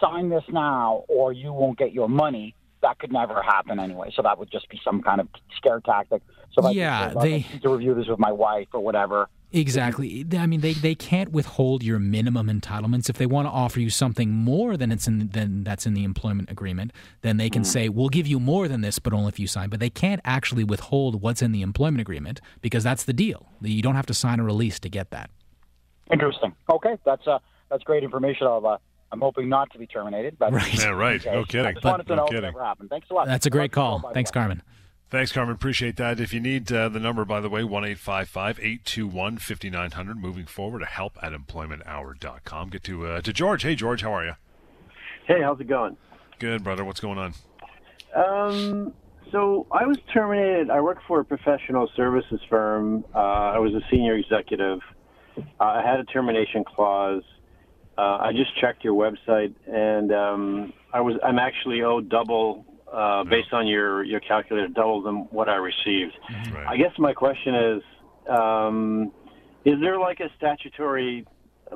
"Sign 0.00 0.30
this 0.30 0.44
now, 0.48 1.04
or 1.08 1.32
you 1.34 1.52
won't 1.52 1.78
get 1.78 1.92
your 1.92 2.08
money," 2.08 2.54
that 2.82 2.98
could 2.98 3.12
never 3.12 3.40
happen 3.42 3.78
anyway. 3.80 4.12
So 4.14 4.22
that 4.22 4.38
would 4.38 4.50
just 4.50 4.68
be 4.68 4.80
some 4.84 5.02
kind 5.02 5.20
of 5.20 5.28
scare 5.56 5.80
tactic. 5.80 6.22
So 6.52 6.68
Yeah, 6.70 7.14
they- 7.20 7.46
to 7.62 7.68
review 7.70 7.94
this 7.94 8.08
with 8.08 8.18
my 8.18 8.32
wife 8.32 8.68
or 8.72 8.80
whatever. 8.80 9.28
Exactly. 9.54 10.24
I 10.38 10.46
mean, 10.46 10.60
they, 10.62 10.72
they 10.72 10.94
can't 10.94 11.30
withhold 11.30 11.82
your 11.82 11.98
minimum 11.98 12.48
entitlements. 12.48 13.10
If 13.10 13.18
they 13.18 13.26
want 13.26 13.46
to 13.46 13.50
offer 13.50 13.80
you 13.80 13.90
something 13.90 14.30
more 14.30 14.78
than 14.78 14.90
it's 14.90 15.06
in 15.06 15.28
than 15.28 15.62
that's 15.62 15.84
in 15.84 15.92
the 15.92 16.04
employment 16.04 16.50
agreement, 16.50 16.90
then 17.20 17.36
they 17.36 17.50
can 17.50 17.62
say, 17.62 17.90
"We'll 17.90 18.08
give 18.08 18.26
you 18.26 18.40
more 18.40 18.66
than 18.66 18.80
this, 18.80 18.98
but 18.98 19.12
only 19.12 19.28
if 19.28 19.38
you 19.38 19.46
sign." 19.46 19.68
But 19.68 19.78
they 19.78 19.90
can't 19.90 20.22
actually 20.24 20.64
withhold 20.64 21.20
what's 21.20 21.42
in 21.42 21.52
the 21.52 21.60
employment 21.60 22.00
agreement 22.00 22.40
because 22.62 22.82
that's 22.82 23.04
the 23.04 23.12
deal. 23.12 23.46
You 23.60 23.82
don't 23.82 23.94
have 23.94 24.06
to 24.06 24.14
sign 24.14 24.40
a 24.40 24.42
release 24.42 24.80
to 24.80 24.88
get 24.88 25.10
that. 25.10 25.28
Interesting. 26.10 26.54
Okay, 26.70 26.96
that's 27.04 27.26
uh, 27.26 27.38
that's 27.70 27.84
great 27.84 28.04
information. 28.04 28.46
I'll, 28.46 28.66
uh, 28.66 28.78
I'm 29.12 29.20
hoping 29.20 29.48
not 29.48 29.70
to 29.72 29.78
be 29.78 29.86
terminated. 29.86 30.38
But 30.38 30.52
Right. 30.52 30.74
Yeah, 30.74 30.88
right. 30.90 31.24
Okay. 31.24 31.32
No 31.32 31.40
I 31.40 31.44
kidding. 31.44 31.74
just 31.74 31.84
wanted 31.84 32.06
to 32.08 32.16
no 32.16 32.22
know 32.24 32.28
kidding. 32.28 32.54
it 32.54 32.58
happened. 32.58 32.90
Thanks 32.90 33.08
a 33.10 33.14
lot. 33.14 33.26
That's 33.26 33.46
a 33.46 33.50
great 33.50 33.72
Thanks 33.72 33.74
call. 33.74 34.10
Thanks. 34.14 34.30
Carmen. 34.30 34.62
Thanks, 35.10 35.30
Carmen. 35.30 35.54
Appreciate 35.54 35.96
that. 35.96 36.18
If 36.18 36.32
you 36.32 36.40
need 36.40 36.72
uh, 36.72 36.88
the 36.88 36.98
number, 36.98 37.26
by 37.26 37.40
the 37.40 37.50
way, 37.50 37.62
1 37.62 37.84
821 37.84 39.36
5900. 39.38 40.16
Moving 40.16 40.46
forward 40.46 40.78
to 40.80 40.86
help 40.86 41.18
at 41.22 41.32
employmenthour.com. 41.32 42.70
Get 42.70 42.82
to, 42.84 43.06
uh, 43.06 43.20
to 43.20 43.32
George. 43.32 43.62
Hey, 43.62 43.74
George, 43.74 44.00
how 44.02 44.12
are 44.14 44.24
you? 44.24 44.32
Hey, 45.26 45.42
how's 45.42 45.60
it 45.60 45.68
going? 45.68 45.98
Good, 46.38 46.64
brother. 46.64 46.84
What's 46.84 47.00
going 47.00 47.18
on? 47.18 47.34
Um, 48.16 48.94
so 49.30 49.66
I 49.70 49.84
was 49.86 49.98
terminated. 50.12 50.70
I 50.70 50.80
work 50.80 50.98
for 51.06 51.20
a 51.20 51.24
professional 51.24 51.90
services 51.94 52.40
firm. 52.48 53.04
Uh, 53.14 53.18
I 53.18 53.58
was 53.58 53.72
a 53.74 53.80
senior 53.90 54.16
executive. 54.16 54.80
Uh, 55.36 55.42
I 55.60 55.82
had 55.86 56.00
a 56.00 56.04
termination 56.04 56.64
clause. 56.64 57.22
Uh, 57.98 58.18
I 58.20 58.32
just 58.32 58.58
checked 58.58 58.84
your 58.84 58.94
website, 58.94 59.54
and 59.66 60.12
um, 60.12 60.72
I 60.92 61.00
was 61.00 61.16
I'm 61.22 61.38
actually 61.38 61.82
owed 61.82 62.08
double 62.08 62.64
uh, 62.90 63.24
based 63.24 63.52
on 63.52 63.66
your 63.66 64.02
your 64.02 64.20
calculator, 64.20 64.68
double 64.68 65.02
than 65.02 65.28
what 65.30 65.48
I 65.48 65.56
received. 65.56 66.14
Right. 66.52 66.66
I 66.66 66.76
guess 66.76 66.92
my 66.98 67.12
question 67.12 67.54
is, 67.54 67.82
um, 68.28 69.12
is 69.64 69.78
there 69.80 69.98
like 69.98 70.20
a 70.20 70.30
statutory 70.36 71.26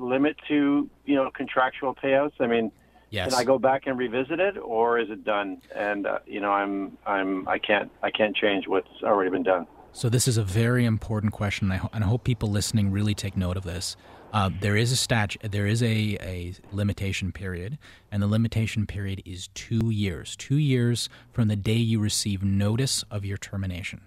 limit 0.01 0.37
to 0.49 0.89
you 1.05 1.15
know 1.15 1.31
contractual 1.35 1.95
payouts? 1.95 2.33
I 2.41 2.47
mean. 2.47 2.73
Yes. 3.09 3.31
Can 3.31 3.41
I 3.41 3.45
go 3.45 3.57
back 3.57 3.87
and 3.87 3.97
revisit 3.97 4.41
it, 4.41 4.57
or 4.59 4.99
is 4.99 5.09
it 5.11 5.25
done? 5.25 5.63
And 5.73 6.09
uh, 6.09 6.19
you 6.27 6.41
know, 6.41 6.51
I'm 6.51 6.99
I'm 7.07 7.47
I 7.47 7.57
can't 7.57 7.91
I 8.03 8.11
can't 8.11 8.35
change 8.35 8.67
what's 8.67 8.89
already 9.05 9.31
been 9.31 9.45
done. 9.45 9.69
So 9.93 10.09
this 10.09 10.27
is 10.27 10.37
a 10.37 10.43
very 10.43 10.85
important 10.85 11.33
question, 11.33 11.67
and 11.67 11.73
I, 11.73 11.77
ho- 11.77 11.91
and 11.93 12.03
I 12.03 12.09
hope 12.09 12.25
people 12.25 12.51
listening 12.51 12.91
really 12.91 13.15
take 13.15 13.37
note 13.37 13.57
of 13.57 13.63
this. 13.63 13.97
Uh, 14.37 14.51
there 14.61 14.77
is 14.77 14.93
a 14.93 14.97
stat, 14.97 15.35
there 15.41 15.67
is 15.67 15.83
a, 15.83 16.19
a 16.21 16.53
limitation 16.71 17.33
period, 17.33 17.79
and 18.13 18.23
the 18.23 18.27
limitation 18.27 18.85
period 18.87 19.23
is 19.25 19.49
two 19.55 19.89
years. 19.89 20.37
Two 20.37 20.59
years 20.59 21.09
from 21.33 21.49
the 21.49 21.57
day 21.57 21.77
you 21.77 21.99
receive 21.99 22.45
notice 22.45 23.03
of 23.11 23.25
your 23.25 23.39
termination. 23.39 24.03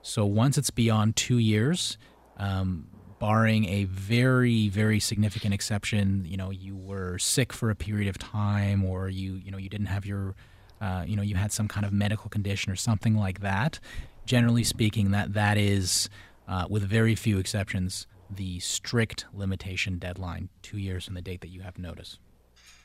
So 0.00 0.24
once 0.24 0.56
it's 0.56 0.70
beyond 0.70 1.14
two 1.14 1.36
years, 1.36 1.98
um, 2.38 2.86
barring 3.18 3.66
a 3.66 3.84
very 3.84 4.70
very 4.70 4.98
significant 4.98 5.52
exception, 5.52 6.24
you 6.26 6.38
know 6.38 6.48
you 6.48 6.74
were 6.74 7.18
sick 7.18 7.52
for 7.52 7.68
a 7.68 7.74
period 7.74 8.08
of 8.08 8.16
time, 8.16 8.82
or 8.82 9.10
you 9.10 9.34
you 9.44 9.50
know 9.50 9.58
you 9.58 9.68
didn't 9.68 9.88
have 9.88 10.06
your, 10.06 10.36
uh, 10.80 11.04
you 11.06 11.16
know 11.16 11.22
you 11.22 11.34
had 11.34 11.52
some 11.52 11.68
kind 11.68 11.84
of 11.84 11.92
medical 11.92 12.30
condition 12.30 12.72
or 12.72 12.76
something 12.76 13.14
like 13.14 13.40
that. 13.40 13.78
Generally 14.24 14.64
speaking, 14.64 15.10
that 15.10 15.34
that 15.34 15.58
is, 15.58 16.08
uh, 16.48 16.66
with 16.70 16.82
very 16.82 17.14
few 17.14 17.38
exceptions, 17.38 18.06
the 18.36 18.58
strict 18.60 19.26
limitation 19.32 19.98
deadline, 19.98 20.48
two 20.62 20.78
years 20.78 21.04
from 21.06 21.14
the 21.14 21.22
date 21.22 21.40
that 21.42 21.48
you 21.50 21.60
have 21.62 21.78
notice. 21.78 22.18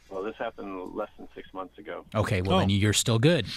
Well, 0.09 0.21
this 0.21 0.35
happened 0.37 0.93
less 0.93 1.09
than 1.17 1.27
six 1.33 1.51
months 1.51 1.79
ago. 1.79 2.05
Okay, 2.13 2.43
well 2.43 2.57
Oh. 2.57 2.59
then 2.59 2.69
you're 2.69 2.93
still 2.93 3.17
good, 3.17 3.47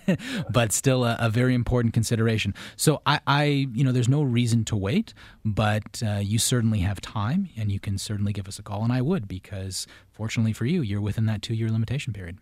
but 0.50 0.72
still 0.72 1.04
a, 1.04 1.16
a 1.20 1.28
very 1.28 1.54
important 1.54 1.92
consideration. 1.92 2.54
So 2.76 3.02
I, 3.04 3.20
I, 3.26 3.44
you 3.74 3.84
know, 3.84 3.92
there's 3.92 4.08
no 4.08 4.22
reason 4.22 4.64
to 4.66 4.76
wait, 4.76 5.12
but 5.44 6.02
uh, 6.04 6.20
you 6.22 6.38
certainly 6.38 6.78
have 6.78 7.02
time, 7.02 7.50
and 7.58 7.70
you 7.70 7.78
can 7.78 7.98
certainly 7.98 8.32
give 8.32 8.48
us 8.48 8.58
a 8.58 8.62
call, 8.62 8.82
and 8.84 8.92
I 8.92 9.02
would 9.02 9.28
because 9.28 9.86
fortunately 10.10 10.54
for 10.54 10.64
you, 10.64 10.80
you're 10.80 11.02
within 11.02 11.26
that 11.26 11.42
two-year 11.42 11.68
limitation 11.68 12.14
period. 12.14 12.38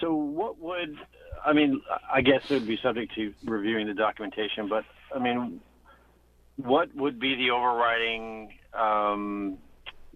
So, 0.00 0.14
what 0.14 0.58
would 0.60 0.96
I 1.44 1.52
mean? 1.52 1.82
I 2.10 2.22
guess 2.22 2.40
it 2.48 2.54
would 2.54 2.66
be 2.66 2.78
subject 2.82 3.14
to 3.16 3.34
reviewing 3.44 3.86
the 3.86 3.92
documentation, 3.94 4.66
but 4.66 4.84
I 5.14 5.18
mean, 5.18 5.60
what 6.64 6.94
would 6.94 7.18
be 7.18 7.34
the 7.36 7.50
overriding, 7.50 8.52
um, 8.74 9.58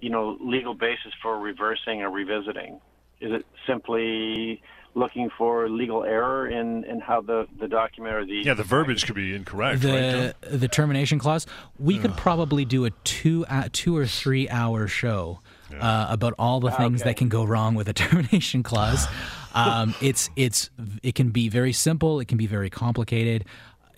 you 0.01 0.11
know, 0.11 0.37
legal 0.41 0.75
basis 0.75 1.13
for 1.23 1.39
reversing 1.39 2.03
or 2.03 2.11
revisiting? 2.11 2.81
is 3.21 3.33
it 3.33 3.47
simply 3.67 4.61
looking 4.95 5.31
for 5.37 5.69
legal 5.69 6.05
error 6.05 6.47
in, 6.49 6.85
in 6.85 7.01
how 7.01 7.21
the, 7.21 7.47
the 7.59 7.67
document 7.67 8.15
or 8.15 8.25
the 8.25 8.43
Yeah, 8.45 8.55
the 8.55 8.63
verbiage 8.63 9.07
could 9.07 9.15
be 9.15 9.35
incorrect, 9.35 9.81
the 9.83 10.35
right? 10.43 10.51
The 10.61 10.69
termination 10.69 11.19
clause. 11.19 11.47
We 11.79 11.99
could 11.99 12.17
probably 12.17 12.65
do 12.65 12.85
a 12.85 12.91
two 13.03 13.45
uh, 13.49 13.69
two 13.73 13.97
or 13.97 14.07
three 14.07 14.49
hour 14.49 14.87
show 14.87 15.41
uh, 15.81 16.07
about 16.11 16.35
all 16.39 16.61
the 16.61 16.71
things 16.71 17.01
Okay. 17.01 17.11
that 17.11 17.17
can 17.17 17.29
go 17.29 17.45
wrong 17.45 17.75
with 17.75 17.89
a 17.89 17.93
termination 18.05 18.63
clause. 18.63 19.07
um, 19.55 19.95
it's 20.01 20.31
it's 20.37 20.71
it 21.03 21.15
can 21.15 21.31
be 21.31 21.49
very 21.49 21.73
simple. 21.73 22.21
It 22.21 22.29
can 22.29 22.39
be 22.39 22.47
very 22.47 22.71
complicated. 22.71 23.47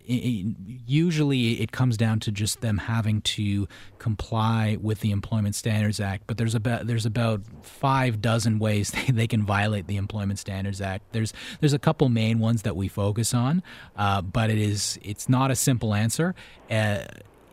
Usually, 0.06 1.60
it 1.60 1.72
comes 1.72 1.96
down 1.96 2.20
to 2.20 2.32
just 2.32 2.60
them 2.60 2.78
having 2.78 3.20
to 3.22 3.66
comply 3.98 4.78
with 4.80 5.00
the 5.00 5.10
Employment 5.10 5.54
Standards 5.54 6.00
Act. 6.00 6.24
But 6.26 6.38
there's 6.38 6.54
about 6.54 6.86
there's 6.86 7.06
about 7.06 7.42
five 7.62 8.20
dozen 8.20 8.58
ways 8.58 8.90
they, 9.06 9.12
they 9.12 9.26
can 9.26 9.44
violate 9.44 9.86
the 9.86 9.96
Employment 9.96 10.38
Standards 10.38 10.80
Act. 10.80 11.04
There's 11.12 11.32
there's 11.60 11.72
a 11.72 11.78
couple 11.78 12.08
main 12.08 12.38
ones 12.38 12.62
that 12.62 12.76
we 12.76 12.88
focus 12.88 13.34
on, 13.34 13.62
uh, 13.96 14.22
but 14.22 14.50
it 14.50 14.58
is 14.58 14.98
it's 15.02 15.28
not 15.28 15.50
a 15.50 15.56
simple 15.56 15.94
answer. 15.94 16.34
Uh, 16.70 17.04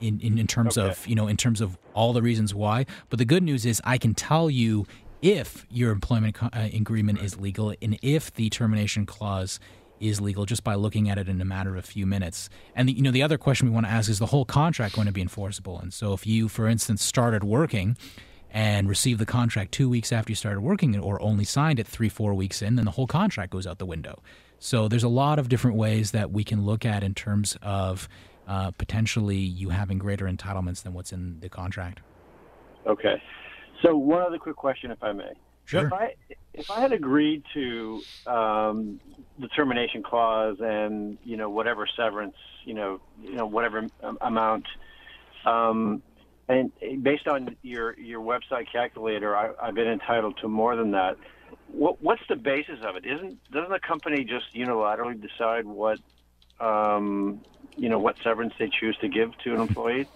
in, 0.02 0.20
in, 0.20 0.38
in 0.38 0.48
terms 0.48 0.78
of 0.78 1.08
you 1.08 1.16
know 1.16 1.28
in 1.28 1.38
terms 1.38 1.62
of 1.62 1.78
all 1.94 2.12
the 2.12 2.22
reasons 2.22 2.54
why 2.54 2.86
but 3.10 3.20
the 3.20 3.26
good 3.26 3.42
news 3.42 3.66
is 3.66 3.82
i 3.86 3.98
can 3.98 4.14
tell 4.14 4.50
you 4.50 4.86
if 5.22 5.66
your 5.70 5.92
employment 5.92 6.36
co- 6.36 6.50
uh, 6.52 6.68
agreement 6.74 7.22
is 7.22 7.40
legal 7.40 7.74
and 7.82 7.98
if 8.02 8.34
the 8.34 8.50
termination 8.50 9.06
clause 9.06 9.62
is 10.04 10.22
legal 10.22 10.46
just 10.46 10.64
by 10.64 10.76
looking 10.76 11.10
at 11.10 11.18
it 11.18 11.28
in 11.28 11.42
a 11.42 11.46
matter 11.46 11.72
of 11.72 11.78
a 11.78 11.88
few 11.88 12.06
minutes 12.06 12.50
and 12.76 12.90
the, 12.90 12.94
you 12.94 13.02
know 13.02 13.12
the 13.12 13.24
other 13.24 13.38
question 13.38 13.68
we 13.68 13.74
want 13.74 13.86
to 13.86 13.92
ask 13.92 14.10
is 14.10 14.20
the 14.20 14.28
whole 14.28 14.46
contract 14.46 14.96
going 14.96 15.08
to 15.08 15.14
be 15.14 15.22
enforceable 15.22 15.80
and 15.80 15.94
so 15.94 16.14
if 16.14 16.28
you 16.28 16.48
for 16.48 16.68
instance 16.68 17.04
started 17.04 17.44
working 17.44 17.98
and 18.52 18.88
received 18.88 19.20
the 19.20 19.26
contract 19.26 19.72
two 19.72 19.90
weeks 19.90 20.12
after 20.12 20.32
you 20.32 20.36
started 20.36 20.62
working 20.62 20.98
or 21.00 21.22
only 21.22 21.44
signed 21.44 21.80
it 21.80 21.88
three 21.88 22.10
four 22.10 22.34
weeks 22.34 22.62
in 22.62 22.76
then 22.76 22.86
the 22.86 22.92
whole 22.92 23.08
contract 23.08 23.52
goes 23.52 23.66
out 23.66 23.80
the 23.80 23.86
window 23.86 24.22
so 24.60 24.88
there's 24.88 25.04
a 25.04 25.10
lot 25.10 25.40
of 25.40 25.50
different 25.50 25.76
ways 25.76 26.12
that 26.12 26.32
we 26.32 26.44
can 26.44 26.64
look 26.66 26.86
at 26.86 27.04
in 27.04 27.14
terms 27.14 27.58
of 27.62 28.08
uh, 28.48 28.72
potentially 28.72 29.38
you 29.38 29.70
having 29.70 29.98
greater 29.98 30.26
entitlements 30.26 30.84
than 30.84 30.94
what's 30.94 31.12
in 31.12 31.40
the 31.40 31.50
contract. 31.50 32.02
Okay. 32.88 33.22
So 33.82 33.96
one 33.96 34.22
other 34.22 34.38
quick 34.38 34.56
question, 34.56 34.92
if 34.92 35.02
I 35.04 35.12
may. 35.12 35.32
Sure. 35.66 35.88
If 35.88 35.94
I 35.94 36.14
if 36.54 36.70
I 36.70 36.82
had 36.82 36.92
agreed 36.92 37.44
to 37.54 38.04
um, 38.26 39.00
the 39.40 39.48
termination 39.50 40.04
clause 40.04 40.58
and 40.60 41.18
you 41.24 41.38
know 41.38 41.50
whatever 41.50 41.88
severance, 41.96 42.36
you 42.66 42.74
know, 42.74 43.02
you 43.22 43.36
know 43.36 43.46
whatever 43.46 43.88
amount, 44.22 44.66
um, 45.46 46.02
and 46.48 46.72
based 47.02 47.28
on 47.28 47.56
your 47.62 47.98
your 48.00 48.22
website 48.22 48.72
calculator, 48.72 49.36
I, 49.36 49.52
I've 49.62 49.76
been 49.76 49.88
entitled 49.88 50.38
to 50.42 50.48
more 50.48 50.76
than 50.76 50.92
that. 50.92 51.18
What, 51.72 52.02
what's 52.02 52.22
the 52.30 52.36
basis 52.36 52.80
of 52.84 52.96
it? 52.96 53.06
Isn't 53.06 53.40
doesn't 53.52 53.72
the 53.72 53.80
company 53.80 54.24
just 54.24 54.54
unilaterally 54.56 55.20
decide 55.20 55.66
what 55.66 56.00
um, 56.64 57.42
you 57.76 57.90
know 57.90 58.00
what 58.00 58.16
severance 58.24 58.54
they 58.60 58.70
choose 58.70 58.98
to 59.02 59.08
give 59.08 59.38
to 59.44 59.54
an 59.54 59.62
employee? 59.62 60.08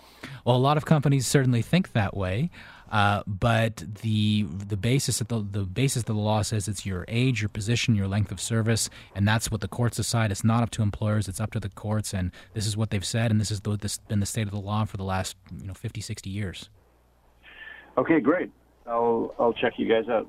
Well, 0.45 0.55
a 0.55 0.57
lot 0.57 0.77
of 0.77 0.85
companies 0.85 1.27
certainly 1.27 1.61
think 1.61 1.93
that 1.93 2.15
way, 2.15 2.49
uh, 2.91 3.23
but 3.27 3.83
the 4.01 4.43
the 4.43 4.77
basis 4.77 5.19
of 5.21 5.27
the 5.27 5.39
the 5.39 5.63
basis 5.63 6.03
of 6.03 6.05
the 6.05 6.13
law 6.13 6.41
says 6.41 6.67
it's 6.67 6.85
your 6.85 7.05
age, 7.07 7.41
your 7.41 7.49
position, 7.49 7.95
your 7.95 8.07
length 8.07 8.31
of 8.31 8.39
service, 8.39 8.89
and 9.15 9.27
that's 9.27 9.51
what 9.51 9.61
the 9.61 9.67
courts 9.67 9.97
decide. 9.97 10.31
It's 10.31 10.43
not 10.43 10.63
up 10.63 10.69
to 10.71 10.81
employers; 10.81 11.27
it's 11.27 11.39
up 11.39 11.51
to 11.51 11.59
the 11.59 11.69
courts, 11.69 12.13
and 12.13 12.31
this 12.53 12.65
is 12.65 12.77
what 12.77 12.91
they've 12.91 13.05
said, 13.05 13.31
and 13.31 13.41
this 13.41 13.49
has 13.49 13.59
been 13.59 14.19
the 14.19 14.25
state 14.25 14.47
of 14.47 14.51
the 14.51 14.59
law 14.59 14.85
for 14.85 14.97
the 14.97 15.03
last 15.03 15.35
you 15.59 15.67
know 15.67 15.73
50, 15.73 16.01
60 16.01 16.29
years. 16.29 16.69
Okay, 17.97 18.19
great. 18.19 18.51
I'll 18.85 19.33
I'll 19.39 19.53
check 19.53 19.73
you 19.77 19.87
guys 19.87 20.07
out. 20.09 20.27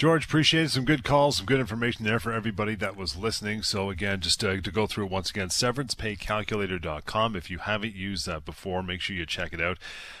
George, 0.00 0.24
appreciate 0.24 0.64
it. 0.64 0.70
Some 0.70 0.86
good 0.86 1.04
calls, 1.04 1.36
some 1.36 1.44
good 1.44 1.60
information 1.60 2.06
there 2.06 2.18
for 2.18 2.32
everybody 2.32 2.74
that 2.74 2.96
was 2.96 3.18
listening. 3.18 3.60
So, 3.60 3.90
again, 3.90 4.20
just 4.20 4.42
uh, 4.42 4.58
to 4.58 4.70
go 4.70 4.86
through 4.86 5.04
it 5.04 5.10
once 5.10 5.28
again, 5.28 5.48
severancepaycalculator.com. 5.48 7.36
If 7.36 7.50
you 7.50 7.58
haven't 7.58 7.94
used 7.94 8.24
that 8.24 8.46
before, 8.46 8.82
make 8.82 9.02
sure 9.02 9.14
you 9.14 9.26
check 9.26 9.52
it 9.52 9.60
out. 9.60 9.76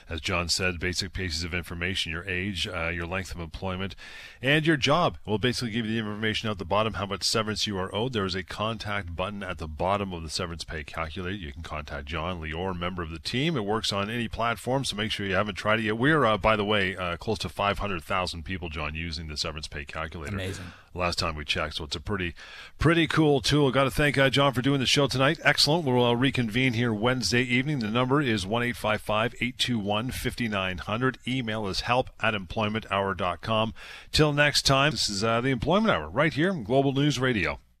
As 0.06 0.20
John 0.20 0.50
said, 0.50 0.80
basic 0.80 1.14
pieces 1.14 1.44
of 1.44 1.54
information 1.54 2.12
your 2.12 2.28
age, 2.28 2.68
uh, 2.68 2.88
your 2.88 3.06
length 3.06 3.34
of 3.34 3.40
employment, 3.40 3.96
and 4.42 4.66
your 4.66 4.76
job. 4.76 5.16
We'll 5.24 5.38
basically 5.38 5.70
give 5.70 5.86
you 5.86 5.92
the 5.92 5.98
information 5.98 6.50
out 6.50 6.58
the 6.58 6.66
bottom, 6.66 6.94
how 6.94 7.06
much 7.06 7.22
severance 7.22 7.66
you 7.66 7.78
are 7.78 7.94
owed. 7.94 8.12
There 8.12 8.26
is 8.26 8.34
a 8.34 8.42
contact 8.42 9.16
button 9.16 9.42
at 9.42 9.56
the 9.56 9.66
bottom 9.66 10.12
of 10.12 10.22
the 10.22 10.28
severance 10.28 10.62
pay 10.62 10.84
calculator. 10.84 11.34
You 11.34 11.54
can 11.54 11.62
contact 11.62 12.04
John, 12.04 12.38
Lior, 12.38 12.78
member 12.78 13.02
of 13.02 13.08
the 13.08 13.18
team. 13.18 13.56
It 13.56 13.64
works 13.64 13.94
on 13.94 14.10
any 14.10 14.28
platform, 14.28 14.84
so 14.84 14.94
make 14.94 15.10
sure 15.10 15.24
you 15.24 15.36
haven't 15.36 15.54
tried 15.54 15.78
it 15.78 15.84
yet. 15.84 15.96
We're, 15.96 16.26
uh, 16.26 16.36
by 16.36 16.56
the 16.56 16.66
way, 16.66 16.94
uh, 16.96 17.16
close 17.16 17.38
to 17.38 17.48
500,000 17.48 18.44
people, 18.44 18.68
John, 18.68 18.94
using 18.94 19.28
the 19.28 19.38
severance 19.38 19.69
pay 19.70 19.84
calculator. 19.84 20.34
Amazing. 20.34 20.66
Last 20.92 21.20
time 21.20 21.36
we 21.36 21.44
checked, 21.44 21.76
so 21.76 21.84
it's 21.84 21.94
a 21.94 22.00
pretty, 22.00 22.34
pretty 22.80 23.06
cool 23.06 23.40
tool. 23.40 23.70
Got 23.70 23.84
to 23.84 23.92
thank 23.92 24.18
uh, 24.18 24.28
John 24.28 24.52
for 24.52 24.60
doing 24.60 24.80
the 24.80 24.86
show 24.86 25.06
tonight. 25.06 25.38
Excellent. 25.44 25.84
We'll 25.84 26.04
uh, 26.04 26.14
reconvene 26.14 26.72
here 26.72 26.92
Wednesday 26.92 27.42
evening. 27.42 27.78
The 27.78 27.86
number 27.86 28.20
is 28.20 28.44
one 28.44 28.64
eight 28.64 28.76
five 28.76 29.00
five 29.00 29.32
eight 29.40 29.56
two 29.56 29.78
one 29.78 30.10
fifty 30.10 30.48
nine 30.48 30.78
hundred. 30.78 31.18
Email 31.28 31.68
is 31.68 31.82
help 31.82 32.10
at 32.20 32.34
employmenthour.com. 32.34 33.72
Till 34.10 34.32
next 34.32 34.66
time, 34.66 34.90
this 34.90 35.08
is 35.08 35.22
uh, 35.22 35.40
the 35.40 35.50
Employment 35.50 35.92
Hour 35.92 36.08
right 36.08 36.32
here 36.32 36.50
on 36.50 36.64
Global 36.64 36.92
News 36.92 37.20
Radio. 37.20 37.60